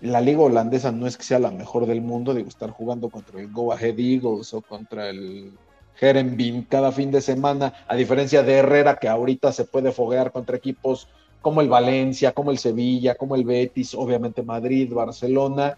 la 0.00 0.20
liga 0.20 0.40
holandesa 0.40 0.92
no 0.92 1.06
es 1.06 1.16
que 1.16 1.24
sea 1.24 1.38
la 1.38 1.50
mejor 1.50 1.86
del 1.86 2.02
mundo, 2.02 2.34
digo, 2.34 2.48
estar 2.48 2.70
jugando 2.70 3.08
contra 3.08 3.40
el 3.40 3.50
Go 3.50 3.72
Ahead 3.72 3.98
Eagles 3.98 4.52
o 4.52 4.60
contra 4.60 5.08
el 5.08 5.52
Herenbin 6.00 6.62
cada 6.62 6.92
fin 6.92 7.10
de 7.10 7.20
semana, 7.20 7.72
a 7.88 7.96
diferencia 7.96 8.42
de 8.42 8.54
Herrera 8.54 8.96
que 8.96 9.08
ahorita 9.08 9.52
se 9.52 9.64
puede 9.64 9.92
foguear 9.92 10.32
contra 10.32 10.56
equipos 10.56 11.08
como 11.40 11.60
el 11.60 11.68
Valencia, 11.68 12.32
como 12.32 12.50
el 12.50 12.58
Sevilla, 12.58 13.14
como 13.14 13.36
el 13.36 13.44
Betis, 13.44 13.94
obviamente 13.94 14.42
Madrid, 14.42 14.92
Barcelona, 14.92 15.76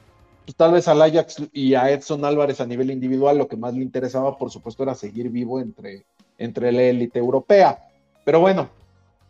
pues 0.48 0.56
tal 0.56 0.72
vez 0.72 0.88
al 0.88 1.02
Ajax 1.02 1.42
y 1.52 1.74
a 1.74 1.90
Edson 1.90 2.24
Álvarez 2.24 2.60
a 2.62 2.66
nivel 2.66 2.90
individual 2.90 3.36
lo 3.36 3.48
que 3.48 3.58
más 3.58 3.74
le 3.74 3.82
interesaba, 3.82 4.38
por 4.38 4.50
supuesto, 4.50 4.82
era 4.82 4.94
seguir 4.94 5.28
vivo 5.28 5.60
entre, 5.60 6.06
entre 6.38 6.72
la 6.72 6.84
élite 6.84 7.18
europea. 7.18 7.86
Pero 8.24 8.40
bueno, 8.40 8.70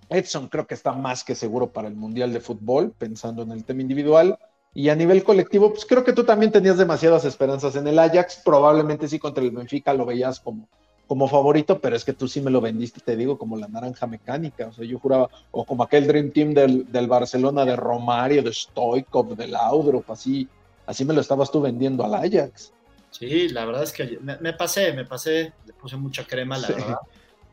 Edson 0.08 0.46
creo 0.46 0.66
que 0.66 0.74
está 0.74 0.92
más 0.92 1.24
que 1.24 1.34
seguro 1.34 1.72
para 1.72 1.88
el 1.88 1.96
Mundial 1.96 2.32
de 2.32 2.38
Fútbol, 2.38 2.92
pensando 2.96 3.42
en 3.42 3.50
el 3.50 3.64
tema 3.64 3.82
individual. 3.82 4.38
Y 4.78 4.90
a 4.90 4.94
nivel 4.94 5.24
colectivo, 5.24 5.72
pues 5.72 5.84
creo 5.84 6.04
que 6.04 6.12
tú 6.12 6.22
también 6.22 6.52
tenías 6.52 6.78
demasiadas 6.78 7.24
esperanzas 7.24 7.74
en 7.74 7.88
el 7.88 7.98
Ajax. 7.98 8.42
Probablemente 8.44 9.08
sí 9.08 9.18
contra 9.18 9.42
el 9.42 9.50
Benfica 9.50 9.92
lo 9.92 10.06
veías 10.06 10.38
como, 10.38 10.68
como 11.08 11.26
favorito, 11.26 11.80
pero 11.80 11.96
es 11.96 12.04
que 12.04 12.12
tú 12.12 12.28
sí 12.28 12.40
me 12.40 12.52
lo 12.52 12.60
vendiste, 12.60 13.00
te 13.00 13.16
digo, 13.16 13.36
como 13.38 13.56
la 13.56 13.66
naranja 13.66 14.06
mecánica. 14.06 14.68
O 14.68 14.72
sea, 14.72 14.84
yo 14.84 15.00
juraba, 15.00 15.28
o 15.50 15.64
como 15.64 15.82
aquel 15.82 16.06
Dream 16.06 16.30
Team 16.30 16.54
del, 16.54 17.06
Barcelona 17.08 17.64
de 17.64 17.74
Romario, 17.74 18.40
de 18.40 18.52
Stoikov, 18.52 19.34
de 19.34 19.48
Laudrup, 19.48 20.08
así, 20.12 20.46
así 20.86 21.04
me 21.04 21.12
lo 21.12 21.22
estabas 21.22 21.50
tú 21.50 21.60
vendiendo 21.60 22.04
al 22.04 22.14
Ajax. 22.14 22.72
Sí, 23.10 23.48
la 23.48 23.64
verdad 23.64 23.82
es 23.82 23.92
que 23.92 24.20
me, 24.20 24.52
pasé, 24.52 24.92
me 24.92 25.04
pasé, 25.04 25.54
le 25.66 25.72
puse 25.72 25.96
mucha 25.96 26.24
crema, 26.24 26.56
la 26.56 26.68
verdad. 26.68 26.98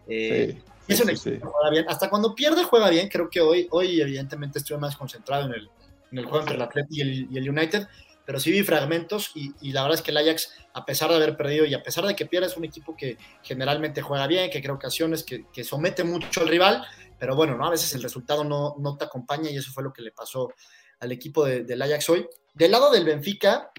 Eh, 0.08 0.62
es 0.88 1.02
un 1.02 1.10
equipo 1.10 1.24
que 1.32 1.40
juega 1.40 1.70
bien. 1.72 1.86
Hasta 1.90 2.08
cuando 2.08 2.36
pierde, 2.36 2.66
juega 2.66 2.92
bien. 2.92 3.10
Creo 3.10 3.32
que 3.32 3.42
hoy, 3.42 3.68
hoy 3.72 4.00
evidentemente, 4.00 4.60
estuve 4.60 4.78
más 4.78 4.96
concentrado 4.96 5.48
en 5.48 5.54
el, 5.56 5.70
en 6.16 6.20
el 6.20 6.26
juego 6.26 6.42
entre 6.42 6.56
el 6.56 6.62
Atleti 6.62 7.02
y 7.30 7.38
el, 7.38 7.50
United, 7.50 7.88
pero 8.26 8.40
sí 8.40 8.52
vi 8.52 8.64
fragmentos 8.64 9.32
y, 9.36 9.72
la 9.74 9.82
verdad 9.82 10.00
es 10.00 10.02
que 10.02 10.12
el 10.12 10.18
Ajax, 10.18 10.54
a 10.74 10.86
pesar 10.86 11.10
de 11.10 11.18
haber 11.18 11.36
perdido 11.36 11.66
y 11.66 11.74
a 11.74 11.84
pesar 11.84 12.06
de 12.06 12.16
que 12.16 12.26
pierda, 12.26 12.48
es 12.48 12.56
un 12.56 12.64
equipo 12.64 12.96
que 12.96 13.18
generalmente 13.44 14.02
juega 14.02 14.26
bien, 14.28 14.50
que 14.50 14.62
crea 14.62 14.74
ocasiones, 14.74 15.24
que, 15.24 15.46
que 15.52 15.64
somete 15.64 16.06
mucho 16.06 16.42
al 16.42 16.48
rival, 16.48 16.86
pero 17.20 17.36
bueno, 17.36 17.58
¿no? 17.58 17.68
A 17.68 17.70
veces 17.70 17.94
el 17.94 18.02
resultado 18.02 18.44
no, 18.44 18.76
no 18.80 18.98
te 18.98 19.06
acompaña 19.06 19.50
y 19.50 19.58
eso 19.58 19.72
fue 19.72 19.84
lo 19.84 19.92
que 19.92 20.02
le 20.02 20.12
pasó 20.12 20.54
al 21.00 21.12
equipo 21.12 21.46
del 21.46 21.82
Ajax 21.82 22.10
hoy. 22.10 22.26
Del 22.54 22.72
lado 22.72 22.92
del 22.92 23.04
Benfica, 23.04 23.72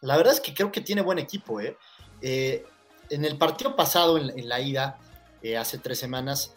la 0.00 0.16
verdad 0.16 0.32
es 0.32 0.40
que 0.40 0.54
creo 0.54 0.72
que 0.72 0.80
tiene 0.80 1.02
buen 1.02 1.18
equipo, 1.18 1.60
¿eh? 1.60 1.76
eh 2.22 2.64
en 3.10 3.26
el 3.26 3.36
partido 3.36 3.76
pasado, 3.76 4.16
en, 4.16 4.48
la 4.48 4.58
ida, 4.58 4.98
eh, 5.42 5.58
hace 5.58 5.76
tres 5.76 5.98
semanas, 5.98 6.54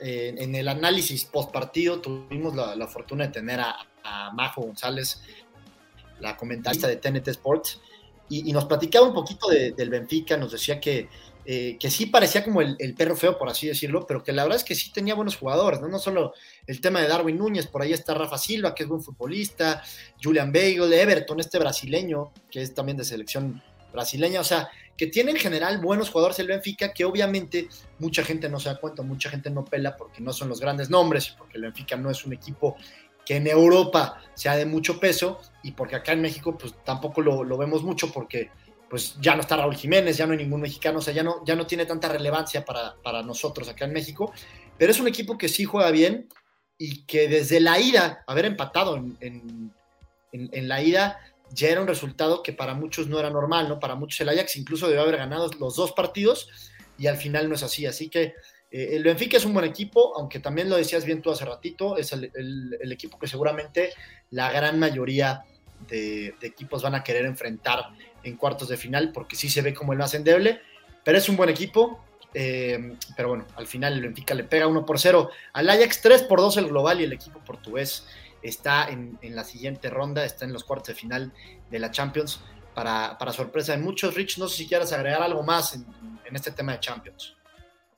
eh, 0.00 0.34
en 0.38 0.54
el 0.54 0.68
análisis 0.68 1.24
post 1.24 1.52
partido 1.52 2.00
tuvimos 2.00 2.54
la, 2.54 2.86
fortuna 2.86 3.26
de 3.26 3.32
tener 3.32 3.60
a, 3.60 3.76
Majo 4.34 4.62
González, 4.62 5.22
la 6.20 6.36
comentarista 6.36 6.86
de 6.86 6.96
TNT 6.96 7.28
Sports, 7.28 7.80
y, 8.28 8.52
nos 8.52 8.64
platicaba 8.64 9.06
un 9.06 9.14
poquito 9.14 9.48
del 9.48 9.90
Benfica, 9.90 10.36
nos 10.36 10.52
decía 10.52 10.80
que 10.80 11.08
eh, 11.46 11.76
que 11.78 11.90
sí 11.90 12.06
parecía 12.06 12.42
como 12.42 12.62
el, 12.62 12.94
perro 12.96 13.16
feo, 13.16 13.36
por 13.36 13.50
así 13.50 13.66
decirlo, 13.66 14.06
pero 14.06 14.24
que 14.24 14.32
la 14.32 14.44
verdad 14.44 14.56
es 14.56 14.64
que 14.64 14.74
sí 14.74 14.90
tenía 14.90 15.14
buenos 15.14 15.36
jugadores, 15.36 15.78
¿no? 15.78 15.88
No 15.88 15.98
solo 15.98 16.32
el 16.66 16.80
tema 16.80 17.02
de 17.02 17.08
Darwin 17.08 17.36
Núñez, 17.36 17.66
por 17.66 17.82
ahí 17.82 17.92
está 17.92 18.14
Rafa 18.14 18.38
Silva, 18.38 18.74
que 18.74 18.84
es 18.84 18.88
buen 18.88 19.02
futbolista, 19.02 19.82
Julian 20.22 20.52
Bagel, 20.52 20.90
Everton, 20.90 21.40
este 21.40 21.58
brasileño, 21.58 22.32
que 22.50 22.62
es 22.62 22.72
también 22.72 22.96
de 22.96 23.04
selección 23.04 23.62
brasileña, 23.92 24.40
o 24.40 24.44
sea, 24.44 24.70
que 24.96 25.08
tiene 25.08 25.32
en 25.32 25.36
general 25.36 25.78
buenos 25.82 26.08
jugadores 26.08 26.38
el 26.38 26.46
Benfica, 26.46 26.94
que 26.94 27.04
obviamente 27.04 27.68
mucha 27.98 28.24
gente 28.24 28.48
no 28.48 28.58
se 28.58 28.70
da 28.70 28.80
cuenta, 28.80 29.02
mucha 29.02 29.28
gente 29.28 29.50
no 29.50 29.66
pela 29.66 29.96
porque 29.96 30.22
no 30.22 30.32
son 30.32 30.48
los 30.48 30.60
grandes 30.60 30.88
nombres, 30.88 31.34
porque 31.36 31.58
el 31.58 31.64
Benfica 31.64 31.96
no 31.96 32.10
es 32.10 32.24
un 32.24 32.32
equipo 32.32 32.76
que 33.24 33.36
en 33.36 33.46
Europa 33.46 34.20
sea 34.34 34.56
de 34.56 34.66
mucho 34.66 35.00
peso 35.00 35.40
y 35.62 35.72
porque 35.72 35.96
acá 35.96 36.12
en 36.12 36.22
México 36.22 36.56
pues 36.58 36.74
tampoco 36.84 37.20
lo, 37.20 37.44
lo 37.44 37.56
vemos 37.56 37.82
mucho 37.82 38.12
porque 38.12 38.50
pues 38.94 39.16
ya 39.20 39.34
no 39.34 39.40
está 39.40 39.56
Raúl 39.56 39.74
Jiménez, 39.74 40.16
ya 40.16 40.24
no 40.24 40.34
hay 40.34 40.38
ningún 40.38 40.60
mexicano, 40.60 41.00
o 41.00 41.02
sea, 41.02 41.12
ya 41.12 41.24
no, 41.24 41.44
ya 41.44 41.56
no 41.56 41.66
tiene 41.66 41.84
tanta 41.84 42.06
relevancia 42.06 42.64
para, 42.64 43.22
nosotros 43.22 43.68
acá 43.68 43.86
en 43.86 43.92
México, 43.92 44.32
pero 44.78 44.92
es 44.92 45.00
un 45.00 45.08
equipo 45.08 45.36
que 45.36 45.48
sí 45.48 45.64
juega 45.64 45.90
bien 45.90 46.28
y 46.78 47.04
que 47.04 47.26
desde 47.26 47.58
la 47.58 47.80
ida, 47.80 48.22
haber 48.28 48.44
empatado 48.44 48.96
en, 48.96 49.72
la 50.32 50.80
ida, 50.80 51.18
ya 51.50 51.70
era 51.70 51.80
un 51.80 51.88
resultado 51.88 52.40
que 52.40 52.52
para 52.52 52.74
muchos 52.74 53.08
no 53.08 53.18
era 53.18 53.30
normal, 53.30 53.68
¿no? 53.68 53.80
Para 53.80 53.96
muchos 53.96 54.20
el 54.20 54.28
Ajax 54.28 54.54
incluso 54.54 54.86
debió 54.86 55.02
haber 55.02 55.16
ganado 55.16 55.50
los 55.58 55.74
dos 55.74 55.90
partidos 55.90 56.48
y 56.96 57.08
al 57.08 57.16
final 57.16 57.48
no 57.48 57.56
es 57.56 57.64
así, 57.64 57.86
así 57.86 58.08
que 58.08 58.34
eh, 58.70 58.96
el 58.96 59.04
Benfica 59.04 59.36
es 59.36 59.44
un 59.44 59.54
buen 59.54 59.66
equipo, 59.66 60.16
aunque 60.16 60.40
también 60.40 60.68
lo 60.68 60.76
decías 60.76 61.04
bien 61.04 61.22
tú 61.22 61.30
hace 61.30 61.44
ratito, 61.44 61.96
es 61.96 62.12
el, 62.12 62.90
equipo 62.90 63.18
que 63.18 63.28
seguramente 63.28 63.92
la 64.30 64.50
gran 64.50 64.78
mayoría 64.78 65.44
de, 65.88 66.34
equipos 66.42 66.82
van 66.82 66.96
a 66.96 67.04
querer 67.04 67.24
enfrentar 67.24 67.90
en 68.22 68.36
cuartos 68.36 68.68
de 68.68 68.76
final, 68.76 69.12
porque 69.12 69.36
sí 69.36 69.48
se 69.48 69.62
ve 69.62 69.72
como 69.72 69.92
el 69.92 69.98
más 69.98 70.14
endeble, 70.14 70.60
pero 71.04 71.18
es 71.18 71.28
un 71.28 71.36
buen 71.36 71.50
equipo. 71.50 72.00
Eh, 72.36 72.96
pero 73.16 73.28
bueno, 73.28 73.46
al 73.54 73.68
final 73.68 73.92
el 73.92 74.02
Benfica 74.02 74.34
le 74.34 74.42
pega 74.42 74.66
1 74.66 74.84
por 74.84 74.98
0 74.98 75.30
al 75.52 75.70
Ajax, 75.70 76.02
3 76.02 76.24
por 76.24 76.40
2 76.40 76.56
el 76.56 76.66
global 76.66 77.00
y 77.00 77.04
el 77.04 77.12
equipo 77.12 77.38
portugués 77.38 78.08
está 78.42 78.88
en, 78.88 79.20
la 79.22 79.44
siguiente 79.44 79.88
ronda, 79.88 80.24
está 80.24 80.44
en 80.44 80.52
los 80.52 80.64
cuartos 80.64 80.88
de 80.88 80.94
final 80.94 81.32
de 81.70 81.78
la 81.78 81.92
Champions. 81.92 82.40
Para, 82.74 83.16
sorpresa 83.32 83.70
de 83.70 83.78
muchos, 83.78 84.16
Rich, 84.16 84.38
no 84.38 84.48
sé 84.48 84.56
si 84.56 84.66
quieras 84.66 84.92
agregar 84.92 85.22
algo 85.22 85.44
más 85.44 85.74
en 85.74 86.34
este 86.34 86.50
tema 86.50 86.72
de 86.72 86.80
Champions. 86.80 87.36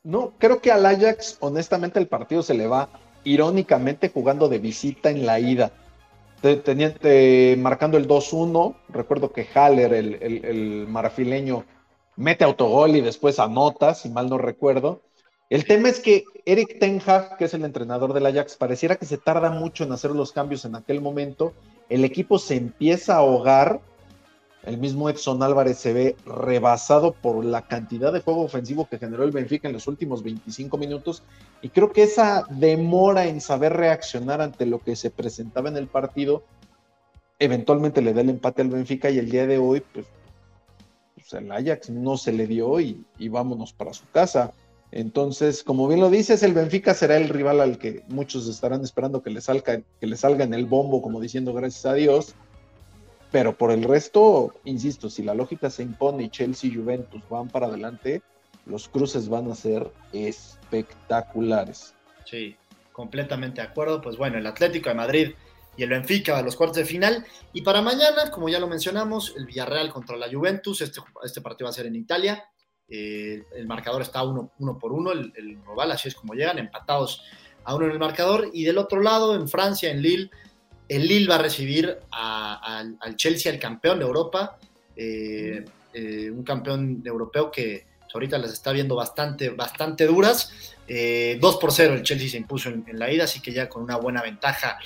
No, 0.06 0.34
creo 0.38 0.60
que 0.60 0.70
al 0.70 0.86
Ajax, 0.86 1.36
honestamente, 1.40 1.98
el 1.98 2.06
partido 2.06 2.40
se 2.40 2.54
le 2.54 2.68
va 2.68 2.90
irónicamente 3.24 4.08
jugando 4.08 4.48
de 4.48 4.60
visita 4.60 5.10
en 5.10 5.26
la 5.26 5.40
ida 5.40 5.72
teniente, 6.40 7.56
marcando 7.58 7.96
el 7.96 8.06
2-1. 8.06 8.76
Recuerdo 8.88 9.32
que 9.32 9.48
Haller, 9.52 9.92
el, 9.92 10.86
marfileño, 10.88 11.64
mete 12.14 12.44
autogol 12.44 12.94
y 12.94 13.00
después 13.00 13.40
anota, 13.40 13.94
si 13.94 14.08
mal 14.08 14.30
no 14.30 14.38
recuerdo. 14.38 15.02
El 15.50 15.64
tema 15.64 15.88
es 15.88 15.98
que 15.98 16.22
Eric 16.44 16.78
Ten 16.78 17.02
Hag, 17.04 17.36
que 17.36 17.46
es 17.46 17.54
el 17.54 17.64
entrenador 17.64 18.12
del 18.12 18.26
Ajax, 18.26 18.54
pareciera 18.54 18.94
que 18.94 19.06
se 19.06 19.18
tarda 19.18 19.50
mucho 19.50 19.82
en 19.82 19.90
hacer 19.90 20.12
los 20.12 20.30
cambios 20.30 20.64
en 20.64 20.76
aquel 20.76 21.00
momento. 21.00 21.52
El 21.88 22.04
equipo 22.04 22.38
se 22.38 22.54
empieza 22.54 23.14
a 23.14 23.18
ahogar 23.18 23.80
el 24.66 24.79
mismo 24.79 25.09
Edson 25.09 25.42
Álvarez 25.44 25.79
se 25.79 25.92
ve 25.92 26.16
rebasado 26.26 27.12
por 27.12 27.44
la 27.44 27.62
cantidad 27.62 28.12
de 28.12 28.20
juego 28.20 28.42
ofensivo 28.42 28.88
que 28.88 28.98
generó 28.98 29.22
el 29.22 29.31
Benfica 29.31 29.68
en 29.68 29.74
los 29.74 29.87
últimos 29.87 30.24
25 30.24 30.76
minutos 30.76 31.22
y 31.62 31.68
creo 31.68 31.92
que 31.92 32.02
esa 32.02 32.44
demora 32.50 33.26
en 33.26 33.40
saber 33.40 33.74
reaccionar 33.74 34.40
ante 34.42 34.66
lo 34.66 34.81
que 34.81 34.96
se 34.96 35.11
presentaba 35.11 35.68
en 35.68 35.76
el 35.76 35.87
partido 35.87 36.42
eventualmente 37.38 38.02
le 38.02 38.12
da 38.12 38.22
el 38.22 38.31
empate 38.31 38.62
al 38.62 38.70
Benfica 38.70 39.09
y 39.09 39.18
el 39.18 39.31
día 39.31 39.46
de 39.46 39.59
hoy 39.59 39.85
pues, 39.92 40.07
pues 41.14 41.33
el 41.35 41.50
Ajax 41.52 41.90
no 41.90 42.16
se 42.16 42.33
le 42.33 42.48
dio 42.48 42.81
y, 42.81 43.05
vámonos 43.29 43.72
para 43.72 43.92
su 43.92 44.09
casa. 44.11 44.52
Entonces, 44.92 45.64
como 45.64 45.88
bien 45.88 46.00
lo 46.00 46.11
dices, 46.11 46.42
el 46.42 46.55
Benfica 46.55 46.94
será 46.94 47.16
el 47.16 47.29
rival 47.29 47.61
al 47.61 47.79
que 47.79 48.05
muchos 48.09 48.48
estarán 48.48 48.83
esperando 48.83 49.22
que 49.22 49.31
le 49.31 49.40
salga, 49.40 49.83
que 50.00 50.07
le 50.07 50.16
salga 50.16 50.44
en 50.44 50.55
el 50.55 50.66
bombo, 50.66 51.02
como 51.02 51.20
diciendo 51.20 51.52
gracias 51.52 51.85
a 51.87 51.94
Dios 51.94 52.35
pero 53.30 53.56
por 53.56 53.70
el 53.70 53.84
resto, 53.84 54.54
insisto, 54.64 55.10
si 55.10 55.22
la 55.22 55.34
lógica 55.34 55.70
se 55.70 55.82
impone 55.82 56.24
y 56.24 56.30
Chelsea 56.30 56.70
y 56.70 56.74
Juventus 56.74 57.22
van 57.28 57.48
para 57.48 57.66
adelante, 57.66 58.22
los 58.66 58.88
cruces 58.88 59.28
van 59.28 59.50
a 59.50 59.54
ser 59.54 59.90
espectaculares. 60.12 61.94
Sí, 62.24 62.56
completamente 62.92 63.60
de 63.60 63.68
acuerdo. 63.68 64.00
Pues 64.00 64.16
bueno, 64.16 64.38
el 64.38 64.46
Atlético 64.46 64.88
de 64.88 64.94
Madrid 64.94 65.32
y 65.76 65.82
el 65.82 65.90
Benfica 65.90 66.38
a 66.38 66.42
los 66.42 66.56
cuartos 66.56 66.78
de 66.78 66.84
final. 66.84 67.24
Y 67.52 67.62
para 67.62 67.82
mañana, 67.82 68.30
como 68.30 68.48
ya 68.48 68.58
lo 68.58 68.66
mencionamos, 68.66 69.34
el 69.36 69.46
Villarreal 69.46 69.92
contra 69.92 70.16
la 70.16 70.28
Juventus. 70.30 70.80
Este, 70.80 71.00
este 71.22 71.40
partido 71.40 71.66
va 71.66 71.70
a 71.70 71.74
ser 71.74 71.86
en 71.86 71.96
Italia. 71.96 72.44
Eh, 72.88 73.44
el 73.54 73.66
marcador 73.66 74.02
está 74.02 74.22
uno, 74.22 74.52
uno 74.58 74.78
por 74.78 74.92
uno, 74.92 75.12
el, 75.12 75.32
el, 75.36 75.58
así 75.90 76.08
es 76.08 76.14
como 76.14 76.34
llegan, 76.34 76.58
empatados 76.58 77.22
a 77.64 77.74
uno 77.74 77.86
en 77.86 77.92
el 77.92 77.98
marcador. 77.98 78.50
Y 78.52 78.64
del 78.64 78.78
otro 78.78 79.02
lado, 79.02 79.34
en 79.34 79.48
Francia, 79.48 79.90
en 79.90 80.02
Lille, 80.02 80.30
el 80.88 81.07
Lille 81.07 81.29
va 81.29 81.37
a 81.37 81.42
recibir 81.42 81.99
al 82.11 83.16
Chelsea, 83.16 83.53
el 83.53 83.59
campeón 83.59 83.99
de 83.99 84.05
Europa, 84.05 84.59
eh, 84.94 85.64
eh, 85.92 86.31
un 86.31 86.42
campeón 86.44 87.03
europeo 87.05 87.51
que 87.51 87.87
ahorita 88.16 88.38
les 88.38 88.53
está 88.53 88.72
viendo 88.72 88.96
bastante, 88.96 89.51
bastante 89.51 90.07
duras. 90.07 90.49
2 90.49 90.88
eh, 90.88 91.38
por 91.40 91.72
0 91.72 91.94
el 91.94 92.03
Chelsea 92.03 92.29
se 92.29 92.37
impuso 92.37 92.68
en, 92.68 92.85
la 92.92 93.11
ida, 93.11 93.25
así 93.25 93.40
que 93.40 93.53
ya 93.53 93.68
con 93.68 93.83
una 93.83 93.96
buena 93.96 94.22
ventaja 94.22 94.79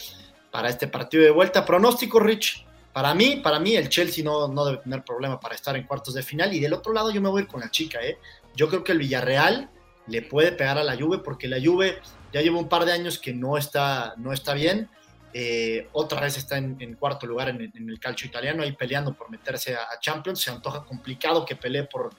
para 0.50 0.68
este 0.68 0.88
partido 0.88 1.22
de 1.22 1.30
vuelta. 1.30 1.64
Pronóstico, 1.64 2.20
Rich. 2.20 2.66
Para 2.92 3.14
mí, 3.14 3.36
para 3.36 3.60
mí 3.60 3.76
el 3.76 3.88
Chelsea 3.88 4.24
no, 4.24 4.48
no 4.48 4.64
debe 4.64 4.78
tener 4.78 5.04
problema 5.04 5.38
para 5.38 5.54
estar 5.54 5.76
en 5.76 5.84
cuartos 5.84 6.14
de 6.14 6.22
final. 6.22 6.52
Y 6.52 6.60
del 6.60 6.72
otro 6.72 6.92
lado 6.92 7.10
yo 7.12 7.20
me 7.20 7.28
voy 7.28 7.46
con 7.46 7.60
la 7.60 7.70
chica. 7.70 8.00
¿eh? 8.02 8.18
Yo 8.56 8.68
creo 8.68 8.82
que 8.82 8.92
el 8.92 8.98
Villarreal 8.98 9.70
le 10.08 10.22
puede 10.22 10.50
pegar 10.50 10.76
a 10.76 10.82
la 10.82 10.96
Juve 10.96 11.18
porque 11.18 11.46
la 11.46 11.58
Juve 11.64 11.98
ya 12.32 12.40
lleva 12.40 12.58
un 12.58 12.68
par 12.68 12.84
de 12.84 12.92
años 12.92 13.18
que 13.20 13.32
no 13.32 13.56
está, 13.56 14.14
no 14.16 14.32
está 14.32 14.54
bien 14.54 14.88
eh, 15.32 15.88
otra 15.92 16.20
vez 16.20 16.36
está 16.36 16.58
en, 16.58 16.94
cuarto 16.94 17.26
lugar 17.26 17.48
en, 17.48 17.60
el 17.74 18.00
calcio 18.00 18.26
italiano, 18.26 18.62
ahí 18.62 18.72
peleando 18.72 19.14
por 19.14 19.30
meterse 19.30 19.74
a, 19.74 19.98
Champions. 20.00 20.40
Se 20.40 20.50
antoja 20.50 20.84
complicado 20.84 21.44
que 21.44 21.56
pelee 21.56 21.84
por, 21.84 22.10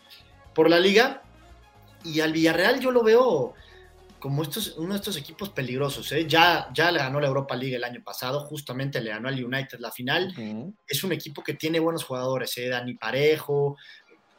por 0.54 0.69
la 0.69 0.80
liga. 0.80 1.24
Y 2.04 2.21
al 2.21 2.32
Villarreal 2.32 2.80
yo 2.80 2.91
lo 2.91 3.04
veo 3.04 3.54
como 4.19 4.43
estos, 4.43 4.78
uno 4.78 4.93
de 4.93 5.00
estos 5.00 5.17
equipos 5.17 5.50
peligrosos. 5.50 6.10
¿eh? 6.13 6.26
Ya, 6.28 6.69
ya 6.74 6.91
le 6.91 7.00
ganó 7.00 7.19
la 7.19 7.28
Europa 7.28 7.56
League 7.56 7.76
el 7.76 7.84
año 7.84 8.02
pasado, 8.04 8.45
justamente 8.45 9.02
le 9.02 9.10
ganó 9.10 9.28
al 9.28 9.43
United 9.43 9.80
la 9.80 9.91
final. 9.91 10.34
Es 10.88 11.04
un 11.04 11.12
equipo 11.12 11.43
que 11.43 11.56
tiene 11.56 11.80
buenos 11.80 12.06
jugadores, 12.06 12.58
¿eh? 12.58 12.69
Dani 12.69 12.93
Parejo. 12.93 13.78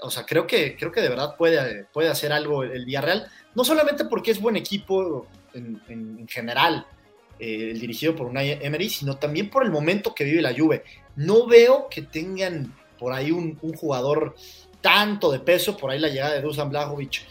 O 0.00 0.10
sea, 0.10 0.24
creo 0.24 0.46
que, 0.46 0.76
creo 0.76 0.90
que 0.90 1.00
de 1.00 1.08
verdad 1.08 1.36
puede, 1.36 1.84
puede 1.92 2.08
hacer 2.08 2.32
algo 2.32 2.64
el 2.64 2.86
Villarreal. 2.86 3.30
No 3.54 3.64
solamente 3.64 4.06
porque 4.06 4.30
es 4.30 4.40
buen 4.40 4.56
equipo 4.56 5.26
en, 5.52 5.80
en 5.88 6.26
general, 6.26 6.86
eh, 7.38 7.70
el 7.70 7.80
dirigido 7.80 8.14
por 8.14 8.26
Unai 8.26 8.58
Emery, 8.60 8.88
sino 8.88 9.16
también 9.16 9.50
por 9.50 9.64
el 9.64 9.70
momento 9.70 10.14
que 10.14 10.24
vive 10.24 10.42
la 10.42 10.54
Juve. 10.54 10.84
No 11.16 11.46
veo 11.46 11.88
que 11.90 12.02
tengan 12.02 12.74
por 12.98 13.12
ahí 13.12 13.30
un, 13.30 13.58
jugador 13.76 14.36
tanto 14.80 15.32
de 15.32 15.40
peso, 15.40 15.76
por 15.76 15.90
ahí 15.90 15.98
la 15.98 16.08
llegada 16.08 16.34
de 16.34 16.40
Dusan 16.40 16.70
Blajovic 16.70 17.22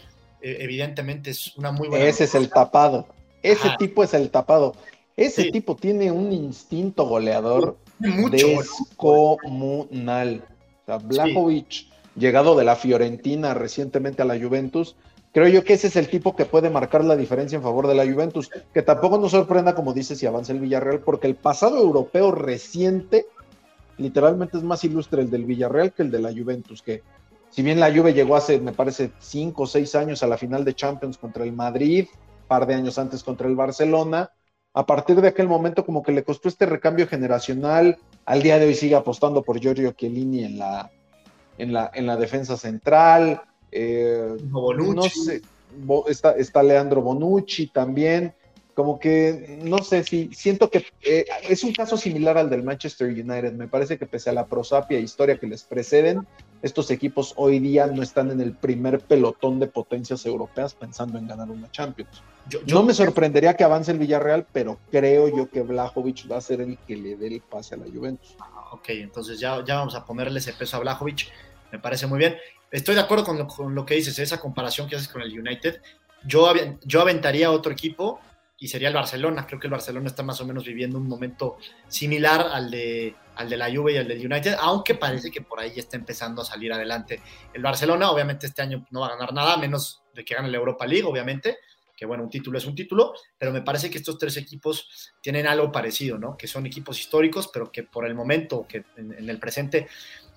eh, 0.42 0.58
evidentemente 0.60 1.30
es 1.30 1.56
una 1.56 1.72
muy 1.72 1.88
buena... 1.88 2.04
Ese 2.04 2.24
es 2.24 2.34
el 2.34 2.50
tapado, 2.50 3.06
ese 3.42 3.70
tipo 3.78 4.04
es 4.04 4.12
el 4.14 4.30
tapado. 4.30 4.74
Ese 5.16 5.50
tipo 5.50 5.76
tiene 5.76 6.10
un 6.10 6.32
instinto 6.32 7.06
goleador 7.06 7.76
Mucho, 7.98 8.48
descomunal. 8.48 10.42
O 10.86 10.98
Blajovic, 10.98 11.86
llegado 12.16 12.56
de 12.56 12.64
la 12.64 12.76
Fiorentina 12.76 13.54
recientemente 13.54 14.22
a 14.22 14.24
la 14.24 14.38
Juventus, 14.38 14.96
Creo 15.32 15.48
yo 15.48 15.64
que 15.64 15.72
ese 15.74 15.86
es 15.86 15.96
el 15.96 16.08
tipo 16.08 16.36
que 16.36 16.44
puede 16.44 16.68
marcar 16.68 17.04
la 17.04 17.16
diferencia 17.16 17.56
en 17.56 17.62
favor 17.62 17.88
de 17.88 17.94
la 17.94 18.04
Juventus, 18.04 18.50
que 18.72 18.82
tampoco 18.82 19.18
nos 19.18 19.30
sorprenda, 19.30 19.74
como 19.74 19.94
dice, 19.94 20.14
si 20.14 20.26
avanza 20.26 20.52
el 20.52 20.60
Villarreal, 20.60 21.00
porque 21.00 21.26
el 21.26 21.36
pasado 21.36 21.78
europeo 21.78 22.32
reciente 22.32 23.26
literalmente 23.96 24.58
es 24.58 24.62
más 24.62 24.84
ilustre 24.84 25.22
el 25.22 25.30
del 25.30 25.44
Villarreal 25.44 25.92
que 25.92 26.02
el 26.02 26.10
de 26.10 26.20
la 26.20 26.32
Juventus, 26.32 26.82
que 26.82 27.02
si 27.50 27.62
bien 27.62 27.80
la 27.80 27.92
Juve 27.92 28.12
llegó 28.12 28.36
hace, 28.36 28.58
me 28.60 28.72
parece, 28.72 29.10
cinco 29.20 29.64
o 29.64 29.66
seis 29.66 29.94
años 29.94 30.22
a 30.22 30.26
la 30.26 30.38
final 30.38 30.64
de 30.64 30.74
Champions 30.74 31.18
contra 31.18 31.44
el 31.44 31.52
Madrid, 31.52 32.08
par 32.48 32.66
de 32.66 32.74
años 32.74 32.98
antes 32.98 33.22
contra 33.22 33.48
el 33.48 33.56
Barcelona, 33.56 34.30
a 34.74 34.86
partir 34.86 35.20
de 35.20 35.28
aquel 35.28 35.48
momento 35.48 35.84
como 35.84 36.02
que 36.02 36.12
le 36.12 36.24
costó 36.24 36.48
este 36.48 36.66
recambio 36.66 37.06
generacional, 37.06 37.98
al 38.24 38.42
día 38.42 38.58
de 38.58 38.66
hoy 38.66 38.74
sigue 38.74 38.94
apostando 38.94 39.42
por 39.42 39.60
Giorgio 39.60 39.92
Chiellini 39.92 40.44
en 40.44 40.58
la, 40.58 40.90
en 41.58 41.72
la, 41.72 41.90
en 41.92 42.06
la 42.06 42.16
defensa 42.16 42.56
central, 42.56 43.42
eh, 43.72 44.36
no 44.42 45.02
sé, 45.02 45.40
está, 46.06 46.32
está, 46.32 46.62
Leandro 46.62 47.00
Bonucci 47.00 47.68
también. 47.68 48.34
como 48.74 48.98
que, 48.98 49.58
no 49.62 49.78
sé, 49.78 50.04
si 50.04 50.32
siento 50.32 50.70
que 50.70 50.86
eh, 51.02 51.26
es 51.48 51.64
un 51.64 51.72
caso 51.72 51.96
similar 51.96 52.38
al 52.38 52.48
del 52.48 52.62
Manchester 52.62 53.08
United. 53.08 53.52
Me 53.52 53.68
parece 53.68 53.98
que 53.98 54.06
pese 54.06 54.30
a 54.30 54.32
la 54.32 54.46
prosapia 54.46 54.98
historia 54.98 55.38
que 55.38 55.46
les 55.46 55.62
preceden, 55.64 56.26
estos 56.62 56.90
equipos 56.90 57.34
hoy 57.36 57.58
día 57.58 57.86
no 57.86 58.02
están 58.02 58.30
en 58.30 58.40
el 58.40 58.54
primer 58.54 59.00
pelotón 59.00 59.58
de 59.58 59.66
potencias 59.66 60.24
europeas 60.26 60.74
pensando 60.74 61.18
en 61.18 61.26
ganar 61.26 61.50
una 61.50 61.70
Champions. 61.70 62.22
no 62.66 62.82
me 62.82 62.94
sorprendería 62.94 63.54
que 63.56 63.64
avance 63.64 63.90
el 63.90 63.98
Villarreal, 63.98 64.46
pero 64.52 64.78
creo 64.90 65.34
yo 65.34 65.50
que 65.50 65.62
Blajovic 65.62 66.30
va 66.30 66.36
a 66.36 66.40
ser 66.40 66.60
el 66.60 66.78
que 66.78 66.96
le 66.96 67.16
dé 67.16 67.26
el 67.26 67.40
pase 67.40 67.74
a 67.74 67.78
la 67.78 67.86
Juventus. 67.86 68.36
Ah, 68.38 68.70
ok, 68.72 68.90
entonces 68.90 69.40
ya, 69.40 69.62
ya 69.64 69.76
vamos 69.76 69.94
a 69.94 70.04
ponerle 70.04 70.38
ese 70.38 70.52
peso 70.52 70.76
a 70.76 70.80
Blajovic. 70.80 71.28
Me 71.72 71.78
parece 71.78 72.06
muy 72.06 72.18
bien. 72.18 72.36
Estoy 72.72 72.94
de 72.94 73.02
acuerdo 73.02 73.24
con 73.24 73.74
lo, 73.74 73.86
que 73.86 73.94
dices, 73.94 74.18
esa 74.18 74.40
comparación 74.40 74.88
que 74.88 74.96
haces 74.96 75.08
con 75.08 75.22
el 75.22 75.38
United. 75.38 75.80
Yo, 76.24 76.52
yo 76.82 77.00
aventaría 77.00 77.50
otro 77.50 77.70
equipo 77.70 78.18
y 78.58 78.68
sería 78.68 78.88
el 78.88 78.94
Barcelona. 78.94 79.46
Creo 79.46 79.60
que 79.60 79.66
el 79.66 79.72
Barcelona 79.72 80.08
está 80.08 80.22
más 80.22 80.40
o 80.40 80.46
menos 80.46 80.64
viviendo 80.64 80.96
un 80.96 81.06
momento 81.06 81.58
similar 81.88 82.48
al 82.50 82.70
de, 82.70 83.14
al 83.36 83.50
de 83.50 83.56
la 83.56 83.70
Juve 83.70 83.92
y 83.92 83.96
al 83.98 84.08
del 84.08 84.24
United, 84.24 84.56
aunque 84.58 84.94
parece 84.94 85.30
que 85.30 85.42
por 85.42 85.60
ahí 85.60 85.72
está 85.76 85.96
empezando 85.96 86.42
a 86.42 86.44
salir 86.44 86.72
adelante. 86.72 87.20
El 87.52 87.62
Barcelona, 87.62 88.10
obviamente, 88.10 88.46
este 88.46 88.62
año 88.62 88.86
no 88.90 89.00
va 89.00 89.08
a 89.08 89.10
ganar 89.10 89.32
nada, 89.32 89.56
menos 89.56 90.02
de 90.14 90.24
que 90.24 90.34
gane 90.34 90.48
la 90.48 90.56
Europa 90.56 90.86
League, 90.86 91.04
obviamente, 91.04 91.58
que 91.96 92.06
bueno, 92.06 92.24
un 92.24 92.30
título 92.30 92.58
es 92.58 92.66
un 92.66 92.74
título, 92.74 93.12
pero 93.38 93.52
me 93.52 93.62
parece 93.62 93.90
que 93.90 93.98
estos 93.98 94.18
tres 94.18 94.36
equipos 94.36 95.12
tienen 95.20 95.46
algo 95.46 95.70
parecido, 95.70 96.18
¿no? 96.18 96.36
Que 96.36 96.46
son 96.46 96.66
equipos 96.66 96.98
históricos, 96.98 97.50
pero 97.52 97.70
que 97.70 97.84
por 97.84 98.06
el 98.06 98.14
momento, 98.14 98.66
que 98.68 98.84
en, 98.96 99.28
el 99.28 99.38
presente, 99.38 99.86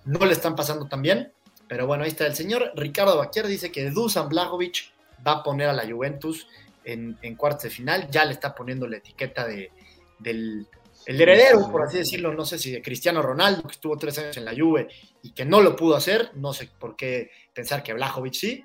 no 0.06 0.26
le 0.26 0.34
están 0.34 0.56
pasando 0.56 0.88
tan 0.88 1.02
bien. 1.02 1.34
Pero 1.68 1.88
bueno, 1.88 2.04
ahí 2.04 2.10
está. 2.10 2.28
El 2.28 2.36
señor 2.36 2.72
Ricardo 2.76 3.18
Baquier, 3.18 3.48
dice 3.48 3.72
que 3.72 3.90
Dusan 3.90 4.30
Blajovic 4.30 4.92
va 5.26 5.34
a 5.34 5.44
poner 5.44 5.70
a 5.70 5.74
la 5.74 5.90
Juventus 5.90 6.48
en, 6.84 7.18
en 7.22 7.36
cuartos 7.36 7.64
de 7.64 7.70
final, 7.70 8.10
ya 8.12 8.26
le 8.26 8.34
está 8.34 8.54
poniendo 8.54 8.88
la 8.88 8.98
etiqueta 8.98 9.48
de, 9.48 9.72
del 10.20 10.68
el 11.06 11.22
heredero, 11.22 11.70
por 11.72 11.84
así 11.84 12.00
decirlo, 12.00 12.34
no 12.34 12.46
sé 12.46 12.58
si 12.58 12.72
de 12.72 12.82
Cristiano 12.82 13.22
Ronaldo, 13.22 13.62
que 13.64 13.74
estuvo 13.74 13.96
tres 13.98 14.18
años 14.18 14.38
en 14.38 14.46
la 14.46 14.56
Juve 14.56 14.88
y 15.22 15.32
que 15.32 15.46
no 15.46 15.62
lo 15.62 15.76
pudo 15.76 15.96
hacer, 15.96 16.32
no 16.36 16.52
sé 16.52 16.70
por 16.80 16.96
qué 16.96 17.30
pensar 17.54 17.84
que 17.84 17.94
Blajovic 17.94 18.34
sí, 18.34 18.64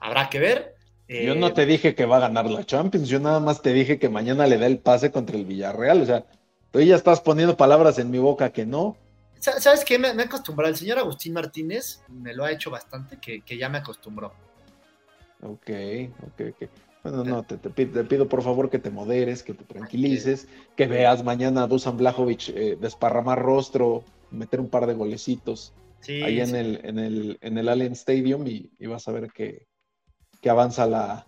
habrá 0.00 0.30
que 0.30 0.38
ver. 0.38 0.74
Yo 1.06 1.34
no 1.34 1.48
eh, 1.48 1.52
te 1.52 1.66
dije 1.66 1.94
que 1.94 2.06
va 2.06 2.16
a 2.16 2.20
ganar 2.20 2.46
la 2.46 2.64
Champions, 2.64 3.08
yo 3.08 3.20
nada 3.20 3.40
más 3.40 3.60
te 3.60 3.74
dije 3.74 3.98
que 3.98 4.08
mañana 4.08 4.46
le 4.46 4.56
da 4.56 4.66
el 4.66 4.78
pase 4.78 5.10
contra 5.10 5.36
el 5.36 5.44
Villarreal, 5.44 6.00
o 6.00 6.06
sea, 6.06 6.24
tú 6.70 6.80
ya 6.80 6.96
estás 6.96 7.20
poniendo 7.20 7.58
palabras 7.58 7.98
en 7.98 8.10
mi 8.10 8.18
boca 8.18 8.52
que 8.52 8.64
no. 8.64 8.96
¿Sabes 9.42 9.84
qué? 9.84 9.98
Me, 9.98 10.14
me 10.14 10.22
acostumbrado, 10.22 10.70
el 10.70 10.78
señor 10.78 10.98
Agustín 10.98 11.32
Martínez 11.32 12.02
me 12.08 12.32
lo 12.32 12.44
ha 12.44 12.52
hecho 12.52 12.70
bastante, 12.70 13.18
que, 13.18 13.42
que 13.42 13.58
ya 13.58 13.68
me 13.68 13.78
acostumbró. 13.78 14.32
Ok, 15.42 15.70
ok, 16.22 16.40
ok. 16.52 16.70
Bueno, 17.02 17.24
no, 17.24 17.42
te, 17.42 17.56
pido, 17.58 18.28
por 18.28 18.42
favor 18.44 18.70
que 18.70 18.78
te 18.78 18.90
moderes, 18.90 19.42
que 19.42 19.54
te 19.54 19.64
tranquilices, 19.64 20.46
que 20.76 20.86
veas 20.86 21.24
mañana 21.24 21.64
a 21.64 21.66
Dusan 21.66 21.96
Blajovic 21.96 22.50
eh, 22.50 22.78
desparramar 22.80 23.42
rostro, 23.42 24.04
meter 24.30 24.60
un 24.60 24.68
par 24.68 24.86
de 24.86 24.94
golecitos 24.94 25.72
ahí 26.06 26.40
en, 26.40 26.54
el, 26.54 26.80
en, 26.84 27.00
el, 27.00 27.38
en 27.40 27.58
el 27.58 27.68
Allen 27.68 27.92
Stadium 27.92 28.46
y, 28.46 28.70
vas 28.86 29.08
a 29.08 29.12
ver 29.12 29.32
que, 29.32 29.66
avanza 30.48 30.86
la, 30.86 31.26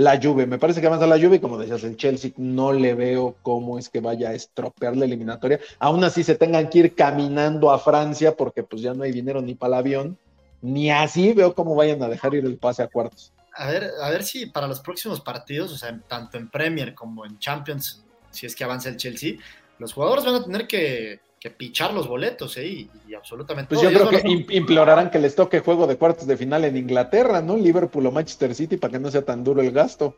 la 0.00 0.18
Juve. 0.20 0.46
Me 0.46 0.58
parece 0.58 0.80
que 0.80 0.86
avanza 0.86 1.06
la 1.06 1.18
Juve 1.18 1.36
y 1.36 1.40
como 1.40 1.58
decías, 1.58 1.84
el 1.84 1.96
Chelsea 1.96 2.32
no 2.36 2.72
le 2.72 2.94
veo 2.94 3.36
cómo 3.42 3.78
es 3.78 3.88
que 3.88 4.00
vaya 4.00 4.30
a 4.30 4.34
estropear 4.34 4.96
la 4.96 5.04
eliminatoria. 5.04 5.60
Aún 5.78 6.02
así 6.04 6.24
se 6.24 6.34
tengan 6.34 6.68
que 6.68 6.78
ir 6.78 6.94
caminando 6.94 7.70
a 7.70 7.78
Francia 7.78 8.36
porque 8.36 8.62
pues 8.62 8.82
ya 8.82 8.94
no 8.94 9.04
hay 9.04 9.12
dinero 9.12 9.42
ni 9.42 9.54
para 9.54 9.74
el 9.74 9.78
avión. 9.80 10.18
Ni 10.62 10.90
así 10.90 11.32
veo 11.32 11.54
cómo 11.54 11.74
vayan 11.74 12.02
a 12.02 12.08
dejar 12.08 12.34
ir 12.34 12.44
el 12.44 12.58
pase 12.58 12.82
a 12.82 12.88
cuartos 12.88 13.32
a 13.60 13.66
ver, 13.66 13.90
a 14.00 14.10
ver 14.10 14.24
si 14.24 14.46
para 14.46 14.66
los 14.66 14.80
próximos 14.80 15.20
partidos, 15.20 15.72
o 15.72 15.76
sea, 15.76 15.98
tanto 16.08 16.38
en 16.38 16.48
Premier 16.48 16.94
como 16.94 17.26
en 17.26 17.38
Champions, 17.38 18.02
si 18.30 18.46
es 18.46 18.54
que 18.54 18.64
avanza 18.64 18.88
el 18.88 18.96
Chelsea, 18.96 19.34
los 19.78 19.92
jugadores 19.92 20.24
van 20.24 20.36
a 20.36 20.44
tener 20.44 20.66
que, 20.66 21.20
pichar 21.48 21.94
los 21.94 22.06
boletos, 22.06 22.58
¿eh? 22.58 22.66
Y, 22.66 23.14
absolutamente. 23.14 23.74
Pues 23.74 23.80
yo 23.80 23.90
creo 23.90 24.10
que 24.10 24.54
implorarán 24.54 25.10
que 25.10 25.18
les 25.18 25.34
toque 25.34 25.60
juego 25.60 25.86
de 25.86 25.96
cuartos 25.96 26.26
de 26.26 26.36
final 26.36 26.66
en 26.66 26.76
Inglaterra, 26.76 27.40
¿no? 27.40 27.56
Liverpool 27.56 28.04
o 28.04 28.12
Manchester 28.12 28.54
City 28.54 28.76
para 28.76 28.92
que 28.92 28.98
no 28.98 29.10
sea 29.10 29.22
tan 29.22 29.42
duro 29.42 29.62
el 29.62 29.72
gasto. 29.72 30.16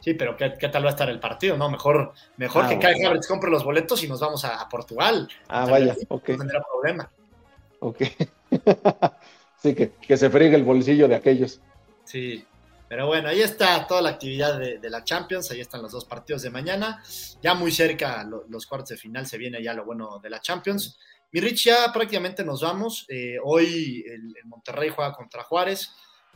Sí, 0.00 0.12
pero 0.14 0.36
¿qué, 0.36 0.50
tal 0.50 0.84
va 0.84 0.88
a 0.88 0.90
estar 0.90 1.08
el 1.08 1.18
partido, 1.18 1.56
no? 1.56 1.70
Mejor, 1.70 2.12
mejor 2.36 2.66
ah, 2.66 2.68
que 2.68 2.78
Kai 2.78 3.02
Havertz 3.02 3.26
compre 3.26 3.50
los 3.50 3.64
boletos 3.64 4.04
y 4.04 4.08
nos 4.08 4.20
vamos 4.20 4.44
a, 4.44 4.68
Portugal. 4.68 5.28
Ah, 5.48 5.64
vaya, 5.64 5.96
ok. 6.08 6.28
No 6.28 6.38
tendrá 6.38 6.62
problema. 6.62 7.10
Ok. 7.80 8.02
sí, 9.62 9.74
que, 9.74 9.92
que 9.92 10.16
se 10.16 10.28
friegue 10.28 10.56
el 10.56 10.64
bolsillo 10.64 11.08
de 11.08 11.14
aquellos. 11.14 11.60
Sí, 12.04 12.44
pero 12.88 13.06
bueno, 13.06 13.28
ahí 13.28 13.42
está 13.42 13.86
toda 13.86 14.00
la 14.00 14.10
actividad 14.10 14.58
de, 14.58 14.90
la 14.90 15.04
Champions, 15.04 15.50
ahí 15.50 15.60
están 15.60 15.82
los 15.82 15.92
dos 15.92 16.06
partidos 16.06 16.42
de 16.42 16.50
mañana, 16.50 17.02
ya 17.42 17.54
muy 17.54 17.70
cerca 17.70 18.26
los 18.48 18.66
cuartos 18.66 18.90
de 18.90 18.96
final, 18.96 19.26
se 19.26 19.36
viene 19.36 19.62
ya 19.62 19.74
lo 19.74 19.84
bueno 19.84 20.18
de 20.22 20.30
la 20.30 20.40
Champions. 20.40 20.98
Mi 21.30 21.40
Rich, 21.40 21.64
ya 21.64 21.92
prácticamente 21.92 22.42
nos 22.42 22.62
vamos, 22.62 23.04
eh, 23.08 23.36
hoy 23.44 24.02
el, 24.06 24.34
Monterrey 24.44 24.88
juega 24.88 25.12
contra 25.12 25.42
Juárez, 25.42 25.90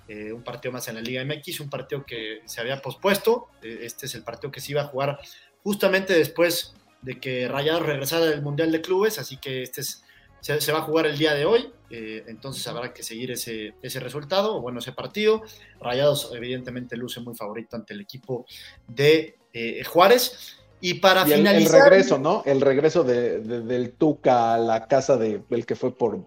eh, 0.07 0.31
un 0.33 0.45
partido 0.45 0.73
más 0.73 0.87
en 0.89 0.97
la 0.97 1.01
Liga 1.01 1.25
MX, 1.25 1.61
un 1.61 1.71
partido 1.71 2.05
que 2.05 2.43
se 2.45 2.61
había 2.61 2.83
pospuesto, 2.83 3.49
eh, 3.63 3.79
este 3.83 4.05
es 4.05 4.15
el 4.15 4.23
partido 4.23 4.51
que 4.51 4.61
se 4.61 4.73
iba 4.73 4.83
a 4.83 4.87
jugar 4.87 5.19
justamente 5.63 6.13
después 6.13 6.75
de 7.01 7.19
que 7.19 7.49
Rayados 7.49 7.87
regresara 7.87 8.27
del 8.27 8.43
Mundial 8.43 8.71
de 8.71 8.83
Clubes, 8.83 9.19
así 9.19 9.39
que 9.39 9.63
este 9.63 9.81
es 9.81 10.02
se, 10.43 10.73
va 10.73 10.81
a 10.81 10.83
jugar 10.83 11.07
el 11.07 11.17
día 11.17 11.35
de 11.35 11.45
hoy, 11.45 11.73
eh, 11.89 12.25
entonces 12.27 12.67
habrá 12.67 12.93
que 12.93 13.05
seguir 13.05 13.31
ese, 13.31 13.75
ese 13.81 14.01
resultado, 14.01 14.57
o 14.57 14.61
bueno, 14.61 14.81
ese 14.81 14.93
partido. 14.93 15.43
Rayados 15.81 16.33
evidentemente 16.35 16.97
luce 16.97 17.21
muy 17.21 17.35
favorito 17.35 17.77
ante 17.77 17.95
el 17.95 18.01
equipo 18.01 18.45
de 18.89 19.37
eh, 19.53 19.85
Juárez. 19.85 20.59
Y 20.81 20.95
para 20.95 21.25
finalizar... 21.25 21.77
El, 21.77 21.91
regreso, 21.91 22.19
¿no? 22.19 22.43
El 22.45 22.61
regreso 22.61 23.05
de, 23.05 23.39
del 23.39 23.93
Tuca 23.93 24.55
a 24.55 24.59
la 24.59 24.89
casa 24.89 25.17
de, 25.17 25.43
del 25.49 25.65
que 25.65 25.77
fue 25.77 25.97
por 25.97 26.27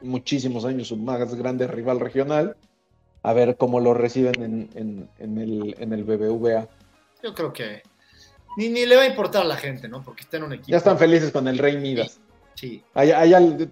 muchísimos 0.00 0.64
años 0.64 0.88
su 0.88 0.96
más 0.96 1.34
grande 1.34 1.66
rival 1.66 1.98
regional. 1.98 2.56
A 3.24 3.32
ver 3.32 3.56
cómo 3.56 3.80
lo 3.80 3.94
reciben 3.94 4.68
en, 4.74 5.08
el, 5.18 5.74
en 5.76 5.92
el 5.92 6.04
BBVA. 6.04 6.68
Yo 7.20 7.34
creo 7.34 7.52
que 7.52 7.82
ni, 8.56 8.68
ni, 8.68 8.86
le 8.86 8.94
va 8.94 9.02
a 9.02 9.06
importar 9.06 9.42
a 9.42 9.46
la 9.46 9.56
gente, 9.56 9.88
¿no? 9.88 10.04
Porque 10.04 10.22
está 10.22 10.36
en 10.36 10.44
un 10.44 10.52
equipo. 10.52 10.68
Ya 10.68 10.76
están 10.76 10.98
felices 10.98 11.32
con 11.32 11.48
el 11.48 11.58
Rey 11.58 11.78
Midas. 11.78 12.20
Sí. 12.54 12.84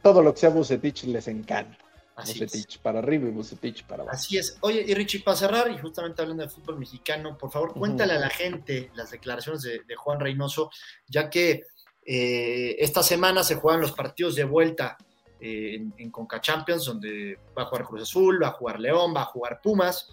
todo 0.03 0.23
lo 0.23 0.33
que 0.35 0.41
sea 0.41 0.51
Bucetich 0.51 1.05
les 1.05 1.29
encanta. 1.29 1.79
Bucetich 2.17 2.79
para 2.81 2.99
arriba 2.99 3.29
y 3.29 3.31
Bucetich 3.31 3.85
para 3.85 4.03
abajo. 4.03 4.17
Así 4.17 4.37
es. 4.37 4.59
Oye, 4.61 4.85
y 4.87 4.95
Richie, 4.95 5.21
para 5.21 5.37
cerrar, 5.37 5.71
y 5.71 5.79
justamente 5.79 6.23
hablando 6.23 6.43
de 6.43 6.51
fútbol 6.51 6.79
mexicano, 6.79 7.37
por 7.39 7.51
favor, 7.51 7.73
cuéntale 7.73 8.13
a 8.13 8.19
la 8.19 8.29
gente 8.29 8.91
las 8.95 9.11
declaraciones 9.11 9.63
de, 9.63 9.83
Juan 9.97 10.21
Reynoso, 10.21 10.71
ya 11.09 11.31
que 11.31 11.65
eh, 12.05 12.77
esta 12.79 13.03
semana 13.03 13.43
se 13.43 13.55
juegan 13.55 13.81
los 13.81 13.93
partidos 13.93 14.35
de 14.35 14.45
vuelta 14.45 14.97
eh, 15.41 15.81
en, 15.97 16.11
Conca 16.11 16.41
Champions, 16.41 16.85
donde 16.85 17.39
va 17.57 17.63
a 17.63 17.67
jugar 17.67 17.85
Cruz 17.85 18.03
Azul, 18.03 18.43
va 18.43 18.49
a 18.49 18.53
jugar 18.53 18.79
León, 18.79 19.15
va 19.15 19.23
a 19.23 19.27
jugar 19.27 19.61
Pumas. 19.63 20.09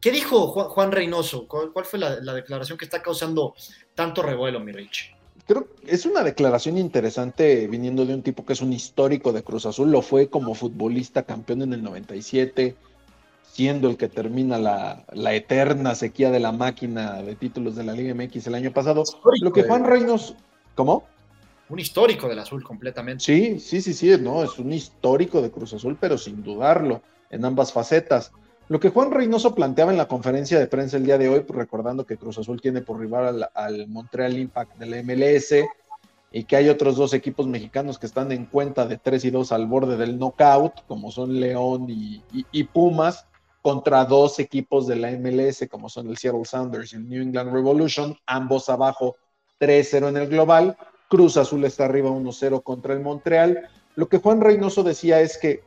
¿Qué 0.00 0.10
dijo 0.10 0.48
Juan, 0.48 0.90
Reynoso? 0.90 1.46
¿Cuál, 1.46 1.84
fue 1.84 1.98
la, 1.98 2.20
la, 2.20 2.34
declaración 2.34 2.76
que 2.76 2.84
está 2.84 3.00
causando 3.00 3.54
tanto 3.94 4.22
revuelo, 4.22 4.58
mi 4.60 4.72
Rich? 4.72 5.14
Creo 5.46 5.66
que 5.66 5.94
es 5.94 6.06
una 6.06 6.22
declaración 6.22 6.78
interesante 6.78 7.66
viniendo 7.66 8.06
de 8.06 8.14
un 8.14 8.22
tipo 8.22 8.44
que 8.44 8.52
es 8.52 8.60
un 8.60 8.72
histórico 8.72 9.32
de 9.32 9.42
Cruz 9.42 9.66
Azul, 9.66 9.90
lo 9.90 10.02
fue 10.02 10.28
como 10.28 10.54
futbolista 10.54 11.24
campeón 11.24 11.62
en 11.62 11.72
el 11.72 11.82
97, 11.82 12.76
siendo 13.44 13.90
el 13.90 13.96
que 13.96 14.08
termina 14.08 14.58
la, 14.58 15.34
eterna 15.34 15.94
sequía 15.94 16.30
de 16.30 16.40
la 16.40 16.52
máquina 16.52 17.22
de 17.22 17.34
títulos 17.34 17.76
de 17.76 17.84
la 17.84 17.92
Liga 17.92 18.14
MX 18.14 18.46
el 18.46 18.54
año 18.54 18.72
pasado. 18.72 19.04
lo 19.40 19.52
que 19.52 19.64
Juan 19.64 19.84
Reynos, 19.84 20.36
¿cómo? 20.74 21.04
Un 21.68 21.78
histórico 21.78 22.28
del 22.28 22.38
azul 22.38 22.62
completamente. 22.62 23.24
Sí, 23.24 23.58
sí, 23.58 23.80
sí, 23.80 23.94
sí, 23.94 24.10
no, 24.20 24.42
es 24.42 24.58
un 24.58 24.72
histórico 24.72 25.40
de 25.40 25.50
Cruz 25.50 25.72
Azul, 25.72 25.96
pero 26.00 26.18
sin 26.18 26.42
dudarlo, 26.42 27.02
en 27.30 27.44
ambas 27.44 27.72
facetas. 27.72 28.32
Lo 28.68 28.80
que 28.80 28.90
Juan 28.90 29.10
Reynoso 29.10 29.54
planteaba 29.54 29.90
en 29.90 29.98
la 29.98 30.08
conferencia 30.08 30.58
de 30.58 30.66
prensa 30.66 30.96
el 30.96 31.04
día 31.04 31.18
de 31.18 31.28
hoy, 31.28 31.40
pues, 31.40 31.58
recordando 31.58 32.06
que 32.06 32.16
Cruz 32.16 32.38
Azul 32.38 32.60
tiene 32.60 32.80
por 32.80 32.98
rival 32.98 33.48
al, 33.54 33.88
Montreal 33.88 34.38
Impact 34.38 34.78
de 34.78 34.86
la 34.86 35.02
MLS 35.02 35.54
y 36.30 36.44
que 36.44 36.56
hay 36.56 36.68
otros 36.68 36.96
dos 36.96 37.12
equipos 37.12 37.46
mexicanos 37.46 37.98
que 37.98 38.06
están 38.06 38.32
en 38.32 38.46
cuenta 38.46 38.86
de 38.86 38.96
3 38.96 39.26
y 39.26 39.30
2 39.30 39.52
al 39.52 39.66
borde 39.66 39.96
del 39.96 40.18
knockout, 40.18 40.86
como 40.86 41.10
son 41.10 41.38
León 41.38 41.86
y, 41.88 42.64
Pumas, 42.64 43.26
contra 43.60 44.04
dos 44.06 44.38
equipos 44.38 44.86
de 44.86 44.96
la 44.96 45.10
MLS, 45.10 45.68
como 45.70 45.88
son 45.88 46.08
el 46.08 46.16
Seattle 46.16 46.44
Sounders 46.44 46.92
y 46.92 46.96
el 46.96 47.08
New 47.08 47.22
England 47.22 47.52
Revolution, 47.52 48.16
ambos 48.26 48.70
abajo 48.70 49.16
3-0 49.60 50.08
en 50.08 50.16
el 50.16 50.28
global. 50.28 50.76
Cruz 51.08 51.36
Azul 51.36 51.64
está 51.64 51.84
arriba 51.84 52.08
1-0 52.10 52.62
contra 52.62 52.94
el 52.94 53.00
Montreal. 53.00 53.68
Lo 53.94 54.08
que 54.08 54.18
Juan 54.18 54.40
Reynoso 54.40 54.82
decía 54.82 55.20
es 55.20 55.36
que 55.36 55.62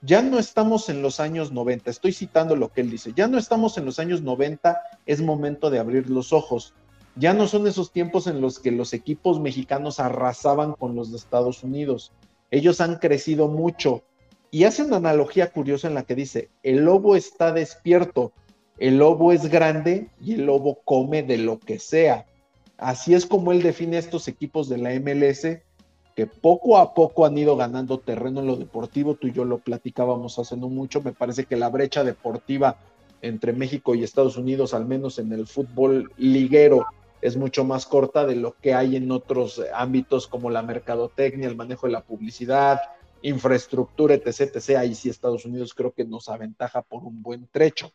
ya 0.00 0.22
no 0.22 0.38
estamos 0.38 0.88
en 0.88 1.02
los 1.02 1.20
años 1.20 1.52
90, 1.52 1.90
estoy 1.90 2.12
citando 2.12 2.56
lo 2.56 2.68
que 2.72 2.82
él 2.82 2.90
dice, 2.90 3.12
ya 3.16 3.26
no 3.26 3.38
estamos 3.38 3.78
en 3.78 3.84
los 3.84 3.98
años 3.98 4.22
90, 4.22 4.80
es 5.06 5.20
momento 5.20 5.70
de 5.70 5.78
abrir 5.78 6.08
los 6.08 6.32
ojos. 6.32 6.74
Ya 7.16 7.34
no 7.34 7.48
son 7.48 7.66
esos 7.66 7.90
tiempos 7.90 8.28
en 8.28 8.40
los 8.40 8.60
que 8.60 8.70
los 8.70 8.92
equipos 8.92 9.40
mexicanos 9.40 9.98
arrasaban 9.98 10.74
con 10.74 10.94
los 10.94 11.10
de 11.10 11.16
Estados 11.16 11.64
Unidos. 11.64 12.12
Ellos 12.52 12.80
han 12.80 12.96
crecido 12.96 13.48
mucho. 13.48 14.04
Y 14.52 14.64
hace 14.64 14.84
una 14.84 14.98
analogía 14.98 15.50
curiosa 15.50 15.88
en 15.88 15.94
la 15.94 16.04
que 16.04 16.14
dice, 16.14 16.48
el 16.62 16.84
lobo 16.84 17.16
está 17.16 17.52
despierto, 17.52 18.32
el 18.78 18.98
lobo 18.98 19.32
es 19.32 19.48
grande 19.48 20.10
y 20.20 20.34
el 20.34 20.46
lobo 20.46 20.80
come 20.84 21.24
de 21.24 21.38
lo 21.38 21.58
que 21.58 21.80
sea. 21.80 22.26
Así 22.76 23.14
es 23.14 23.26
como 23.26 23.50
él 23.50 23.62
define 23.62 23.98
estos 23.98 24.28
equipos 24.28 24.68
de 24.68 24.78
la 24.78 24.90
MLS 25.00 25.58
que 26.18 26.26
poco 26.26 26.78
a 26.78 26.94
poco 26.94 27.26
han 27.26 27.38
ido 27.38 27.56
ganando 27.56 28.00
terreno 28.00 28.40
en 28.40 28.48
lo 28.48 28.56
deportivo. 28.56 29.14
Tú 29.14 29.28
y 29.28 29.32
yo 29.32 29.44
lo 29.44 29.58
platicábamos 29.58 30.36
hace 30.40 30.56
no 30.56 30.68
mucho. 30.68 31.00
Me 31.00 31.12
parece 31.12 31.44
que 31.44 31.54
la 31.54 31.68
brecha 31.68 32.02
deportiva 32.02 32.76
entre 33.22 33.52
México 33.52 33.94
y 33.94 34.02
Estados 34.02 34.36
Unidos, 34.36 34.74
al 34.74 34.84
menos 34.84 35.20
en 35.20 35.32
el 35.32 35.46
fútbol 35.46 36.10
liguero, 36.16 36.86
es 37.22 37.36
mucho 37.36 37.62
más 37.62 37.86
corta 37.86 38.26
de 38.26 38.34
lo 38.34 38.56
que 38.60 38.74
hay 38.74 38.96
en 38.96 39.12
otros 39.12 39.62
ámbitos 39.72 40.26
como 40.26 40.50
la 40.50 40.62
mercadotecnia, 40.62 41.46
el 41.46 41.54
manejo 41.54 41.86
de 41.86 41.92
la 41.92 42.02
publicidad, 42.02 42.80
infraestructura, 43.22 44.14
etc. 44.14 44.56
etc. 44.56 44.70
Ahí 44.70 44.96
sí 44.96 45.08
Estados 45.08 45.44
Unidos 45.44 45.72
creo 45.72 45.92
que 45.92 46.04
nos 46.04 46.28
aventaja 46.28 46.82
por 46.82 47.04
un 47.04 47.22
buen 47.22 47.46
trecho. 47.46 47.92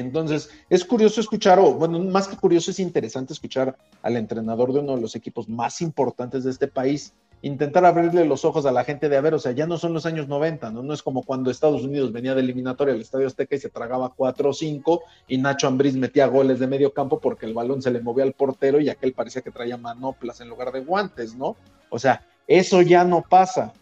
Entonces, 0.00 0.50
es 0.68 0.84
curioso 0.84 1.20
escuchar, 1.20 1.58
o 1.58 1.74
bueno, 1.74 1.98
más 2.00 2.28
que 2.28 2.36
curioso, 2.36 2.70
es 2.70 2.78
interesante 2.78 3.32
escuchar 3.32 3.76
al 4.02 4.16
entrenador 4.16 4.72
de 4.72 4.80
uno 4.80 4.94
de 4.96 5.02
los 5.02 5.16
equipos 5.16 5.48
más 5.48 5.80
importantes 5.80 6.44
de 6.44 6.50
este 6.50 6.68
país 6.68 7.14
intentar 7.42 7.84
abrirle 7.84 8.24
los 8.24 8.44
ojos 8.44 8.66
a 8.66 8.72
la 8.72 8.84
gente 8.84 9.08
de 9.08 9.16
a 9.16 9.20
ver, 9.20 9.34
o 9.34 9.38
sea, 9.38 9.52
ya 9.52 9.66
no 9.66 9.78
son 9.78 9.92
los 9.92 10.06
años 10.06 10.28
90, 10.28 10.70
¿no? 10.70 10.82
No 10.82 10.92
es 10.92 11.02
como 11.02 11.22
cuando 11.22 11.50
Estados 11.50 11.82
Unidos 11.82 12.12
venía 12.12 12.34
de 12.34 12.40
eliminatoria 12.40 12.94
al 12.94 13.00
Estadio 13.00 13.26
Azteca 13.26 13.54
y 13.54 13.60
se 13.60 13.70
tragaba 13.70 14.12
4 14.14 14.50
o 14.50 14.52
5 14.52 15.02
y 15.28 15.38
Nacho 15.38 15.68
Ambriz 15.68 15.94
metía 15.94 16.26
goles 16.26 16.58
de 16.58 16.66
medio 16.66 16.92
campo 16.92 17.20
porque 17.20 17.46
el 17.46 17.54
balón 17.54 17.80
se 17.80 17.90
le 17.90 18.00
movía 18.00 18.24
al 18.24 18.32
portero 18.32 18.80
y 18.80 18.88
aquel 18.88 19.12
parecía 19.12 19.42
que 19.42 19.52
traía 19.52 19.76
manoplas 19.76 20.40
en 20.40 20.48
lugar 20.48 20.72
de 20.72 20.80
guantes, 20.80 21.36
¿no? 21.36 21.56
O 21.90 21.98
sea, 21.98 22.26
eso 22.46 22.82
ya 22.82 23.04
no 23.04 23.22
pasa. 23.22 23.72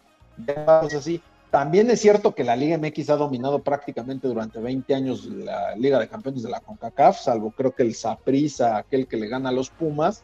Ya 0.45 0.81
es 0.85 0.93
así. 0.93 1.21
También 1.51 1.89
es 1.89 2.01
cierto 2.01 2.35
que 2.35 2.43
la 2.43 2.57
Liga 2.57 2.77
MX 2.77 3.09
ha 3.09 3.15
dominado 3.15 3.59
prácticamente 3.59 4.27
durante 4.27 4.59
20 4.59 4.93
años 4.93 5.25
la 5.25 5.75
Liga 5.75 5.97
de 5.97 6.09
Campeones 6.09 6.43
de 6.43 6.49
la 6.49 6.59
CONCACAF, 6.59 7.19
salvo 7.19 7.51
creo 7.51 7.73
que 7.73 7.83
el 7.83 7.95
Saprissa, 7.95 8.77
aquel 8.77 9.07
que 9.07 9.15
le 9.15 9.29
gana 9.29 9.49
a 9.49 9.53
los 9.53 9.69
Pumas, 9.69 10.23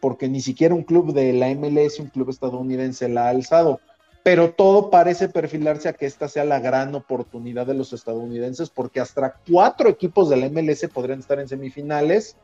porque 0.00 0.28
ni 0.28 0.40
siquiera 0.40 0.74
un 0.74 0.82
club 0.82 1.14
de 1.14 1.32
la 1.32 1.48
MLS, 1.54 2.00
un 2.00 2.08
club 2.08 2.28
estadounidense, 2.28 3.08
la 3.08 3.26
ha 3.26 3.28
alzado. 3.30 3.80
Pero 4.22 4.52
todo 4.52 4.90
parece 4.90 5.28
perfilarse 5.28 5.88
a 5.88 5.94
que 5.94 6.06
esta 6.06 6.28
sea 6.28 6.44
la 6.44 6.60
gran 6.60 6.94
oportunidad 6.94 7.66
de 7.66 7.74
los 7.74 7.92
estadounidenses, 7.92 8.68
porque 8.68 9.00
hasta 9.00 9.36
cuatro 9.50 9.88
equipos 9.88 10.28
de 10.28 10.36
la 10.36 10.48
MLS 10.50 10.86
podrían 10.92 11.20
estar 11.20 11.40
en 11.40 11.48
semifinales, 11.48 12.36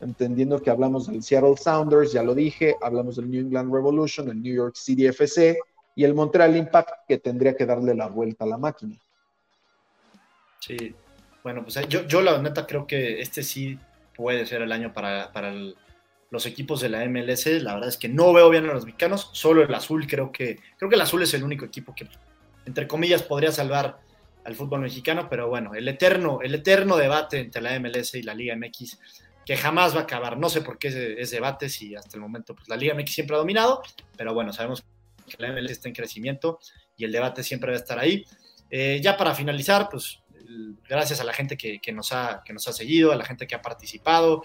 entendiendo 0.00 0.60
que 0.60 0.70
hablamos 0.70 1.06
del 1.06 1.22
Seattle 1.22 1.56
Sounders, 1.56 2.12
ya 2.12 2.22
lo 2.22 2.34
dije, 2.34 2.74
hablamos 2.82 3.16
del 3.16 3.30
New 3.30 3.40
England 3.40 3.72
Revolution, 3.72 4.28
el 4.28 4.42
New 4.42 4.54
York 4.54 4.74
City 4.74 5.06
FC, 5.06 5.58
y 5.94 6.04
el 6.04 6.14
Montreal 6.14 6.56
Impact 6.56 7.06
que 7.06 7.18
tendría 7.18 7.56
que 7.56 7.66
darle 7.66 7.94
la 7.94 8.08
vuelta 8.08 8.44
a 8.44 8.48
la 8.48 8.58
máquina. 8.58 8.96
Sí, 10.60 10.94
bueno, 11.42 11.62
pues 11.64 11.88
yo, 11.88 12.06
yo 12.06 12.22
la 12.22 12.40
neta 12.40 12.66
creo 12.66 12.86
que 12.86 13.20
este 13.20 13.42
sí 13.42 13.78
puede 14.16 14.46
ser 14.46 14.62
el 14.62 14.72
año 14.72 14.92
para, 14.92 15.30
los 16.30 16.46
equipos 16.46 16.80
de 16.80 16.88
la 16.88 17.04
MLS. 17.06 17.46
La 17.62 17.74
verdad 17.74 17.88
es 17.88 17.96
que 17.96 18.08
no 18.08 18.32
veo 18.32 18.48
bien 18.48 18.68
a 18.68 18.72
los 18.72 18.86
mexicanos, 18.86 19.28
solo 19.32 19.62
el 19.62 19.74
azul 19.74 20.06
creo 20.06 20.32
que, 20.32 20.58
creo 20.78 20.88
que 20.88 20.94
el 20.94 21.02
azul 21.02 21.22
es 21.22 21.34
el 21.34 21.42
único 21.42 21.64
equipo 21.64 21.94
que, 21.94 22.08
entre 22.64 22.86
comillas, 22.86 23.22
podría 23.22 23.52
salvar 23.52 23.98
al 24.44 24.54
fútbol 24.54 24.80
mexicano, 24.80 25.28
pero 25.28 25.48
bueno, 25.48 25.74
el 25.74 25.86
eterno, 25.88 26.40
el 26.42 26.54
eterno 26.54 26.96
debate 26.96 27.40
entre 27.40 27.60
la 27.60 27.78
MLS 27.78 28.14
y 28.14 28.22
la 28.22 28.34
Liga 28.34 28.56
MX 28.56 28.98
que 29.44 29.56
jamás 29.56 29.94
va 29.94 30.00
a 30.00 30.02
acabar. 30.04 30.38
No 30.38 30.48
sé 30.48 30.62
por 30.62 30.78
qué 30.78 30.88
ese, 30.88 31.20
ese 31.20 31.36
debate, 31.36 31.68
si 31.68 31.94
hasta 31.94 32.16
el 32.16 32.22
momento 32.22 32.54
pues, 32.54 32.68
la 32.68 32.76
Liga 32.76 32.94
MX 32.94 33.12
siempre 33.12 33.36
ha 33.36 33.40
dominado, 33.40 33.82
pero 34.16 34.32
bueno, 34.32 34.52
sabemos 34.52 34.84
que 35.24 35.36
la 35.38 35.52
MLS 35.52 35.72
está 35.72 35.88
en 35.88 35.94
crecimiento 35.94 36.58
y 36.96 37.04
el 37.04 37.12
debate 37.12 37.42
siempre 37.42 37.70
va 37.70 37.76
a 37.76 37.80
estar 37.80 37.98
ahí. 37.98 38.24
Eh, 38.70 39.00
ya 39.02 39.16
para 39.16 39.34
finalizar, 39.34 39.88
pues 39.90 40.20
gracias 40.88 41.20
a 41.20 41.24
la 41.24 41.32
gente 41.32 41.56
que, 41.56 41.92
nos 41.92 42.12
ha, 42.12 42.42
que 42.44 42.52
nos 42.52 42.66
ha 42.68 42.72
seguido, 42.72 43.12
a 43.12 43.16
la 43.16 43.24
gente 43.24 43.46
que 43.46 43.54
ha 43.54 43.62
participado. 43.62 44.42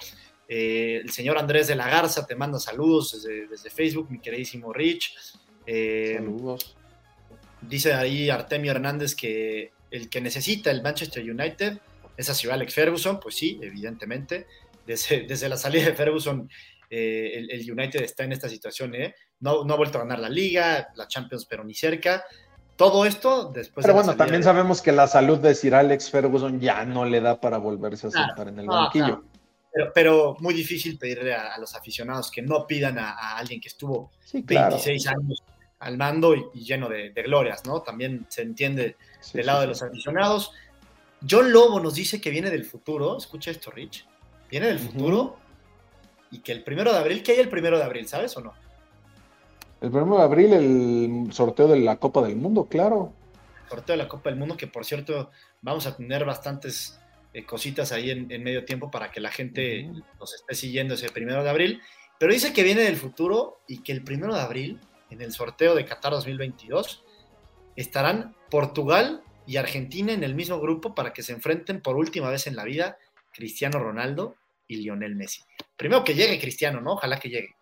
Eh, 0.47 1.01
el 1.03 1.11
señor 1.11 1.37
Andrés 1.37 1.67
de 1.67 1.75
la 1.75 1.89
Garza 1.89 2.25
te 2.25 2.35
manda 2.35 2.59
saludos 2.59 3.23
desde, 3.23 3.69
Facebook, 3.69 4.09
mi 4.09 4.19
queridísimo 4.19 4.73
Rich. 4.73 5.15
Eh, 5.65 6.15
saludos. 6.17 6.75
Dice 7.61 7.93
ahí 7.93 8.29
Artemio 8.29 8.71
Hernández 8.71 9.15
que 9.15 9.71
el 9.91 10.09
que 10.09 10.21
necesita 10.21 10.71
el 10.71 10.81
Manchester 10.81 11.23
United 11.29 11.79
es 12.15 12.29
a 12.29 12.33
Ciudad 12.33 12.55
Alex 12.55 12.73
Ferguson, 12.73 13.19
pues 13.19 13.35
sí, 13.35 13.59
evidentemente. 13.61 14.47
Desde, 14.85 15.23
desde 15.27 15.49
la 15.49 15.57
salida 15.57 15.85
de 15.85 15.93
Ferguson, 15.93 16.49
el, 16.89 17.51
el, 17.51 17.71
United 17.71 18.01
está 18.01 18.23
en 18.23 18.31
esta 18.31 18.49
situación, 18.49 18.95
¿eh? 18.95 19.13
no, 19.39 19.61
ha 19.61 19.75
vuelto 19.75 19.97
a 19.97 20.01
ganar 20.01 20.19
la 20.19 20.29
liga, 20.29 20.89
la 20.95 21.07
Champions, 21.07 21.45
pero 21.45 21.63
ni 21.63 21.73
cerca. 21.73 22.23
Todo 22.75 23.05
esto 23.05 23.51
después. 23.51 23.83
Pero 23.85 23.95
bueno, 23.95 24.15
también 24.15 24.43
sabemos 24.43 24.81
que 24.81 24.91
la 24.91 25.07
salud 25.07 25.39
de 25.39 25.55
Sir 25.55 25.73
Alex 25.75 26.11
Ferguson 26.11 26.59
ya 26.59 26.85
no 26.85 27.05
le 27.05 27.21
da 27.21 27.41
para 27.41 27.57
volverse 27.57 28.07
a 28.07 28.11
sentar 28.11 28.49
en 28.49 28.59
el 28.59 28.67
banquillo. 28.67 29.23
Pero, 29.93 30.35
muy 30.39 30.55
difícil 30.55 30.97
pedirle 30.97 31.35
a, 31.35 31.57
los 31.59 31.75
aficionados 31.75 32.31
que 32.31 32.41
no 32.41 32.65
pidan 32.65 32.97
a, 32.97 33.37
alguien 33.37 33.59
que 33.61 33.67
estuvo 33.67 34.11
26 34.33 35.07
años 35.07 35.43
al 35.79 35.97
mando 35.97 36.35
y, 36.35 36.63
lleno 36.63 36.89
de, 36.89 37.11
glorias, 37.11 37.65
¿no? 37.65 37.81
También 37.81 38.25
se 38.29 38.41
entiende 38.41 38.95
del 39.33 39.45
lado 39.45 39.61
de 39.61 39.67
los 39.67 39.83
aficionados. 39.83 40.51
John 41.27 41.51
Lobo 41.51 41.79
nos 41.79 41.95
dice 41.95 42.21
que 42.21 42.29
viene 42.29 42.49
del 42.49 42.65
futuro. 42.65 43.17
Escucha 43.17 43.51
esto, 43.51 43.71
Rich. 43.71 44.05
Viene 44.49 44.67
del 44.67 44.79
futuro 44.79 45.37
y 46.31 46.39
que 46.39 46.51
el 46.51 46.63
primero 46.63 46.91
de 46.91 46.99
abril, 46.99 47.23
¿qué 47.23 47.33
hay 47.33 47.39
el 47.39 47.49
primero 47.49 47.77
de 47.77 47.83
abril? 47.83 48.07
¿Sabes 48.07 48.35
o 48.37 48.41
no? 48.41 48.53
El 49.79 49.89
1 49.89 50.17
de 50.17 50.23
abril, 50.23 50.53
el 50.53 51.33
sorteo 51.33 51.67
de 51.67 51.79
la 51.79 51.97
Copa 51.97 52.23
del 52.23 52.35
Mundo, 52.35 52.65
claro. 52.65 53.13
sorteo 53.69 53.95
de 53.95 54.03
la 54.03 54.09
Copa 54.09 54.29
del 54.29 54.39
Mundo, 54.39 54.57
que 54.57 54.65
por 54.65 54.85
cierto, 54.85 55.29
vamos 55.61 55.85
a 55.85 55.95
tener 55.95 56.25
bastantes 56.25 56.99
eh, 57.33 57.45
cositas 57.45 57.91
ahí 57.91 58.09
en, 58.09 58.27
medio 58.43 58.65
tiempo 58.65 58.89
para 58.89 59.11
que 59.11 59.19
la 59.19 59.29
gente 59.29 59.91
nos 60.19 60.33
esté 60.33 60.55
siguiendo 60.55 60.95
ese 60.95 61.09
primero 61.09 61.43
de 61.43 61.49
abril. 61.51 61.81
Pero 62.17 62.33
dice 62.33 62.53
que 62.53 62.63
viene 62.63 62.81
del 62.81 62.97
futuro 62.97 63.59
y 63.67 63.83
que 63.83 63.91
el 63.91 64.03
primero 64.03 64.33
de 64.33 64.41
abril, 64.41 64.79
en 65.11 65.21
el 65.21 65.31
sorteo 65.31 65.75
de 65.75 65.85
Qatar 65.85 66.11
2022, 66.13 67.03
estarán 67.75 68.35
Portugal 68.49 69.21
y 69.45 69.57
Argentina 69.57 70.11
en 70.11 70.23
el 70.23 70.33
mismo 70.33 70.59
grupo 70.59 70.95
para 70.95 71.13
que 71.13 71.21
se 71.21 71.33
enfrenten 71.33 71.81
por 71.81 71.97
última 71.97 72.31
vez 72.31 72.47
en 72.47 72.55
la 72.55 72.63
vida 72.63 72.97
Cristiano 73.31 73.77
Ronaldo 73.77 74.35
y 74.67 74.77
Lionel 74.77 75.15
Messi. 75.15 75.43
Primero 75.77 76.03
que 76.03 76.15
llegue 76.15 76.39
Cristiano, 76.39 76.81
¿no? 76.81 76.93
Ojalá 76.93 77.19
que 77.19 77.29
llegue. 77.29 77.55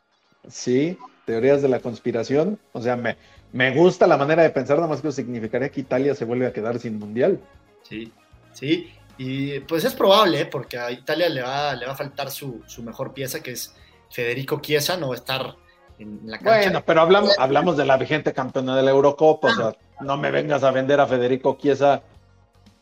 Sí, 0.48 0.98
teorías 1.26 1.62
de 1.62 1.70
la 1.70 1.80
conspiración. 1.80 2.60
O 2.72 2.82
sea, 2.82 2.96
me, 2.96 3.18
me 3.52 3.72
gusta 3.72 4.08
la 4.08 4.18
manera 4.18 4.44
de 4.44 4.50
pensar, 4.50 4.78
nada 4.78 4.88
más 4.88 5.02
que 5.02 5.12
significaría 5.12 5.70
que 5.70 5.82
Italia 5.82 6.16
se 6.16 6.26
vuelve 6.26 6.48
a 6.48 6.54
quedar 6.54 6.80
sin 6.80 6.98
mundial. 6.98 7.40
Sí, 7.84 8.12
sí. 8.54 8.92
Y 9.18 9.60
pues 9.62 9.86
es 9.86 9.94
probable, 9.94 10.42
¿eh? 10.42 10.46
porque 10.46 10.78
a 10.78 10.92
Italia 10.92 11.30
le 11.30 11.42
va, 11.42 11.74
le 11.76 11.86
va 11.86 11.94
a 11.94 11.96
faltar 11.96 12.32
su, 12.32 12.64
mejor 12.84 13.14
pieza, 13.14 13.42
que 13.42 13.52
es 13.52 13.74
Federico 14.10 14.60
Chiesa, 14.60 14.98
no 14.98 15.10
va 15.10 15.14
a 15.14 15.18
estar 15.18 15.56
en 16.00 16.20
la 16.26 16.38
cancha. 16.38 16.58
Bueno, 16.58 16.84
pero 16.86 17.02
hablamos, 17.02 17.40
hablamos 17.40 17.78
de 17.78 17.86
la 17.86 17.98
vigente 17.98 18.34
campeona 18.34 18.76
de 18.76 18.84
la 18.84 18.92
Eurocopa, 18.92 19.48
o 19.48 19.56
sea, 19.56 19.76
no 20.02 20.18
me 20.18 20.32
vengas 20.32 20.64
a 20.64 20.72
vender 20.72 21.00
a 21.00 21.08
Federico 21.08 21.58
Chiesa. 21.58 22.04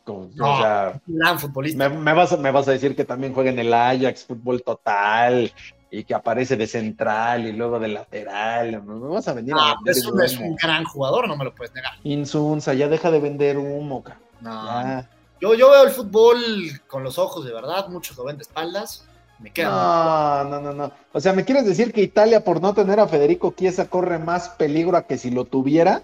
O 0.05 0.29
sea, 0.35 1.01
gran 1.07 1.39
futbolista. 1.39 1.89
Me, 1.89 2.13
vas, 2.13 2.37
me 2.39 2.51
vas 2.51 2.67
a 2.67 2.71
decir 2.71 2.95
que 2.95 3.05
también 3.05 3.33
juega 3.33 3.49
en 3.49 3.59
el 3.59 3.73
Ajax, 3.73 4.25
fútbol 4.25 4.61
total, 4.63 5.51
y 5.89 6.03
que 6.03 6.13
aparece 6.13 6.57
de 6.57 6.67
central 6.67 7.47
y 7.47 7.53
luego 7.53 7.79
de 7.79 7.87
lateral. 7.87 8.81
Me 8.83 9.07
vas 9.07 9.27
a 9.27 9.33
venir 9.33 9.53
a 9.57 9.75
vender 9.75 9.91
es, 9.91 10.33
es 10.33 10.39
un 10.39 10.55
gran 10.55 10.83
jugador, 10.85 11.27
no 11.27 11.37
me 11.37 11.45
lo 11.45 11.53
puedes 11.53 11.73
negar. 11.73 11.93
Insunza, 12.03 12.73
ya 12.73 12.87
deja 12.87 13.11
de 13.11 13.19
vender 13.19 13.57
humo. 13.57 14.03
No, 14.41 15.05
yo, 15.39 15.55
yo 15.55 15.69
veo 15.69 15.83
el 15.83 15.91
fútbol 15.91 16.41
con 16.87 17.03
los 17.03 17.17
ojos 17.19 17.45
de 17.45 17.53
verdad, 17.53 17.89
muchos 17.89 18.17
lo 18.17 18.23
ven 18.23 18.37
de 18.37 18.43
espaldas. 18.43 19.07
Me 19.39 19.51
queda 19.51 20.45
no, 20.45 20.49
no, 20.49 20.61
no, 20.61 20.73
no. 20.73 20.91
O 21.11 21.19
sea, 21.19 21.33
¿me 21.33 21.43
quieres 21.43 21.65
decir 21.65 21.91
que 21.91 22.01
Italia, 22.01 22.43
por 22.43 22.61
no 22.61 22.73
tener 22.73 22.99
a 22.99 23.07
Federico 23.07 23.53
Chiesa, 23.55 23.89
corre 23.89 24.19
más 24.19 24.49
peligro 24.49 24.95
a 24.95 25.05
que 25.05 25.17
si 25.17 25.31
lo 25.31 25.45
tuviera? 25.45 26.03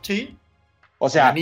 Sí. 0.00 0.36
O 1.02 1.08
sea, 1.08 1.34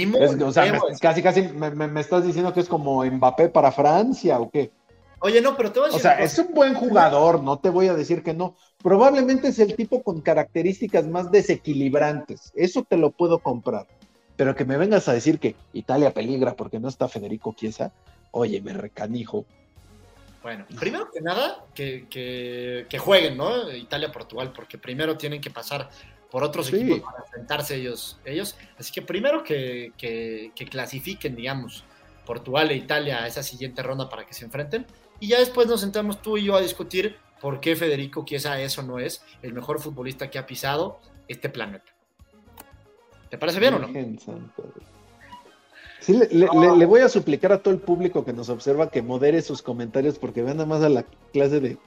casi, 1.00 1.20
casi 1.20 1.42
me, 1.42 1.70
me, 1.70 2.00
estás 2.00 2.24
diciendo 2.24 2.54
que 2.54 2.60
es 2.60 2.68
como 2.68 3.04
Mbappé 3.04 3.48
para 3.48 3.72
Francia 3.72 4.38
o 4.38 4.48
qué. 4.48 4.70
Oye, 5.18 5.40
no, 5.40 5.56
pero 5.56 5.72
te 5.72 5.80
voy 5.80 5.88
a 5.88 5.92
decir. 5.92 5.98
O 5.98 6.02
sea, 6.02 6.20
es 6.20 6.38
un 6.38 6.54
buen 6.54 6.74
jugador, 6.74 7.42
no 7.42 7.58
te 7.58 7.68
voy 7.68 7.88
a 7.88 7.94
decir 7.94 8.22
que 8.22 8.34
no. 8.34 8.54
Probablemente 8.80 9.48
es 9.48 9.58
el 9.58 9.74
tipo 9.74 10.00
con 10.04 10.20
características 10.20 11.08
más 11.08 11.32
desequilibrantes. 11.32 12.52
Eso 12.54 12.84
te 12.88 12.96
lo 12.96 13.10
puedo 13.10 13.40
comprar. 13.40 13.88
Pero 14.36 14.54
que 14.54 14.64
me 14.64 14.76
vengas 14.76 15.08
a 15.08 15.12
decir 15.12 15.40
que 15.40 15.56
Italia 15.72 16.14
peligra 16.14 16.54
porque 16.54 16.78
no 16.78 16.88
está 16.88 17.08
Federico 17.08 17.52
Chiesa, 17.56 17.90
oye, 18.30 18.60
me 18.60 18.74
recanijo. 18.74 19.44
Bueno, 20.40 20.66
primero 20.78 21.10
que 21.10 21.20
nada, 21.20 21.64
que, 21.74 22.06
que, 22.08 22.98
jueguen, 23.00 23.36
¿no? 23.36 23.72
Italia-Portugal, 23.72 24.52
porque 24.54 24.78
primero 24.78 25.16
tienen 25.16 25.40
que 25.40 25.50
pasar 25.50 25.90
por 26.30 26.44
otros 26.44 26.72
equipos 26.72 27.00
para 27.00 27.24
enfrentarse 27.24 27.76
ellos, 27.76 28.18
ellos. 28.24 28.56
Así 28.78 28.92
que 28.92 29.02
primero 29.02 29.42
que, 29.42 29.92
que 29.96 30.68
clasifiquen, 30.68 31.34
digamos, 31.34 31.84
Portugal 32.26 32.70
e 32.70 32.76
Italia 32.76 33.22
a 33.22 33.26
esa 33.26 33.42
siguiente 33.42 33.82
ronda 33.82 34.08
para 34.08 34.26
que 34.26 34.34
se 34.34 34.44
enfrenten 34.44 34.86
y 35.20 35.28
ya 35.28 35.38
después 35.38 35.66
nos 35.66 35.80
sentamos 35.80 36.20
tú 36.22 36.36
y 36.36 36.44
yo 36.44 36.56
a 36.56 36.60
discutir 36.60 37.16
por 37.40 37.60
qué 37.60 37.74
Federico 37.74 38.24
Chiesa 38.24 38.60
eso 38.60 38.82
no 38.82 38.98
es 38.98 39.22
el 39.42 39.52
mejor 39.52 39.80
futbolista 39.80 40.30
que 40.30 40.38
ha 40.38 40.46
pisado 40.46 41.00
este 41.26 41.48
planeta. 41.48 41.92
¿Te 43.30 43.38
parece 43.38 43.60
bien 43.60 43.74
o 43.74 43.78
no? 43.78 43.88
Sí, 46.00 46.20
le, 46.30 46.86
voy 46.86 47.00
a 47.00 47.08
suplicar 47.08 47.52
a 47.52 47.62
todo 47.62 47.74
el 47.74 47.80
público 47.80 48.24
que 48.24 48.32
nos 48.32 48.48
observa 48.48 48.90
que 48.90 49.02
modere 49.02 49.42
sus 49.42 49.62
comentarios 49.62 50.18
porque 50.18 50.42
vean 50.42 50.56
nada 50.58 50.68
más 50.68 50.82
a 50.82 50.88
la 50.88 51.04
clase 51.32 51.60
de 51.60 51.78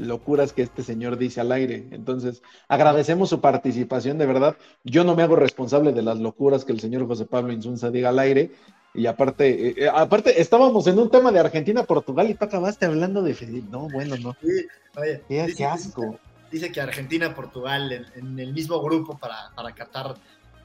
locuras 0.00 0.52
que 0.52 0.62
este 0.62 0.82
señor 0.82 1.16
dice 1.16 1.40
al 1.40 1.52
aire. 1.52 1.88
Entonces, 1.90 2.42
agradecemos 2.68 3.28
su 3.28 3.40
participación, 3.40 4.18
de 4.18 4.26
verdad. 4.26 4.56
Yo 4.84 5.04
no 5.04 5.14
me 5.14 5.22
hago 5.22 5.36
responsable 5.36 5.92
de 5.92 6.02
las 6.02 6.18
locuras 6.18 6.64
que 6.64 6.72
el 6.72 6.80
señor 6.80 7.06
José 7.06 7.26
Pablo 7.26 7.52
Insunza 7.52 7.90
diga 7.90 8.08
al 8.08 8.18
aire. 8.18 8.50
Y 8.92 9.06
aparte, 9.06 9.68
eh, 9.68 9.74
eh, 9.76 9.90
aparte, 9.92 10.40
estábamos 10.40 10.86
en 10.86 10.98
un 10.98 11.10
tema 11.10 11.30
de 11.30 11.38
Argentina-Portugal 11.38 12.28
y 12.28 12.34
tú 12.34 12.44
acabaste 12.44 12.86
hablando 12.86 13.22
de 13.22 13.34
No, 13.70 13.88
bueno, 13.88 14.16
no. 14.16 14.36
Sí, 14.42 14.66
oye, 14.96 15.22
qué, 15.28 15.64
asco. 15.64 16.18
Dice, 16.50 16.72
que 16.72 16.80
Argentina-Portugal 16.80 18.08
en, 18.16 18.38
el 18.38 18.52
mismo 18.52 18.82
grupo 18.82 19.16
para, 19.16 19.52
para 19.54 19.72
Qatar 19.72 20.16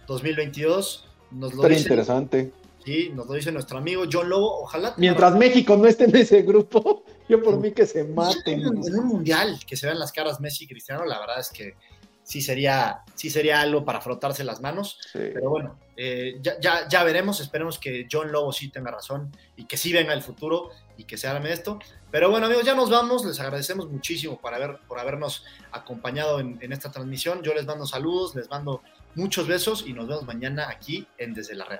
2022 0.07 1.07
nos 1.31 1.53
lo 1.53 1.67
dice, 1.67 1.81
interesante. 1.81 2.51
Sí, 2.85 3.09
nos 3.15 3.25
lo 3.25 3.33
dice 3.33 3.51
nuestro 3.51 3.79
amigo 3.79 4.03
John 4.11 4.29
Lobo. 4.29 4.61
Ojalá. 4.61 4.93
Mientras 4.97 5.35
México 5.35 5.75
no 5.75 5.87
esté 5.87 6.03
en 6.03 6.15
ese 6.15 6.43
grupo, 6.43 7.03
yo 7.29 7.41
por 7.41 7.59
mí 7.59 7.71
que 7.71 7.87
se 7.87 8.03
maten. 8.03 8.61
En, 8.61 8.77
un 8.77 9.07
mundial 9.07 9.59
que 9.65 9.75
se 9.75 9.87
vean 9.87 9.97
las 9.97 10.11
caras 10.11 10.39
Messi 10.39 10.65
y 10.65 10.67
Cristiano, 10.67 11.03
la 11.03 11.19
verdad 11.19 11.39
es 11.39 11.49
que 11.49 11.75
sí 12.21 12.41
sería, 12.41 13.01
sí 13.15 13.31
sería 13.31 13.61
algo 13.61 13.83
para 13.83 14.01
frotarse 14.01 14.43
las 14.43 14.61
manos. 14.61 14.99
Pero 15.13 15.49
bueno, 15.49 15.79
eh, 15.97 16.37
ya, 16.41 16.59
ya, 16.59 16.87
ya, 16.87 17.03
veremos. 17.03 17.39
Esperemos 17.39 17.79
que 17.79 18.07
John 18.11 18.31
Lobo 18.31 18.53
sí 18.53 18.69
tenga 18.69 18.91
razón 18.91 19.31
y 19.57 19.65
que 19.65 19.77
sí 19.77 19.91
venga 19.91 20.13
el 20.13 20.21
futuro 20.21 20.69
y 20.95 21.05
que 21.05 21.17
se 21.17 21.27
arme 21.27 21.51
esto. 21.51 21.79
Pero 22.11 22.29
bueno, 22.29 22.45
amigos, 22.45 22.65
ya 22.65 22.75
nos 22.75 22.91
vamos. 22.91 23.25
Les 23.25 23.39
agradecemos 23.39 23.89
muchísimo 23.89 24.37
por, 24.37 24.53
haber, 24.53 24.77
por 24.87 24.99
habernos 24.99 25.43
acompañado 25.71 26.39
en, 26.39 26.59
en 26.61 26.71
esta 26.71 26.91
transmisión. 26.91 27.41
Yo 27.41 27.55
les 27.55 27.65
mando 27.65 27.87
saludos, 27.87 28.35
les 28.35 28.47
mando 28.47 28.83
muchos 29.15 29.47
besos 29.47 29.85
y 29.87 29.93
nos 29.93 30.07
vemos 30.07 30.23
mañana 30.25 30.69
aquí 30.69 31.07
en 31.17 31.33
Desde 31.33 31.55
la 31.55 31.65
Red. 31.65 31.79